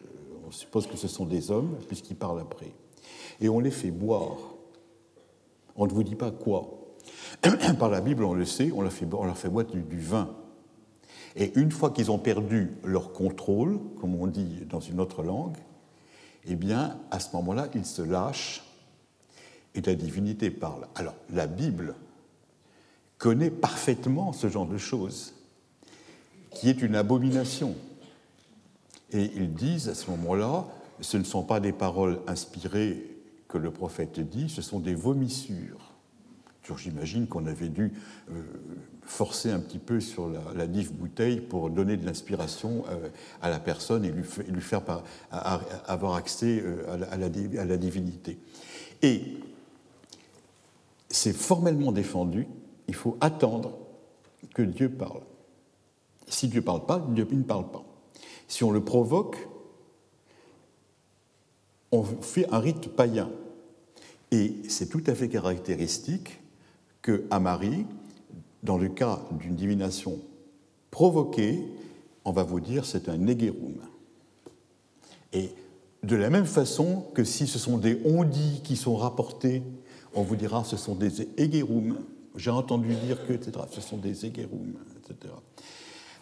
On 0.47 0.51
suppose 0.51 0.87
que 0.87 0.97
ce 0.97 1.07
sont 1.07 1.25
des 1.25 1.51
hommes 1.51 1.77
puisqu'ils 1.87 2.15
parlent 2.15 2.39
après. 2.39 2.73
Et 3.39 3.49
on 3.49 3.59
les 3.59 3.71
fait 3.71 3.91
boire. 3.91 4.37
On 5.75 5.85
ne 5.85 5.91
vous 5.91 6.03
dit 6.03 6.15
pas 6.15 6.31
quoi. 6.31 6.79
Par 7.79 7.89
la 7.89 8.01
Bible, 8.01 8.23
on 8.23 8.33
le 8.33 8.45
sait, 8.45 8.71
on 8.73 8.81
leur 8.81 8.91
fait, 8.91 9.07
on 9.13 9.25
leur 9.25 9.37
fait 9.37 9.49
boire 9.49 9.65
du, 9.65 9.99
vin. 9.99 10.35
Et 11.35 11.57
une 11.57 11.71
fois 11.71 11.91
qu'ils 11.91 12.11
ont 12.11 12.17
perdu 12.17 12.73
leur 12.83 13.13
contrôle, 13.13 13.79
comme 13.99 14.15
on 14.15 14.27
dit 14.27 14.65
dans 14.69 14.79
une 14.79 14.99
autre 14.99 15.23
langue, 15.23 15.57
eh 16.45 16.55
bien, 16.55 16.99
à 17.11 17.19
ce 17.19 17.35
moment-là, 17.35 17.67
ils 17.75 17.85
se 17.85 18.01
lâchent 18.01 18.63
et 19.75 19.81
la 19.81 19.95
divinité 19.95 20.49
parle. 20.49 20.87
Alors, 20.95 21.15
la 21.29 21.47
Bible 21.47 21.95
connaît 23.19 23.51
parfaitement 23.51 24.33
ce 24.33 24.49
genre 24.49 24.65
de 24.65 24.77
choses, 24.77 25.35
qui 26.51 26.69
est 26.69 26.81
une 26.81 26.95
abomination. 26.95 27.75
Et 29.11 29.31
ils 29.35 29.53
disent 29.53 29.89
à 29.89 29.95
ce 29.95 30.09
moment-là, 30.09 30.65
ce 31.01 31.17
ne 31.17 31.23
sont 31.23 31.43
pas 31.43 31.59
des 31.59 31.71
paroles 31.71 32.19
inspirées 32.27 33.05
que 33.47 33.57
le 33.57 33.71
prophète 33.71 34.19
dit, 34.19 34.49
ce 34.49 34.63
sont 34.63 34.79
des 34.79 34.95
vomissures. 34.95 35.89
J'imagine 36.77 37.27
qu'on 37.27 37.45
avait 37.45 37.69
dû 37.69 37.91
euh, 38.31 38.43
forcer 39.01 39.51
un 39.51 39.59
petit 39.59 39.79
peu 39.79 39.99
sur 39.99 40.29
la, 40.29 40.41
la 40.55 40.67
bouteille 40.67 41.41
pour 41.41 41.69
donner 41.69 41.97
de 41.97 42.05
l'inspiration 42.05 42.83
euh, 42.89 43.09
à 43.41 43.49
la 43.49 43.59
personne 43.59 44.05
et 44.05 44.11
lui, 44.11 44.61
faire 44.61 44.81
avoir 45.31 46.15
accès 46.15 46.61
euh, 46.63 47.07
à 47.09 47.17
la, 47.65 47.77
divinité. 47.77 48.37
Et 49.01 49.37
c'est 51.09 51.33
formellement 51.33 51.91
défendu, 51.91 52.47
il 52.89 52.95
faut 52.95 53.17
attendre 53.21 53.77
que 54.55 54.63
Dieu 54.63 54.89
parle. 54.89 55.21
Si 56.27 56.47
Dieu 56.47 56.61
ne 56.61 56.65
parle 56.65 56.87
pas, 56.87 57.05
Dieu 57.11 57.27
ne 57.31 57.43
parle 57.43 57.69
pas. 57.69 57.83
Si 58.47 58.63
on 58.63 58.71
le 58.71 58.83
provoque, 58.83 59.37
on 61.91 62.03
fait 62.03 62.51
un 62.51 62.57
rite 62.57 62.87
païen. 62.87 63.29
Et 64.31 64.55
c'est 64.69 64.89
tout 64.89 65.03
à 65.05 65.13
fait 65.13 65.29
caractéristique 65.29 66.39
que 67.03 67.25
à 67.29 67.39
Marie, 67.39 67.85
dans 68.63 68.79
le 68.79 68.89
cas 68.89 69.21
d'une 69.33 69.55
divination 69.55 70.17
provoquée, 70.89 71.63
on 72.25 72.31
va 72.31 72.41
vous 72.41 72.59
dire 72.59 72.85
c'est 72.85 73.07
un 73.07 73.17
néguérum. 73.17 73.75
Et 75.31 75.51
de 76.01 76.15
la 76.15 76.31
même 76.31 76.47
façon 76.47 77.05
que 77.13 77.23
si 77.23 77.45
ce 77.45 77.59
sont 77.59 77.77
des 77.77 78.01
ondis 78.03 78.61
qui 78.63 78.75
sont 78.75 78.95
rapportés, 78.95 79.61
on 80.15 80.23
vous 80.23 80.35
dira 80.35 80.63
ce 80.63 80.75
sont 80.75 80.95
des 80.95 81.29
éguérum. 81.37 81.99
J'ai 82.39 82.51
entendu 82.51 82.95
dire 82.95 83.27
que, 83.27 83.33
etc. 83.33 83.51
Ce 83.69 83.81
sont 83.81 83.97
des 83.97 84.25
éguérum, 84.25 84.73
etc. 84.97 85.33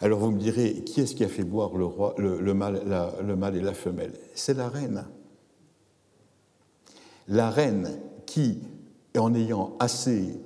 Alors 0.00 0.18
vous 0.18 0.32
me 0.32 0.38
direz, 0.38 0.82
qui 0.84 1.00
est-ce 1.00 1.14
qui 1.14 1.22
a 1.22 1.28
fait 1.28 1.44
boire 1.44 1.76
le, 1.76 1.84
roi, 1.84 2.14
le 2.18 2.54
mâle 2.54 3.56
et 3.56 3.60
la 3.60 3.74
femelle? 3.74 4.12
C'est 4.34 4.54
la 4.54 4.68
reine. 4.68 5.04
La 7.28 7.50
reine 7.50 8.00
qui, 8.26 8.58
en 9.16 9.32
ayant 9.34 9.76
assez 9.78 10.40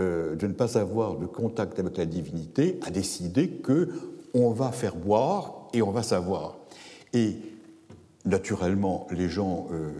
euh, 0.00 0.34
de 0.34 0.46
ne 0.46 0.52
pas 0.54 0.78
avoir 0.78 1.18
de 1.18 1.26
contact 1.26 1.78
avec 1.78 1.98
la 1.98 2.06
divinité, 2.06 2.78
a 2.86 2.90
décidé 2.90 3.48
que 3.48 3.90
on 4.32 4.50
va 4.52 4.72
faire 4.72 4.96
boire 4.96 5.68
et 5.74 5.82
on 5.82 5.90
va 5.90 6.02
savoir. 6.02 6.56
Et 7.12 7.36
naturellement, 8.24 9.06
les 9.10 9.28
gens 9.28 9.68
euh, 9.72 9.90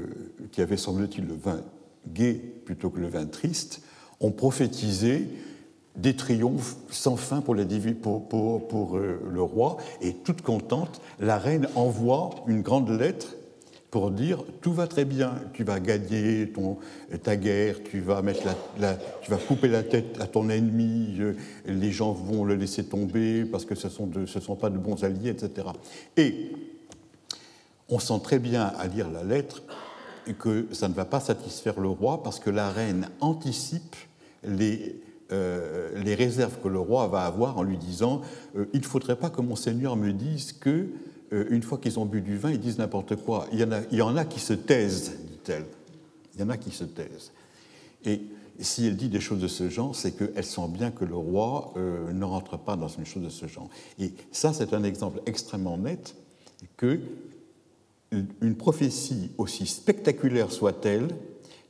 qui 0.52 0.62
avaient, 0.62 0.76
semble-t-il, 0.76 1.26
le 1.26 1.34
vin 1.34 1.60
gai 2.06 2.34
plutôt 2.64 2.88
que 2.88 3.00
le 3.00 3.08
vin 3.08 3.26
triste, 3.26 3.82
ont 4.20 4.30
prophétisé 4.30 5.28
des 5.96 6.14
triomphes 6.14 6.76
sans 6.90 7.16
fin 7.16 7.40
pour, 7.40 7.54
euh, 7.54 9.20
le 9.28 9.42
roi, 9.42 9.78
et 10.00 10.14
toute 10.14 10.42
contente, 10.42 11.00
la 11.18 11.38
reine 11.38 11.68
envoie 11.74 12.30
une 12.46 12.62
grande 12.62 12.90
lettre 12.90 13.34
pour 13.90 14.10
dire 14.10 14.44
tout 14.60 14.72
va 14.72 14.86
très 14.86 15.04
bien, 15.04 15.34
tu 15.54 15.64
vas 15.64 15.80
gagner 15.80 16.52
ta 17.22 17.36
guerre, 17.36 17.76
tu 17.90 18.00
vas, 18.00 18.22
couper 19.48 19.68
la 19.68 19.82
tête 19.82 20.20
à 20.20 20.26
ton 20.26 20.50
ennemi, 20.50 21.16
euh, 21.18 21.34
les 21.66 21.90
gens 21.90 22.12
vont 22.12 22.44
le 22.44 22.54
laisser 22.54 22.84
tomber 22.84 23.44
parce 23.44 23.64
que 23.64 23.74
ce 23.74 23.88
ne 23.88 24.26
sont 24.26 24.56
pas 24.56 24.70
de 24.70 24.78
bons 24.78 25.02
alliés, 25.04 25.30
etc. 25.30 25.68
Et 26.16 26.52
on 27.88 27.98
sent 27.98 28.20
très 28.22 28.38
bien 28.38 28.64
à 28.78 28.86
lire 28.86 29.10
la 29.10 29.24
lettre 29.24 29.62
que 30.38 30.66
ça 30.72 30.88
ne 30.88 30.94
va 30.94 31.06
pas 31.06 31.20
satisfaire 31.20 31.80
le 31.80 31.88
roi 31.88 32.22
parce 32.22 32.38
que 32.38 32.50
la 32.50 32.70
reine 32.70 33.08
anticipe 33.20 33.96
les, 34.44 35.00
euh, 35.30 35.90
les 36.02 36.14
réserves 36.14 36.58
que 36.62 36.68
le 36.68 36.78
roi 36.78 37.06
va 37.06 37.26
avoir 37.26 37.58
en 37.58 37.62
lui 37.62 37.76
disant 37.76 38.22
euh, 38.56 38.64
il 38.72 38.80
ne 38.80 38.84
faudrait 38.86 39.16
pas 39.16 39.28
que 39.28 39.42
mon 39.42 39.56
seigneur 39.56 39.94
me 39.94 40.12
dise 40.12 40.52
que 40.52 40.86
euh, 41.34 41.44
une 41.50 41.62
fois 41.62 41.76
qu'ils 41.76 41.98
ont 41.98 42.06
bu 42.06 42.22
du 42.22 42.38
vin, 42.38 42.50
ils 42.50 42.60
disent 42.60 42.78
n'importe 42.78 43.16
quoi. 43.16 43.46
Il 43.52 43.60
y, 43.60 43.64
en 43.64 43.72
a, 43.72 43.80
il 43.90 43.98
y 43.98 44.02
en 44.02 44.16
a 44.16 44.24
qui 44.24 44.40
se 44.40 44.54
taisent, 44.54 45.12
dit-elle. 45.30 45.66
Il 46.34 46.40
y 46.40 46.42
en 46.42 46.48
a 46.48 46.56
qui 46.56 46.70
se 46.70 46.84
taisent. 46.84 47.32
Et 48.06 48.22
si 48.58 48.86
elle 48.86 48.96
dit 48.96 49.10
des 49.10 49.20
choses 49.20 49.40
de 49.40 49.48
ce 49.48 49.68
genre, 49.68 49.94
c'est 49.94 50.12
qu'elle 50.12 50.44
sent 50.44 50.68
bien 50.68 50.90
que 50.90 51.04
le 51.04 51.14
roi 51.14 51.74
ne 51.76 52.24
rentre 52.24 52.58
pas 52.58 52.76
dans 52.76 52.88
une 52.88 53.04
chose 53.04 53.22
de 53.22 53.28
ce 53.28 53.46
genre. 53.46 53.68
Et 53.98 54.12
ça, 54.32 54.52
c'est 54.52 54.72
un 54.72 54.82
exemple 54.82 55.20
extrêmement 55.26 55.76
net 55.76 56.16
que 56.76 57.00
une 58.10 58.56
prophétie, 58.56 59.30
aussi 59.36 59.66
spectaculaire 59.66 60.50
soit-elle, 60.50 61.08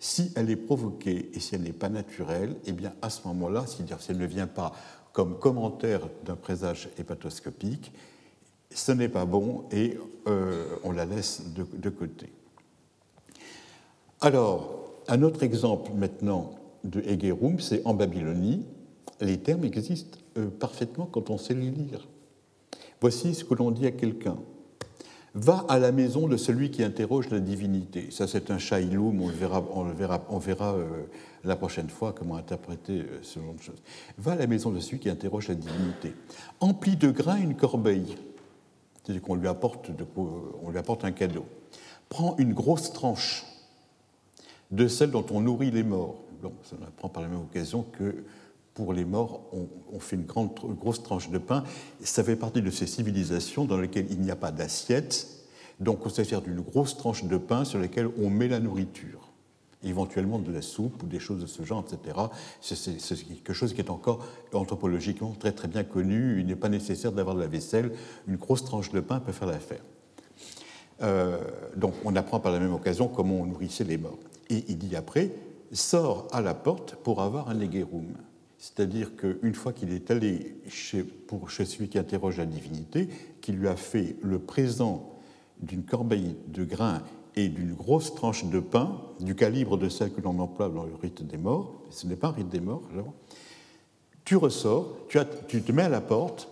si 0.00 0.32
elle 0.36 0.50
est 0.50 0.56
provoquée 0.56 1.30
et 1.34 1.40
si 1.40 1.54
elle 1.54 1.62
n'est 1.62 1.72
pas 1.72 1.88
naturelle, 1.88 2.56
eh 2.66 2.72
bien 2.72 2.92
à 3.02 3.10
ce 3.10 3.26
moment-là, 3.28 3.64
si 3.66 3.82
elle 4.08 4.18
ne 4.18 4.26
vient 4.26 4.46
pas 4.46 4.72
comme 5.12 5.38
commentaire 5.38 6.02
d'un 6.24 6.36
présage 6.36 6.88
hépatoscopique, 6.98 7.92
ce 8.70 8.92
n'est 8.92 9.08
pas 9.08 9.24
bon 9.24 9.64
et 9.72 9.98
euh, 10.26 10.64
on 10.84 10.92
la 10.92 11.04
laisse 11.04 11.42
de, 11.54 11.90
côté. 11.90 12.30
Alors, 14.20 14.84
un 15.08 15.22
autre 15.22 15.42
exemple 15.42 15.92
maintenant 15.94 16.54
de 16.84 17.00
Hegerum, 17.00 17.58
c'est 17.58 17.84
en 17.84 17.94
Babylonie. 17.94 18.64
Les 19.20 19.38
termes 19.38 19.64
existent 19.64 20.18
euh, 20.36 20.48
parfaitement 20.48 21.06
quand 21.06 21.30
on 21.30 21.38
sait 21.38 21.54
les 21.54 21.70
lire. 21.70 22.06
Voici 23.00 23.34
ce 23.34 23.44
que 23.44 23.54
l'on 23.54 23.70
dit 23.70 23.86
à 23.86 23.90
quelqu'un. 23.90 24.36
Va 25.34 25.64
à 25.68 25.78
la 25.78 25.92
maison 25.92 26.26
de 26.26 26.36
celui 26.36 26.70
qui 26.70 26.82
interroge 26.82 27.28
la 27.30 27.40
divinité. 27.40 28.10
Ça, 28.10 28.26
c'est 28.26 28.50
un 28.50 28.58
shailum, 28.58 29.20
on 29.20 29.28
le 29.28 29.34
verra, 29.34 29.64
on 29.72 29.84
verra, 29.84 30.24
on 30.30 30.38
verra 30.38 30.74
euh, 30.74 31.04
la 31.44 31.54
prochaine 31.54 31.90
fois 31.90 32.12
comment 32.12 32.36
interpréter 32.36 33.04
ce 33.22 33.38
genre 33.38 33.54
de 33.54 33.62
choses. 33.62 33.82
Va 34.16 34.32
à 34.32 34.36
la 34.36 34.46
maison 34.46 34.70
de 34.70 34.80
celui 34.80 34.98
qui 34.98 35.10
interroge 35.10 35.48
la 35.48 35.54
divinité. 35.54 36.14
Emplis 36.60 36.96
de 36.96 37.10
grains 37.10 37.36
une 37.36 37.54
corbeille 37.54 38.16
c'est-à-dire 39.08 39.22
qu'on 39.22 39.36
lui, 39.36 39.48
apporte 39.48 39.90
on 40.62 40.70
lui 40.70 40.76
apporte 40.76 41.02
un 41.02 41.12
cadeau. 41.12 41.46
Prends 42.10 42.36
une 42.36 42.52
grosse 42.52 42.92
tranche 42.92 43.46
de 44.70 44.86
celle 44.86 45.10
dont 45.10 45.24
on 45.30 45.40
nourrit 45.40 45.70
les 45.70 45.82
morts. 45.82 46.16
Bon, 46.42 46.52
ça 46.62 46.76
apprend 46.86 47.08
par 47.08 47.22
la 47.22 47.30
même 47.30 47.40
occasion 47.40 47.86
que 47.90 48.24
pour 48.78 48.92
les 48.92 49.04
morts, 49.04 49.40
on, 49.92 49.98
fait 49.98 50.14
une 50.14 50.24
grosse 50.24 51.02
tranche 51.02 51.30
de 51.30 51.38
pain. 51.38 51.64
Ça 52.00 52.22
fait 52.22 52.36
partie 52.36 52.62
de 52.62 52.70
ces 52.70 52.86
civilisations 52.86 53.64
dans 53.64 53.76
lesquelles 53.76 54.06
il 54.08 54.20
n'y 54.20 54.30
a 54.30 54.36
pas 54.36 54.52
d'assiette, 54.52 55.26
donc 55.80 56.06
on 56.06 56.08
sert 56.08 56.42
d'une 56.42 56.60
grosse 56.60 56.96
tranche 56.96 57.24
de 57.24 57.36
pain 57.38 57.64
sur 57.64 57.80
laquelle 57.80 58.08
on 58.22 58.30
met 58.30 58.46
la 58.46 58.60
nourriture, 58.60 59.32
éventuellement 59.82 60.38
de 60.38 60.52
la 60.52 60.62
soupe 60.62 61.02
ou 61.02 61.06
des 61.06 61.18
choses 61.18 61.40
de 61.40 61.46
ce 61.48 61.64
genre, 61.64 61.84
etc. 61.84 62.16
C'est 62.60 63.16
quelque 63.16 63.52
chose 63.52 63.74
qui 63.74 63.80
est 63.80 63.90
encore 63.90 64.24
anthropologiquement 64.52 65.34
très 65.36 65.50
très 65.50 65.66
bien 65.66 65.82
connu. 65.82 66.38
Il 66.38 66.46
n'est 66.46 66.54
pas 66.54 66.68
nécessaire 66.68 67.10
d'avoir 67.10 67.34
de 67.34 67.40
la 67.40 67.48
vaisselle. 67.48 67.90
Une 68.28 68.36
grosse 68.36 68.64
tranche 68.64 68.92
de 68.92 69.00
pain 69.00 69.18
peut 69.18 69.32
faire 69.32 69.48
l'affaire. 69.48 69.82
Euh, 71.02 71.38
donc 71.74 71.94
on 72.04 72.14
apprend 72.14 72.38
par 72.38 72.52
la 72.52 72.60
même 72.60 72.74
occasion 72.74 73.08
comment 73.08 73.40
on 73.40 73.46
nourrissait 73.46 73.82
les 73.82 73.98
morts. 73.98 74.20
Et 74.50 74.64
il 74.68 74.78
dit 74.78 74.94
après, 74.94 75.32
sort 75.72 76.28
à 76.30 76.40
la 76.40 76.54
porte 76.54 76.94
pour 76.94 77.20
avoir 77.22 77.48
un 77.48 77.58
éguérum. 77.58 78.14
C'est-à-dire 78.58 79.14
qu'une 79.16 79.54
fois 79.54 79.72
qu'il 79.72 79.92
est 79.92 80.10
allé 80.10 80.56
chez, 80.68 81.06
celui 81.48 81.88
qui 81.88 81.98
interroge 81.98 82.38
la 82.38 82.46
divinité, 82.46 83.08
qui 83.40 83.52
lui 83.52 83.68
a 83.68 83.76
fait 83.76 84.16
le 84.20 84.40
présent 84.40 85.14
d'une 85.60 85.84
corbeille 85.84 86.36
de 86.48 86.64
grains 86.64 87.02
et 87.36 87.48
d'une 87.48 87.74
grosse 87.74 88.14
tranche 88.16 88.44
de 88.46 88.58
pain, 88.58 89.00
du 89.20 89.36
calibre 89.36 89.78
de 89.78 89.88
celle 89.88 90.12
que 90.12 90.20
l'on 90.20 90.40
emploie 90.40 90.68
dans 90.68 90.84
le 90.84 90.94
rite 91.00 91.24
des 91.24 91.38
morts, 91.38 91.82
ce 91.90 92.08
n'est 92.08 92.16
pas 92.16 92.28
un 92.28 92.32
rite 92.32 92.48
des 92.48 92.60
morts, 92.60 92.82
tu 94.24 94.36
ressors, 94.36 94.96
tu 95.46 95.62
te 95.62 95.72
mets 95.72 95.84
à 95.84 95.88
la 95.88 96.00
porte 96.00 96.48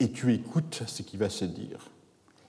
et 0.00 0.10
tu 0.10 0.34
écoutes 0.34 0.82
ce 0.86 1.02
qui 1.02 1.16
va 1.16 1.30
se 1.30 1.46
dire. 1.46 1.90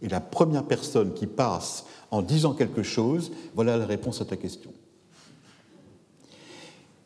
Et 0.02 0.10
la 0.10 0.20
première 0.20 0.66
personne 0.66 1.14
qui 1.14 1.26
passe 1.26 1.86
en 2.12 2.22
disant 2.22 2.54
quelque 2.54 2.84
chose, 2.84 3.32
voilà 3.56 3.78
la 3.78 3.86
réponse 3.86 4.22
à 4.22 4.26
ta 4.26 4.36
question. 4.38 4.72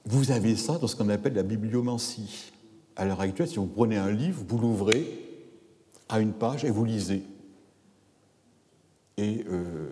Vous 0.05 0.31
avez 0.31 0.55
ça 0.55 0.77
dans 0.77 0.87
ce 0.87 0.95
qu'on 0.95 1.09
appelle 1.09 1.33
la 1.33 1.43
bibliomancie. 1.43 2.51
À 2.95 3.05
l'heure 3.05 3.21
actuelle, 3.21 3.47
si 3.47 3.55
vous 3.55 3.67
prenez 3.67 3.97
un 3.97 4.11
livre, 4.11 4.43
vous 4.47 4.57
l'ouvrez 4.57 5.07
à 6.09 6.19
une 6.19 6.33
page 6.33 6.65
et 6.65 6.69
vous 6.69 6.85
lisez. 6.85 7.23
Et 9.17 9.45
euh, 9.49 9.87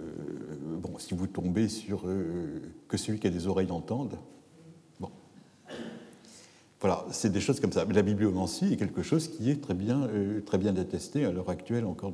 bon, 0.80 0.98
si 0.98 1.14
vous 1.14 1.28
tombez 1.28 1.70
sur 1.70 2.02
euh, 2.06 2.62
que 2.88 2.98
celui 2.98 3.20
qui 3.20 3.28
a 3.28 3.30
des 3.30 3.48
oreilles 3.48 3.72
entende, 3.72 4.18
bon. 5.00 5.10
Voilà, 6.82 7.06
c'est 7.12 7.32
des 7.32 7.40
choses 7.40 7.60
comme 7.60 7.72
ça. 7.72 7.86
Mais 7.86 7.94
la 7.94 8.02
bibliomancie 8.02 8.74
est 8.74 8.78
quelque 8.78 9.04
chose 9.04 9.30
qui 9.30 9.50
est 9.50 9.62
très 9.62 9.76
bien, 9.76 10.04
euh, 10.08 10.42
très 10.42 10.58
bien 10.58 10.76
attesté 10.76 11.24
à 11.24 11.32
l'heure 11.32 11.50
actuelle 11.50 11.86
encore 11.86 12.12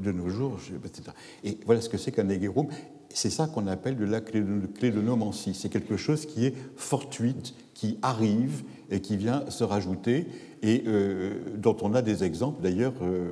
de 0.00 0.12
nos 0.12 0.28
jours, 0.28 0.58
etc. 0.84 1.10
Et 1.44 1.58
voilà 1.66 1.80
ce 1.80 1.88
que 1.88 1.98
c'est 1.98 2.12
qu'un 2.12 2.28
éguérum. 2.28 2.68
C'est 3.14 3.30
ça 3.30 3.46
qu'on 3.46 3.66
appelle 3.66 3.96
de 3.96 4.04
la 4.04 4.20
clédonomancie. 4.20 5.54
C'est 5.54 5.68
quelque 5.68 5.96
chose 5.96 6.26
qui 6.26 6.46
est 6.46 6.54
fortuite, 6.76 7.54
qui 7.74 7.98
arrive 8.02 8.62
et 8.90 9.00
qui 9.00 9.16
vient 9.16 9.48
se 9.50 9.64
rajouter, 9.64 10.28
et 10.62 10.84
euh, 10.86 11.40
dont 11.56 11.76
on 11.82 11.94
a 11.94 12.02
des 12.02 12.24
exemples 12.24 12.62
d'ailleurs 12.62 12.94
euh, 13.02 13.30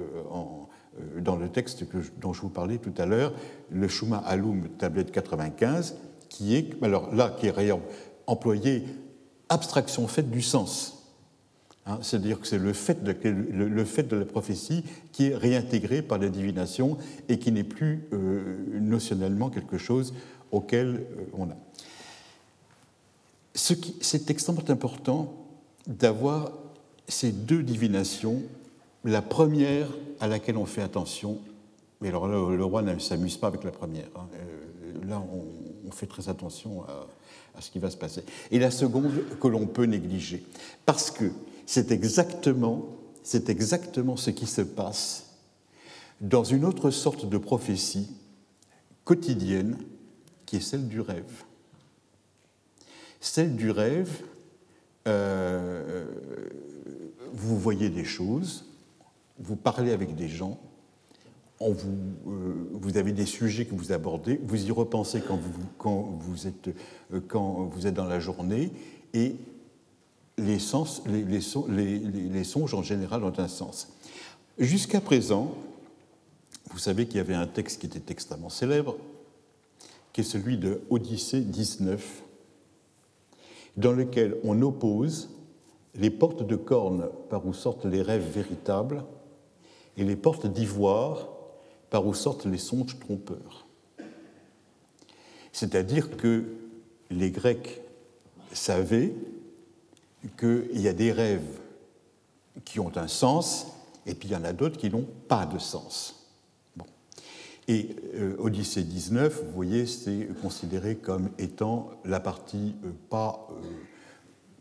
euh, 0.98 1.20
dans 1.20 1.36
le 1.36 1.48
texte 1.48 1.84
dont 2.20 2.32
je 2.32 2.40
vous 2.42 2.48
parlais 2.48 2.78
tout 2.78 2.94
à 2.98 3.06
l'heure, 3.06 3.32
le 3.70 3.88
Shuma 3.88 4.18
Alum, 4.18 4.68
tablette 4.78 5.12
95, 5.12 5.96
qui 6.28 6.56
est, 6.56 6.82
alors 6.82 7.14
là, 7.14 7.36
qui 7.38 7.46
est 7.46 7.54
employé 8.26 8.84
abstraction 9.48 10.06
faite 10.08 10.30
du 10.30 10.42
sens. 10.42 10.99
Hein, 11.90 11.98
c'est-à-dire 12.02 12.40
que 12.40 12.46
c'est 12.46 12.58
le 12.58 12.72
fait, 12.72 13.02
de, 13.02 14.16
la 14.16 14.24
prophétie 14.24 14.84
qui 15.10 15.26
est 15.26 15.34
réintégré 15.34 16.02
par 16.02 16.18
la 16.18 16.28
divination 16.28 16.98
et 17.28 17.38
qui 17.38 17.50
n'est 17.50 17.64
plus 17.64 18.06
euh, 18.12 18.58
notionnellement 18.80 19.50
quelque 19.50 19.76
chose 19.76 20.14
auquel 20.52 20.86
euh, 20.86 21.24
on 21.36 21.50
a. 21.50 21.56
C'est 23.54 24.30
extrêmement 24.30 24.62
important 24.68 25.34
d'avoir 25.88 26.52
ces 27.08 27.32
deux 27.32 27.64
divinations. 27.64 28.40
La 29.04 29.22
première 29.22 29.88
à 30.20 30.28
laquelle 30.28 30.56
on 30.56 30.66
fait 30.66 30.82
attention, 30.82 31.38
mais 32.00 32.08
alors 32.08 32.28
là, 32.28 32.56
le 32.56 32.64
roi 32.64 32.82
ne 32.82 32.96
s'amuse 33.00 33.36
pas 33.36 33.48
avec 33.48 33.64
la 33.64 33.72
première. 33.72 34.08
Hein, 34.14 34.28
euh, 34.34 35.08
là, 35.08 35.20
on, 35.20 35.90
fait 35.90 36.06
très 36.06 36.28
attention 36.28 36.84
à, 36.84 37.08
à 37.58 37.60
ce 37.60 37.68
qui 37.72 37.80
va 37.80 37.90
se 37.90 37.96
passer. 37.96 38.22
Et 38.52 38.60
la 38.60 38.70
seconde 38.70 39.10
que 39.40 39.48
l'on 39.48 39.66
peut 39.66 39.86
négliger. 39.86 40.44
Parce 40.86 41.10
que 41.10 41.32
c'est 41.72 41.92
exactement, 41.92 42.96
ce 43.22 44.30
qui 44.30 44.46
se 44.46 44.60
passe 44.60 45.36
dans 46.20 46.42
une 46.42 46.64
autre 46.64 46.90
sorte 46.90 47.28
de 47.28 47.38
prophétie 47.38 48.10
quotidienne 49.04 49.78
qui 50.46 50.56
est 50.56 50.60
celle 50.60 50.88
du 50.88 51.00
rêve. 51.00 51.44
Celle 53.20 53.54
du 53.54 53.70
rêve, 53.70 54.10
euh, 55.06 56.06
vous 57.32 57.56
voyez 57.56 57.88
des 57.88 58.04
choses, 58.04 58.66
vous 59.38 59.54
parlez 59.54 59.92
avec 59.92 60.16
des 60.16 60.28
gens, 60.28 60.58
vous, 61.60 61.70
euh, 62.26 62.68
vous, 62.72 62.96
avez 62.96 63.12
des 63.12 63.26
sujets 63.26 63.64
que 63.66 63.76
vous 63.76 63.92
abordez, 63.92 64.40
vous 64.42 64.66
y 64.66 64.72
repensez 64.72 65.20
quand 65.20 65.38
vous, 65.38 66.46
euh, 67.12 67.86
êtes 67.86 67.94
dans 67.94 68.06
la 68.06 68.18
journée, 68.18 68.72
les, 70.40 70.58
songes 72.44 72.74
en 72.74 72.82
général 72.82 73.24
ont 73.24 73.38
un 73.38 73.48
sens. 73.48 73.88
Jusqu'à 74.58 75.00
présent, 75.00 75.54
vous 76.70 76.78
savez 76.78 77.06
qu'il 77.06 77.16
y 77.16 77.20
avait 77.20 77.34
un 77.34 77.46
texte 77.46 77.80
qui 77.80 77.86
était 77.86 78.12
extrêmement 78.12 78.48
célèbre, 78.48 78.96
qui 80.12 80.22
est 80.22 80.24
celui 80.24 80.58
de 80.58 80.80
Odyssée 80.90 81.40
19, 81.40 82.22
dans 83.76 83.92
lequel 83.92 84.36
on 84.44 84.60
oppose 84.62 85.30
les 85.94 86.10
portes 86.10 86.46
de 86.46 86.56
corne 86.56 87.08
par 87.28 87.46
où 87.46 87.52
sortent 87.52 87.86
les 87.86 88.02
rêves 88.02 88.28
véritables 88.32 89.04
et 89.96 90.04
les 90.04 90.16
portes 90.16 90.46
d'ivoire 90.46 91.28
par 91.90 92.06
où 92.06 92.14
sortent 92.14 92.46
les 92.46 92.58
songes 92.58 92.98
trompeurs. 92.98 93.66
C'est-à-dire 95.52 96.16
que 96.16 96.44
les 97.10 97.30
Grecs 97.30 97.80
savaient 98.52 99.14
qu'il 100.38 100.80
y 100.80 100.88
a 100.88 100.92
des 100.92 101.12
rêves 101.12 101.58
qui 102.64 102.80
ont 102.80 102.92
un 102.96 103.08
sens, 103.08 103.66
et 104.06 104.14
puis 104.14 104.28
il 104.28 104.32
y 104.32 104.36
en 104.36 104.44
a 104.44 104.52
d'autres 104.52 104.78
qui 104.78 104.90
n'ont 104.90 105.06
pas 105.28 105.46
de 105.46 105.58
sens. 105.58 106.20
Et 107.68 107.94
euh, 108.16 108.34
Odyssée 108.40 108.82
19, 108.82 109.44
vous 109.44 109.52
voyez, 109.52 109.86
c'est 109.86 110.28
considéré 110.42 110.96
comme 110.96 111.30
étant 111.38 111.90
la 112.04 112.18
partie 112.18 112.74
euh, 112.84 112.90
pas 113.08 113.46
euh, 113.50 113.64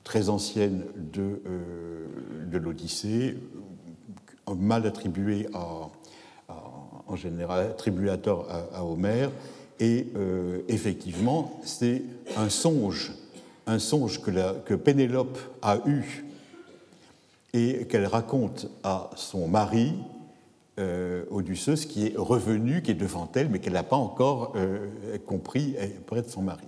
très 0.03 0.30
ancienne 0.30 0.84
de, 0.95 1.41
de 2.45 2.57
l'Odyssée, 2.57 3.38
mal 4.57 4.86
attribuée 4.88 5.47
en 5.53 7.16
général 7.16 7.68
attribuée 7.68 8.10
à 8.10 8.18
tort 8.18 8.47
à, 8.49 8.84
Homère, 8.84 9.30
et 9.80 10.07
effectivement, 10.68 11.60
c'est 11.64 12.01
un 12.38 12.49
songe 12.49 13.14
un 13.70 13.78
songe 13.78 14.20
que, 14.22 14.74
Pénélope 14.74 15.38
a 15.61 15.78
eu 15.86 16.26
et 17.53 17.86
qu'elle 17.86 18.07
raconte 18.07 18.67
à 18.84 19.11
son 19.15 19.47
mari, 19.47 19.93
euh, 20.80 21.24
Odysseus, 21.30 21.86
qui 21.88 22.07
est 22.07 22.17
revenu, 22.17 22.82
qui 22.82 22.91
est 22.91 22.95
devant 22.95 23.30
elle, 23.36 23.49
mais 23.49 23.59
qu'elle 23.59 23.74
n'a 23.74 23.84
pas 23.84 23.95
encore 23.95 24.53
euh, 24.55 24.88
compris 25.26 25.76
près 26.07 26.24
de 26.24 26.30
son 26.30 26.41
mari. 26.41 26.65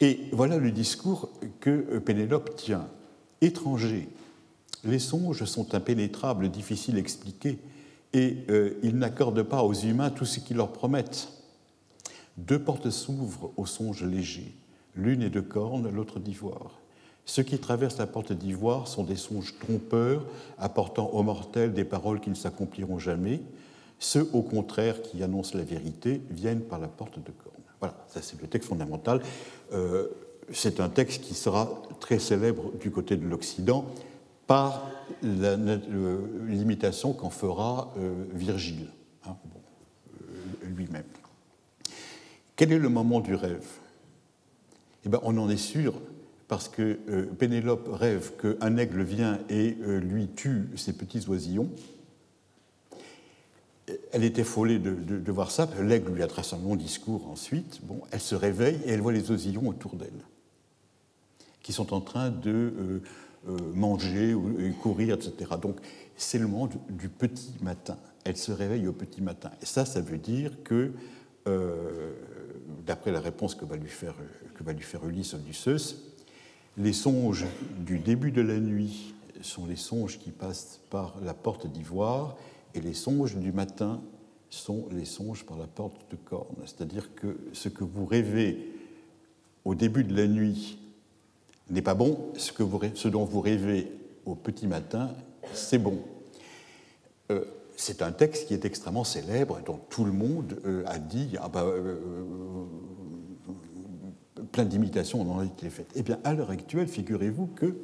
Et 0.00 0.20
voilà 0.32 0.58
le 0.58 0.70
discours 0.70 1.30
que 1.60 1.98
Pénélope 1.98 2.54
tient. 2.56 2.88
Étranger, 3.40 4.08
les 4.84 5.00
songes 5.00 5.44
sont 5.44 5.74
impénétrables, 5.74 6.48
difficiles 6.48 6.96
à 6.96 7.00
expliquer, 7.00 7.58
et 8.12 8.36
euh, 8.50 8.78
ils 8.84 8.96
n'accordent 8.96 9.42
pas 9.42 9.64
aux 9.64 9.74
humains 9.74 10.10
tout 10.10 10.26
ce 10.26 10.38
qu'ils 10.38 10.58
leur 10.58 10.72
promettent. 10.72 11.28
Deux 12.36 12.60
portes 12.60 12.90
s'ouvrent 12.90 13.50
aux 13.56 13.66
songes 13.66 14.04
légers. 14.04 14.52
L'une 14.96 15.22
est 15.22 15.30
de 15.30 15.40
corne, 15.40 15.90
l'autre 15.90 16.20
d'ivoire. 16.20 16.80
Ceux 17.24 17.42
qui 17.42 17.58
traversent 17.58 17.98
la 17.98 18.06
porte 18.06 18.32
d'ivoire 18.32 18.86
sont 18.86 19.02
des 19.02 19.16
songes 19.16 19.54
trompeurs, 19.58 20.24
apportant 20.58 21.08
aux 21.08 21.22
mortels 21.22 21.72
des 21.72 21.84
paroles 21.84 22.20
qui 22.20 22.30
ne 22.30 22.34
s'accompliront 22.34 22.98
jamais. 22.98 23.40
Ceux, 23.98 24.28
au 24.32 24.42
contraire, 24.42 25.00
qui 25.02 25.22
annoncent 25.22 25.56
la 25.56 25.64
vérité, 25.64 26.20
viennent 26.30 26.60
par 26.60 26.78
la 26.78 26.88
porte 26.88 27.18
de 27.18 27.30
corne. 27.30 27.54
Voilà, 27.80 27.96
ça 28.08 28.20
c'est 28.22 28.40
le 28.40 28.46
texte 28.46 28.68
fondamental. 28.68 29.22
Euh, 29.72 30.08
c'est 30.52 30.80
un 30.80 30.90
texte 30.90 31.22
qui 31.22 31.34
sera 31.34 31.82
très 32.00 32.18
célèbre 32.18 32.72
du 32.78 32.90
côté 32.90 33.16
de 33.16 33.26
l'Occident 33.26 33.86
par 34.46 34.90
l'imitation 35.22 37.14
qu'en 37.14 37.30
fera 37.30 37.92
euh, 37.98 38.24
Virgile, 38.34 38.88
hein, 39.26 39.36
euh, 40.20 40.66
lui-même. 40.66 41.04
Quel 42.56 42.72
est 42.72 42.78
le 42.78 42.88
moment 42.90 43.20
du 43.20 43.34
rêve? 43.34 43.66
Eh 45.04 45.08
ben, 45.08 45.20
on 45.22 45.36
en 45.38 45.48
est 45.50 45.56
sûr, 45.56 45.94
parce 46.48 46.68
que 46.68 46.98
euh, 47.08 47.26
Pénélope 47.26 47.88
rêve 47.92 48.32
qu'un 48.40 48.76
aigle 48.76 49.02
vient 49.02 49.38
et 49.48 49.76
euh, 49.82 49.98
lui 49.98 50.28
tue 50.28 50.68
ses 50.76 50.92
petits 50.92 51.26
oisillons. 51.28 51.70
Elle 54.12 54.24
est 54.24 54.38
effolée 54.38 54.78
de, 54.78 55.32
voir 55.32 55.50
ça, 55.50 55.68
l'aigle 55.82 56.12
lui 56.12 56.22
adresse 56.22 56.54
un 56.54 56.58
long 56.58 56.74
discours 56.74 57.28
ensuite. 57.28 57.80
Elle 58.12 58.20
se 58.20 58.34
réveille 58.34 58.78
et 58.86 58.92
elle 58.92 59.02
voit 59.02 59.12
les 59.12 59.30
oisillons 59.30 59.68
autour 59.68 59.96
d'elle, 59.96 60.24
qui 61.62 61.74
sont 61.74 61.92
en 61.92 62.00
train 62.00 62.30
de 62.30 63.02
manger 63.74 64.32
ou 64.32 64.72
courir, 64.80 65.16
etc. 65.16 65.50
Donc 65.60 65.76
c'est 66.16 66.38
le 66.38 66.46
monde 66.46 66.70
du 66.88 67.10
petit 67.10 67.52
matin. 67.60 67.98
Elle 68.24 68.38
se 68.38 68.52
réveille 68.52 68.88
au 68.88 68.94
petit 68.94 69.20
matin. 69.20 69.50
Et 69.60 69.66
ça, 69.66 69.84
ça 69.84 70.00
veut 70.00 70.16
dire 70.16 70.52
que, 70.64 70.92
d'après 72.86 73.12
la 73.12 73.20
réponse 73.20 73.54
que 73.54 73.66
va 73.66 73.76
lui 73.76 73.90
faire, 73.90 74.14
que 74.54 74.62
va 74.62 74.72
lui 74.72 74.82
faire 74.82 75.04
Ulysse 75.06 75.34
Odysseus, 75.34 75.96
les 76.76 76.92
songes 76.92 77.46
du 77.78 77.98
début 77.98 78.32
de 78.32 78.40
la 78.40 78.58
nuit 78.58 79.14
sont 79.42 79.66
les 79.66 79.76
songes 79.76 80.18
qui 80.18 80.30
passent 80.30 80.80
par 80.90 81.16
la 81.22 81.34
porte 81.34 81.66
d'ivoire 81.66 82.36
et 82.74 82.80
les 82.80 82.94
songes 82.94 83.36
du 83.36 83.52
matin 83.52 84.00
sont 84.50 84.86
les 84.90 85.04
songes 85.04 85.44
par 85.44 85.58
la 85.58 85.66
porte 85.66 86.10
de 86.10 86.16
corne. 86.16 86.56
C'est-à-dire 86.64 87.14
que 87.14 87.36
ce 87.52 87.68
que 87.68 87.84
vous 87.84 88.06
rêvez 88.06 88.72
au 89.64 89.74
début 89.74 90.04
de 90.04 90.16
la 90.16 90.26
nuit 90.26 90.78
n'est 91.70 91.82
pas 91.82 91.94
bon, 91.94 92.32
ce, 92.36 92.52
que 92.52 92.62
vous, 92.62 92.80
ce, 92.94 93.08
dont 93.08 93.24
vous 93.24 93.40
rêvez 93.40 93.90
au 94.26 94.34
petit 94.34 94.66
matin, 94.66 95.10
c'est 95.52 95.78
bon. 95.78 95.98
Euh, 97.30 97.44
c'est 97.76 98.02
un 98.02 98.12
texte 98.12 98.46
qui 98.46 98.54
est 98.54 98.64
extrêmement 98.64 99.04
célèbre, 99.04 99.60
dont 99.64 99.80
tout 99.90 100.04
le 100.04 100.12
monde 100.12 100.58
euh, 100.64 100.84
a 100.86 100.98
dit 100.98 101.36
ah 101.40 101.50
euh, 101.56 101.96
plein 104.54 104.64
d'imitations 104.64 105.20
ont 105.20 105.42
été 105.42 105.68
faites. 105.68 105.90
Eh 105.96 106.04
bien, 106.04 106.20
à 106.22 106.32
l'heure 106.32 106.50
actuelle, 106.50 106.86
figurez-vous 106.86 107.48
que 107.48 107.74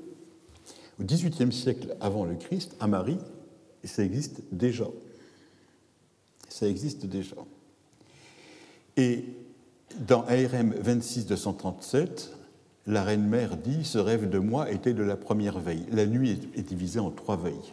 au 1.01 1.03
XVIIIe 1.03 1.53
siècle 1.53 1.97
avant 2.01 2.25
le 2.25 2.37
Christ, 2.37 2.77
à 2.79 2.87
Marie, 2.87 3.19
ça 3.83 4.05
existe 4.05 4.43
déjà. 4.53 4.87
Ça 6.49 6.69
existe 6.69 7.07
déjà. 7.07 7.35
Et 8.97 9.25
dans 9.99 10.23
ARM 10.27 10.73
26 10.79 11.27
237, 11.27 12.37
la 12.87 13.03
reine 13.03 13.27
mère 13.27 13.57
dit 13.57 13.85
Ce 13.85 13.99
rêve 13.99 14.29
de 14.29 14.39
moi 14.39 14.71
était 14.71 14.95
de 14.95 15.03
la 15.03 15.17
première 15.17 15.59
veille. 15.59 15.87
La 15.91 16.07
nuit 16.07 16.51
est 16.55 16.63
divisée 16.63 17.01
en 17.01 17.11
trois 17.11 17.37
veilles. 17.37 17.73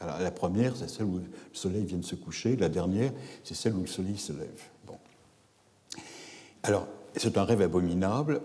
la 0.00 0.30
première, 0.30 0.76
c'est 0.76 0.88
celle 0.88 1.06
où 1.06 1.18
le 1.18 1.24
soleil 1.52 1.84
vient 1.84 1.98
de 1.98 2.04
se 2.04 2.14
coucher. 2.14 2.54
La 2.54 2.68
dernière, 2.68 3.12
c'est 3.42 3.54
celle 3.54 3.74
où 3.74 3.80
le 3.80 3.88
soleil 3.88 4.16
se 4.16 4.32
lève. 4.32 4.62
Bon. 4.86 4.98
Alors, 6.62 6.86
c'est 7.16 7.38
un 7.38 7.44
rêve 7.44 7.62
abominable 7.62 8.40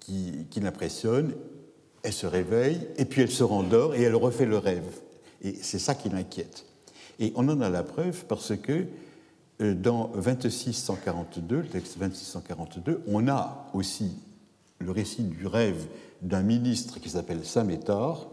qui, 0.00 0.60
l'impressionne 0.60 1.34
elle 2.02 2.12
se 2.12 2.26
réveille, 2.26 2.86
et 2.96 3.04
puis 3.04 3.22
elle 3.22 3.30
se 3.30 3.42
rendort, 3.42 3.94
et 3.94 4.02
elle 4.02 4.14
refait 4.14 4.46
le 4.46 4.56
rêve. 4.56 5.00
Et 5.42 5.54
c'est 5.54 5.80
ça 5.80 5.94
qui 5.94 6.08
l'inquiète. 6.08 6.64
Et 7.18 7.32
on 7.34 7.48
en 7.48 7.60
a 7.60 7.68
la 7.68 7.82
preuve 7.82 8.24
parce 8.26 8.56
que 8.56 8.86
euh, 9.60 9.74
dans 9.74 10.12
2642, 10.14 11.56
le 11.56 11.66
texte 11.66 11.98
2642, 11.98 13.02
on 13.08 13.26
a 13.28 13.68
aussi 13.74 14.12
le 14.78 14.92
récit 14.92 15.24
du 15.24 15.46
rêve 15.46 15.86
d'un 16.22 16.42
ministre 16.42 17.00
qui 17.00 17.10
s'appelle 17.10 17.44
Samétar, 17.44 18.28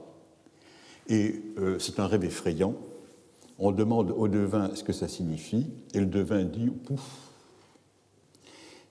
et 1.07 1.41
euh, 1.57 1.79
c'est 1.79 1.99
un 1.99 2.07
rêve 2.07 2.23
effrayant. 2.23 2.75
On 3.57 3.71
demande 3.71 4.11
au 4.11 4.27
devin 4.27 4.75
ce 4.75 4.83
que 4.83 4.93
ça 4.93 5.07
signifie, 5.07 5.67
et 5.93 5.99
le 5.99 6.05
devin 6.05 6.43
dit 6.43 6.69
Pouf, 6.69 7.24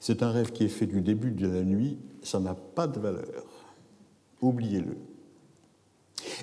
c'est 0.06 0.22
un 0.22 0.30
rêve 0.30 0.52
qui 0.52 0.64
est 0.64 0.68
fait 0.68 0.84
du 0.84 1.00
début 1.00 1.30
de 1.30 1.48
la 1.48 1.62
nuit, 1.62 1.96
ça 2.22 2.38
n'a 2.38 2.52
pas 2.52 2.86
de 2.86 3.00
valeur 3.00 3.46
oubliez-le. 4.42 4.98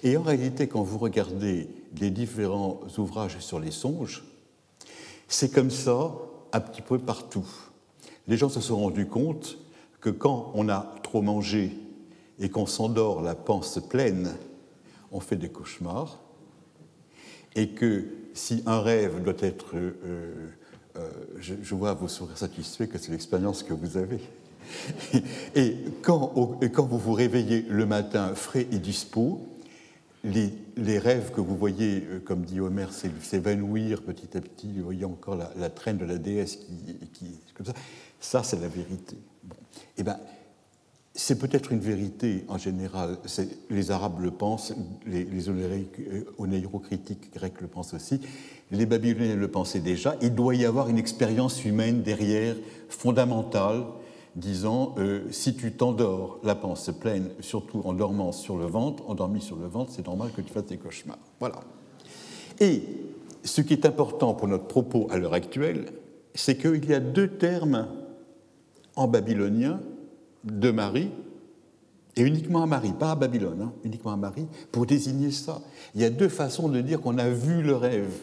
Et 0.02 0.18
en 0.18 0.24
réalité, 0.24 0.68
quand 0.68 0.82
vous 0.82 0.98
regardez 0.98 1.68
les 2.00 2.10
différents 2.10 2.80
ouvrages 2.98 3.38
sur 3.38 3.60
les 3.60 3.70
songes, 3.70 4.24
c'est 5.28 5.54
comme 5.54 5.70
ça 5.70 6.12
un 6.54 6.60
petit 6.60 6.82
peu 6.82 6.98
partout. 6.98 7.46
Les 8.28 8.36
gens 8.36 8.50
se 8.50 8.62
sont 8.62 8.78
rendus 8.78 9.06
compte 9.06 9.60
que 10.00 10.10
quand 10.10 10.52
on 10.56 10.68
a 10.68 10.96
trop 11.04 11.22
mangé 11.22 11.72
et 12.40 12.50
qu'on 12.50 12.66
s'endort 12.66 13.22
la 13.22 13.36
panse 13.36 13.80
pleine, 13.88 14.36
on 15.12 15.20
fait 15.20 15.36
des 15.36 15.50
cauchemars, 15.50 16.20
et 17.56 17.70
que 17.70 18.08
si 18.34 18.64
un 18.66 18.82
rêve 18.82 19.22
doit 19.22 19.36
être... 19.40 19.76
Euh, 19.76 20.50
euh, 20.98 21.10
je, 21.40 21.76
vois 21.76 21.94
vos 21.94 22.08
sourires 22.08 22.38
satisfaits 22.38 22.88
que 22.88 22.98
c'est 22.98 23.12
l'expérience 23.12 23.64
que 23.64 23.74
vous 23.74 23.98
avez. 23.98 24.20
Et 25.56 25.76
quand, 26.02 26.34
vous 26.34 26.98
vous 26.98 27.14
réveillez 27.14 27.66
le 27.70 27.86
matin 27.86 28.36
frais 28.36 28.68
et 28.72 28.78
dispo, 28.78 29.42
les, 30.24 31.00
rêves 31.00 31.32
que 31.32 31.42
vous 31.42 31.58
voyez, 31.58 32.04
euh, 32.04 32.20
comme 32.20 32.44
dit 32.44 32.60
Homer, 32.60 32.88
s'évanouir 33.22 34.04
petit 34.04 34.38
à 34.38 34.42
petit, 34.42 34.72
vous 34.78 34.84
voyez 34.84 35.06
encore 35.06 35.36
la, 35.36 35.70
traîne 35.70 35.98
de 35.98 36.06
la 36.06 36.18
déesse 36.18 36.58
qui, 37.14 37.40
comme 37.56 37.66
ça, 37.66 37.74
ça 38.20 38.44
c'est 38.44 38.60
la 38.60 38.68
vérité. 38.68 39.18
Bon. 39.44 39.56
Eh 39.98 40.04
ben, 40.04 40.18
c'est 41.14 41.38
peut-être 41.38 41.72
une 41.72 41.80
vérité 41.80 42.46
en 42.48 42.58
général, 42.58 43.18
les 43.70 43.92
Arabes 43.92 44.22
le 44.22 44.32
pensent, 44.32 44.74
les, 45.06 45.26
les 45.26 45.50
oneirocritiques 46.38 47.34
grecs 47.34 47.60
le 47.60 47.68
pensent 47.68 47.94
aussi, 47.94 48.22
les 48.72 48.86
Babyloniens 48.86 49.36
le 49.36 49.48
pensaient 49.50 49.80
déjà, 49.80 50.16
il 50.22 50.34
doit 50.34 50.56
y 50.56 50.66
avoir 50.66 50.88
une 50.88 50.98
expérience 50.98 51.66
humaine 51.66 52.02
derrière, 52.02 52.56
fondamentale, 52.88 53.84
disant 54.38 54.96
euh, 54.98 55.24
si 55.32 55.56
tu 55.56 55.74
t'endors, 55.74 56.40
la 56.44 56.56
panse 56.56 56.90
pleine, 56.98 57.30
surtout 57.42 57.82
en 57.84 57.92
dormant 57.92 58.32
sur 58.32 58.58
le 58.58 58.66
ventre, 58.66 59.10
endormi 59.10 59.42
sur 59.42 59.58
le 59.58 59.68
ventre, 59.68 59.92
c'est 59.94 60.06
normal 60.06 60.32
que 60.36 60.42
tu 60.42 60.54
fasses 60.54 60.68
des 60.68 60.78
cauchemars. 60.78 61.20
Voilà. 61.40 61.60
Et 62.62 62.84
ce 63.44 63.62
qui 63.62 63.74
est 63.74 63.86
important 63.86 64.34
pour 64.34 64.48
notre 64.48 64.68
propos 64.68 65.08
à 65.10 65.18
l'heure 65.18 65.34
actuelle, 65.34 65.92
c'est 66.34 66.58
qu'il 66.58 66.86
y 66.90 66.94
a 66.94 67.02
deux 67.02 67.28
termes 67.28 67.90
en 68.96 69.08
babylonien 69.08 69.82
de 70.44 70.72
Marie, 70.72 71.10
et 72.16 72.24
uniquement 72.24 72.64
à 72.64 72.66
Marie, 72.66 72.92
pas 72.92 73.12
à 73.12 73.16
Babylone, 73.16 73.62
hein, 73.62 73.74
uniquement 73.84 74.12
à 74.12 74.18
Marie, 74.18 74.48
pour 74.72 74.86
désigner 74.86 75.32
ça. 75.32 75.62
Il 75.96 76.02
y 76.02 76.06
a 76.06 76.10
deux 76.10 76.30
façons 76.30 76.68
de 76.68 76.82
dire 76.82 77.00
qu'on 77.00 77.18
a 77.18 77.30
vu 77.30 77.62
le 77.62 77.76
rêve. 77.76 78.14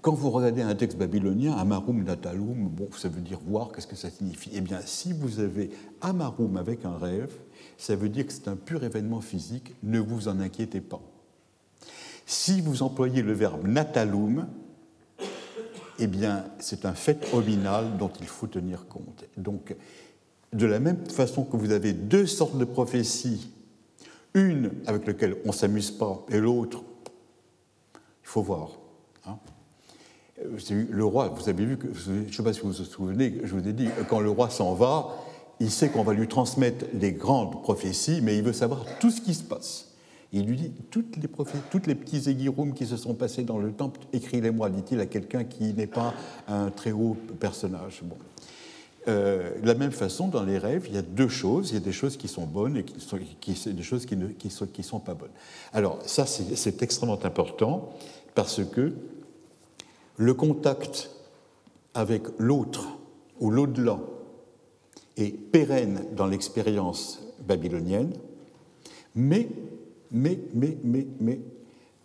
Quand 0.00 0.14
vous 0.14 0.30
regardez 0.30 0.62
un 0.62 0.74
texte 0.74 0.96
babylonien, 0.96 1.52
Amarum 1.52 2.02
Natalum, 2.02 2.68
bon, 2.68 2.88
ça 2.96 3.08
veut 3.08 3.20
dire 3.20 3.40
voir, 3.44 3.72
qu'est-ce 3.72 3.88
que 3.88 3.96
ça 3.96 4.08
signifie? 4.08 4.50
Eh 4.54 4.60
bien, 4.60 4.80
si 4.84 5.12
vous 5.12 5.40
avez 5.40 5.70
Amarum 6.00 6.56
avec 6.56 6.84
un 6.84 6.96
rêve, 6.96 7.32
ça 7.76 7.96
veut 7.96 8.08
dire 8.08 8.26
que 8.26 8.32
c'est 8.32 8.48
un 8.48 8.56
pur 8.56 8.82
événement 8.84 9.20
physique, 9.20 9.74
ne 9.82 9.98
vous 9.98 10.28
en 10.28 10.38
inquiétez 10.40 10.80
pas. 10.80 11.02
Si 12.24 12.60
vous 12.60 12.82
employez 12.82 13.22
le 13.22 13.32
verbe 13.32 13.66
Natalum, 13.66 14.46
eh 16.00 16.06
bien, 16.06 16.44
c'est 16.58 16.84
un 16.84 16.94
fait 16.94 17.32
ominal 17.32 17.96
dont 17.98 18.10
il 18.20 18.26
faut 18.26 18.46
tenir 18.46 18.86
compte. 18.88 19.24
Donc, 19.36 19.76
de 20.52 20.66
la 20.66 20.80
même 20.80 21.06
façon 21.06 21.44
que 21.44 21.56
vous 21.56 21.70
avez 21.70 21.92
deux 21.92 22.26
sortes 22.26 22.58
de 22.58 22.64
prophéties, 22.64 23.50
une 24.34 24.72
avec 24.86 25.06
laquelle 25.06 25.36
on 25.44 25.48
ne 25.48 25.52
s'amuse 25.52 25.90
pas 25.90 26.24
et 26.30 26.38
l'autre, 26.38 26.82
il 27.94 28.28
faut 28.28 28.42
voir. 28.42 28.78
Hein 29.26 29.38
le 30.90 31.04
roi, 31.04 31.28
vous 31.28 31.48
avez 31.48 31.64
vu, 31.64 31.76
que, 31.76 31.88
je 31.92 32.12
ne 32.12 32.32
sais 32.32 32.42
pas 32.42 32.52
si 32.52 32.60
vous 32.60 32.72
vous 32.72 32.84
souvenez, 32.84 33.40
je 33.44 33.54
vous 33.54 33.68
ai 33.68 33.72
dit, 33.72 33.88
quand 34.08 34.20
le 34.20 34.30
roi 34.30 34.48
s'en 34.48 34.74
va, 34.74 35.14
il 35.60 35.70
sait 35.70 35.90
qu'on 35.90 36.02
va 36.02 36.14
lui 36.14 36.26
transmettre 36.26 36.86
les 36.94 37.12
grandes 37.12 37.60
prophéties, 37.62 38.20
mais 38.22 38.38
il 38.38 38.42
veut 38.42 38.54
savoir 38.54 38.84
tout 38.98 39.10
ce 39.10 39.20
qui 39.20 39.34
se 39.34 39.42
passe. 39.42 39.89
Il 40.32 40.46
lui 40.46 40.56
dit 40.56 40.72
toutes 40.90 41.16
les, 41.16 41.94
petits 41.94 42.30
aiguiroums 42.30 42.72
qui 42.72 42.86
se 42.86 42.96
sont 42.96 43.14
passés 43.14 43.42
dans 43.42 43.58
le 43.58 43.72
temple, 43.72 44.00
écris-les-moi, 44.12 44.70
dit-il 44.70 45.00
à 45.00 45.06
quelqu'un 45.06 45.44
qui 45.44 45.74
n'est 45.74 45.88
pas 45.88 46.14
un 46.46 46.70
très 46.70 46.92
haut 46.92 47.16
personnage. 47.40 48.02
Bon. 48.04 48.16
Euh, 49.08 49.60
de 49.60 49.66
la 49.66 49.74
même 49.74 49.90
façon, 49.90 50.28
dans 50.28 50.44
les 50.44 50.58
rêves, 50.58 50.84
il 50.88 50.94
y 50.94 50.98
a 50.98 51.02
deux 51.02 51.28
choses. 51.28 51.70
Il 51.70 51.74
y 51.74 51.76
a 51.78 51.80
des 51.80 51.92
choses 51.92 52.16
qui 52.16 52.28
sont 52.28 52.46
bonnes 52.46 52.76
et 52.76 52.84
qui 52.84 53.00
sont, 53.00 53.18
des 53.70 53.82
choses 53.82 54.06
qui 54.06 54.16
ne 54.16 54.28
sont, 54.48 54.68
sont 54.82 55.00
pas 55.00 55.14
bonnes. 55.14 55.30
Alors 55.72 55.98
ça, 56.06 56.26
c'est 56.26 56.82
extrêmement 56.82 57.18
important 57.24 57.90
parce 58.34 58.64
que 58.64 58.92
le 60.16 60.34
contact 60.34 61.10
avec 61.94 62.22
l'autre 62.38 62.86
ou 63.40 63.50
l'au-delà 63.50 63.98
est 65.16 65.32
pérenne 65.32 66.04
dans 66.14 66.26
l'expérience 66.26 67.22
babylonienne, 67.40 68.12
mais, 69.14 69.48
mais, 70.10 70.38
mais, 70.54 70.76
mais, 70.82 71.06
mais, 71.20 71.40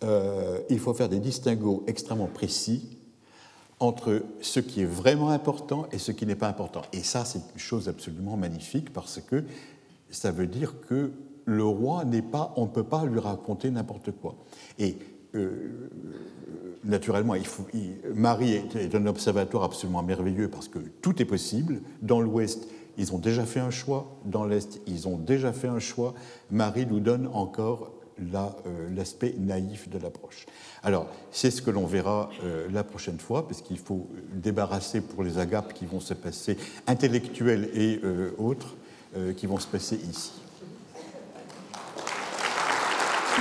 euh, 0.03 0.59
il 0.69 0.79
faut 0.79 0.93
faire 0.93 1.09
des 1.09 1.19
distinguos 1.19 1.83
extrêmement 1.87 2.27
précis 2.27 2.97
entre 3.79 4.23
ce 4.41 4.59
qui 4.59 4.81
est 4.81 4.85
vraiment 4.85 5.29
important 5.29 5.87
et 5.91 5.97
ce 5.97 6.11
qui 6.11 6.25
n'est 6.25 6.35
pas 6.35 6.47
important. 6.47 6.83
Et 6.93 7.03
ça, 7.03 7.25
c'est 7.25 7.39
une 7.53 7.59
chose 7.59 7.89
absolument 7.89 8.37
magnifique 8.37 8.93
parce 8.93 9.19
que 9.19 9.43
ça 10.09 10.31
veut 10.31 10.47
dire 10.47 10.75
que 10.87 11.11
le 11.45 11.63
roi 11.63 12.05
n'est 12.05 12.21
pas, 12.21 12.53
on 12.55 12.63
ne 12.63 12.71
peut 12.71 12.83
pas 12.83 13.05
lui 13.05 13.19
raconter 13.19 13.69
n'importe 13.69 14.11
quoi. 14.11 14.35
Et 14.79 14.97
euh, 15.35 15.89
naturellement, 16.83 17.35
Marie 18.13 18.53
est, 18.53 18.95
un 18.95 19.05
observatoire 19.07 19.63
absolument 19.63 20.03
merveilleux 20.03 20.49
parce 20.49 20.67
que 20.67 20.79
tout 21.01 21.21
est 21.21 21.25
possible. 21.25 21.81
Dans 22.01 22.21
l'Ouest, 22.21 22.67
ils 22.97 23.13
ont 23.13 23.17
déjà 23.17 23.45
fait 23.45 23.59
un 23.59 23.71
choix. 23.71 24.19
Dans 24.25 24.45
l'Est, 24.45 24.79
ils 24.87 25.07
ont 25.07 25.17
déjà 25.17 25.51
fait 25.51 25.67
un 25.67 25.79
choix. 25.79 26.13
Marie 26.49 26.85
nous 26.85 27.01
donne 27.01 27.27
encore 27.33 27.91
euh, 28.17 28.89
l'aspect 28.95 29.35
naïf 29.37 29.89
de 29.89 29.97
l'approche. 29.97 30.45
Alors, 30.83 31.09
c'est 31.31 31.51
ce 31.51 31.61
que 31.61 31.69
l'on 31.69 31.85
verra 31.85 32.29
euh, 32.43 32.65
la 32.71 32.85
prochaine 32.85 33.19
fois, 33.19 33.45
parce 33.45 33.61
qu'il 33.61 33.77
faut 33.77 34.09
débarrasser 34.33 35.01
pour 35.01 35.21
les 35.23 35.37
agapes 35.37 35.73
qui 35.73 35.85
vont 35.85 35.99
se 35.99 36.13
passer, 36.13 36.55
intellectuels 36.87 37.69
et 37.73 37.99
euh, 38.03 38.31
autres, 38.37 38.77
qui 39.37 39.45
vont 39.45 39.59
se 39.59 39.67
passer 39.67 39.95
ici. 39.95 40.33